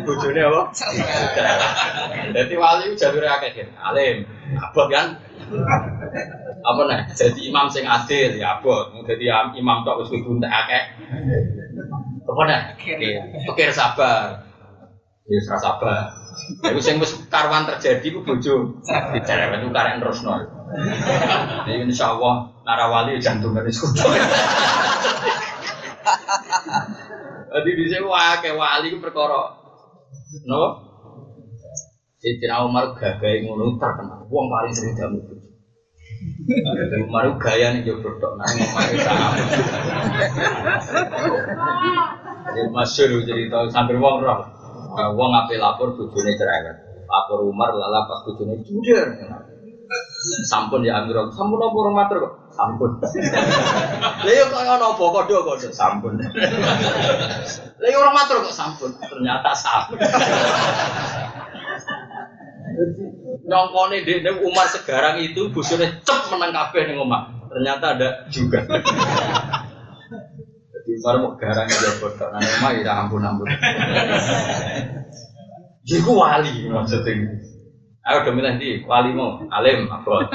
Bujurnya 0.08 0.48
apa? 0.48 0.62
Jadi 2.32 2.54
wali 2.56 2.84
itu 2.90 2.96
jalur 2.96 3.24
akeh 3.28 3.68
alim, 3.76 4.24
abot 4.56 4.88
kan? 4.88 5.20
Apa 6.60 6.82
nih? 6.88 7.00
Jadi 7.16 7.40
imam 7.52 7.68
sing 7.72 7.84
adil 7.84 8.40
ya 8.40 8.60
abot. 8.60 8.92
Jadi 9.04 9.28
imam 9.60 9.84
tok 9.84 10.04
wis 10.04 10.12
kudu 10.12 10.40
entek 10.40 10.52
akeh. 10.52 10.84
Apa 12.26 12.42
nih? 12.48 12.60
Pikir 13.48 13.70
sabar. 13.76 14.48
Ya 15.30 15.40
sabar. 15.46 16.10
Iku 16.66 16.80
sing 16.82 16.98
wis 16.98 17.14
karwan 17.30 17.68
terjadi 17.68 18.08
ku 18.16 18.26
bojo 18.26 18.80
dicerewet 19.14 19.62
ku 19.62 19.70
karek 19.76 20.02
nerusno. 20.70 21.66
Jadi 21.66 21.74
insyaallah 21.90 22.36
narawali 22.66 23.18
jantung 23.18 23.58
dari 23.58 23.74
sudah. 23.74 24.06
Jadi 27.50 27.70
di 27.74 27.86
sini 27.90 28.06
wah 28.06 28.38
kayak 28.38 28.56
wali 28.56 28.94
ku 28.94 29.02
perkara. 29.02 29.58
No? 30.46 30.86
Sayyidina 32.20 32.68
Umar 32.68 32.94
gagai 33.00 33.48
ngono 33.48 33.80
terkenal. 33.80 34.28
Wong 34.28 34.46
paling 34.52 34.74
sering 34.76 34.94
jamu 34.94 35.24
bojo. 35.24 35.48
Umar 37.08 37.32
gaya 37.40 37.72
nih 37.74 37.88
jodoh 37.88 38.12
tok 38.20 38.36
nang 38.36 38.52
Umar 38.60 38.84
sama. 39.02 39.28
Jadi 42.50 42.70
masyur 42.76 43.24
cerita 43.24 43.58
sambil 43.72 43.98
wong 44.04 44.20
roh. 44.20 44.44
Wong 45.16 45.32
ape 45.32 45.56
lapor 45.56 45.96
bojone 45.96 46.36
cerewet. 46.36 46.78
Lapor 47.08 47.48
Umar 47.48 47.72
lala 47.72 48.04
pas 48.04 48.20
bojone 48.28 48.60
jujur. 48.68 49.08
Sampun 50.20 50.84
ya 50.84 51.00
Amirul, 51.00 51.32
sampun 51.32 51.64
apa 51.64 51.76
orang 51.80 51.96
matur 51.96 52.18
kok? 52.20 52.34
Sampun. 52.52 52.92
Lah 54.28 54.34
yo 54.36 54.52
kok 54.52 54.60
ana 54.60 54.92
apa 54.92 55.00
kodho-kodho 55.00 55.72
sampun. 55.72 56.20
Lah 57.82 57.88
orang 57.88 58.16
matur 58.16 58.44
kok 58.44 58.52
sampun. 58.52 58.92
Ternyata 59.00 59.56
sampun. 59.56 59.96
Nyongkone 63.50 64.04
dene 64.04 64.32
Umar 64.44 64.68
segarang 64.68 65.24
itu 65.24 65.50
bosone 65.56 66.04
cep 66.04 66.28
menang 66.36 66.52
kabeh 66.52 66.92
ning 66.92 67.00
omah. 67.00 67.48
Ternyata 67.48 67.96
ada 67.96 68.10
juga. 68.28 68.60
Umar 71.00 71.16
mau 71.24 71.32
garang 71.40 71.64
aja 71.64 71.96
bodoh, 72.04 72.28
nah 72.28 72.44
emang 72.44 72.84
ya 72.84 72.92
ampun 73.00 73.24
ampun. 73.24 73.48
Jiku 75.88 76.12
wali 76.12 76.68
maksudnya. 76.68 77.40
Ayo 78.10 78.26
udah 78.26 78.34
milih 78.34 78.58
di 78.58 78.70
wali 78.90 79.14
mau 79.14 79.38
alim 79.54 79.86
apa? 79.86 80.34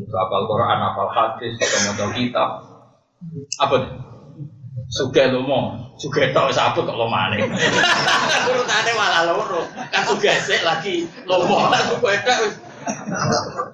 Itu 0.00 0.16
apal 0.16 0.48
Quran, 0.48 0.80
apal 0.80 1.12
hadis, 1.12 1.60
atau 1.92 2.08
kitab. 2.16 2.64
Apa? 3.60 3.76
Suge 4.88 5.28
lo 5.28 5.44
mau, 5.44 5.92
suge 6.00 6.32
tau 6.32 6.48
sapu 6.48 6.88
kok 6.88 6.96
lo 6.96 7.04
mana? 7.04 7.36
Urutane 8.48 8.92
malah 8.96 9.28
loro, 9.28 9.68
kan 9.92 10.08
suge 10.08 10.32
sih 10.40 10.64
lagi 10.64 11.04
lo 11.28 11.44
mau, 11.44 11.68
suge 11.74 12.16
itu 12.16 12.34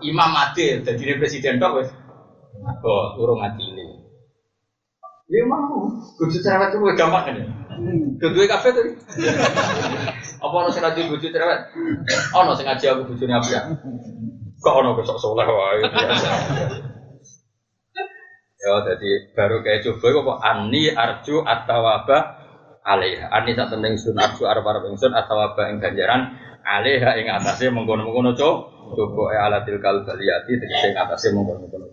Imam 0.02 0.34
adil, 0.34 0.82
jadi 0.82 1.20
presiden 1.20 1.62
tok 1.62 1.78
wes. 1.78 1.94
Oh, 2.82 3.14
urung 3.22 3.38
adil. 3.38 4.02
Ya 5.30 5.46
mau, 5.46 5.94
kudu 6.18 6.42
cerewet 6.42 6.74
itu 6.74 6.90
gampang 6.98 7.22
kan 7.28 7.38
ya. 7.38 7.46
Kedua 8.18 8.44
kafe 8.46 8.68
tuh. 8.74 8.84
Apa 10.42 10.54
orang 10.54 10.74
ngaji 10.74 11.00
bojo 11.10 11.26
cerewet? 11.30 11.60
Ono 12.34 12.50
sing 12.54 12.66
ngaji 12.66 12.84
aku 12.90 13.02
bojone 13.14 13.32
apa 13.34 13.48
ya? 13.50 13.62
Kok 14.62 14.74
ono 14.82 14.94
besok 14.98 15.18
soleh 15.18 15.46
wae. 15.46 15.82
Ya 18.62 18.74
jadi 18.86 19.10
baru 19.34 19.58
kayak 19.66 19.82
coba 19.82 20.06
kok 20.22 20.38
ani 20.42 20.90
arju 20.94 21.42
atau 21.42 21.82
apa 21.82 22.18
alaiha. 22.86 23.26
Ani 23.30 23.58
sak 23.58 23.74
temen 23.74 23.98
sun 23.98 24.18
arju 24.18 24.46
arep 24.46 24.62
arep 24.62 24.86
atau 24.94 25.38
apa 25.42 25.62
ing 25.70 25.82
ganjaran 25.82 26.38
alaiha 26.62 27.18
ing 27.18 27.26
atase 27.26 27.70
mengkono-mengkono 27.74 28.38
coba. 28.38 28.70
Coba 28.94 29.34
alatil 29.50 29.82
kalbaliyati 29.82 30.58
tegese 30.62 30.94
ing 30.94 30.98
atase 30.98 31.34
mengkono-mengkono. 31.34 31.86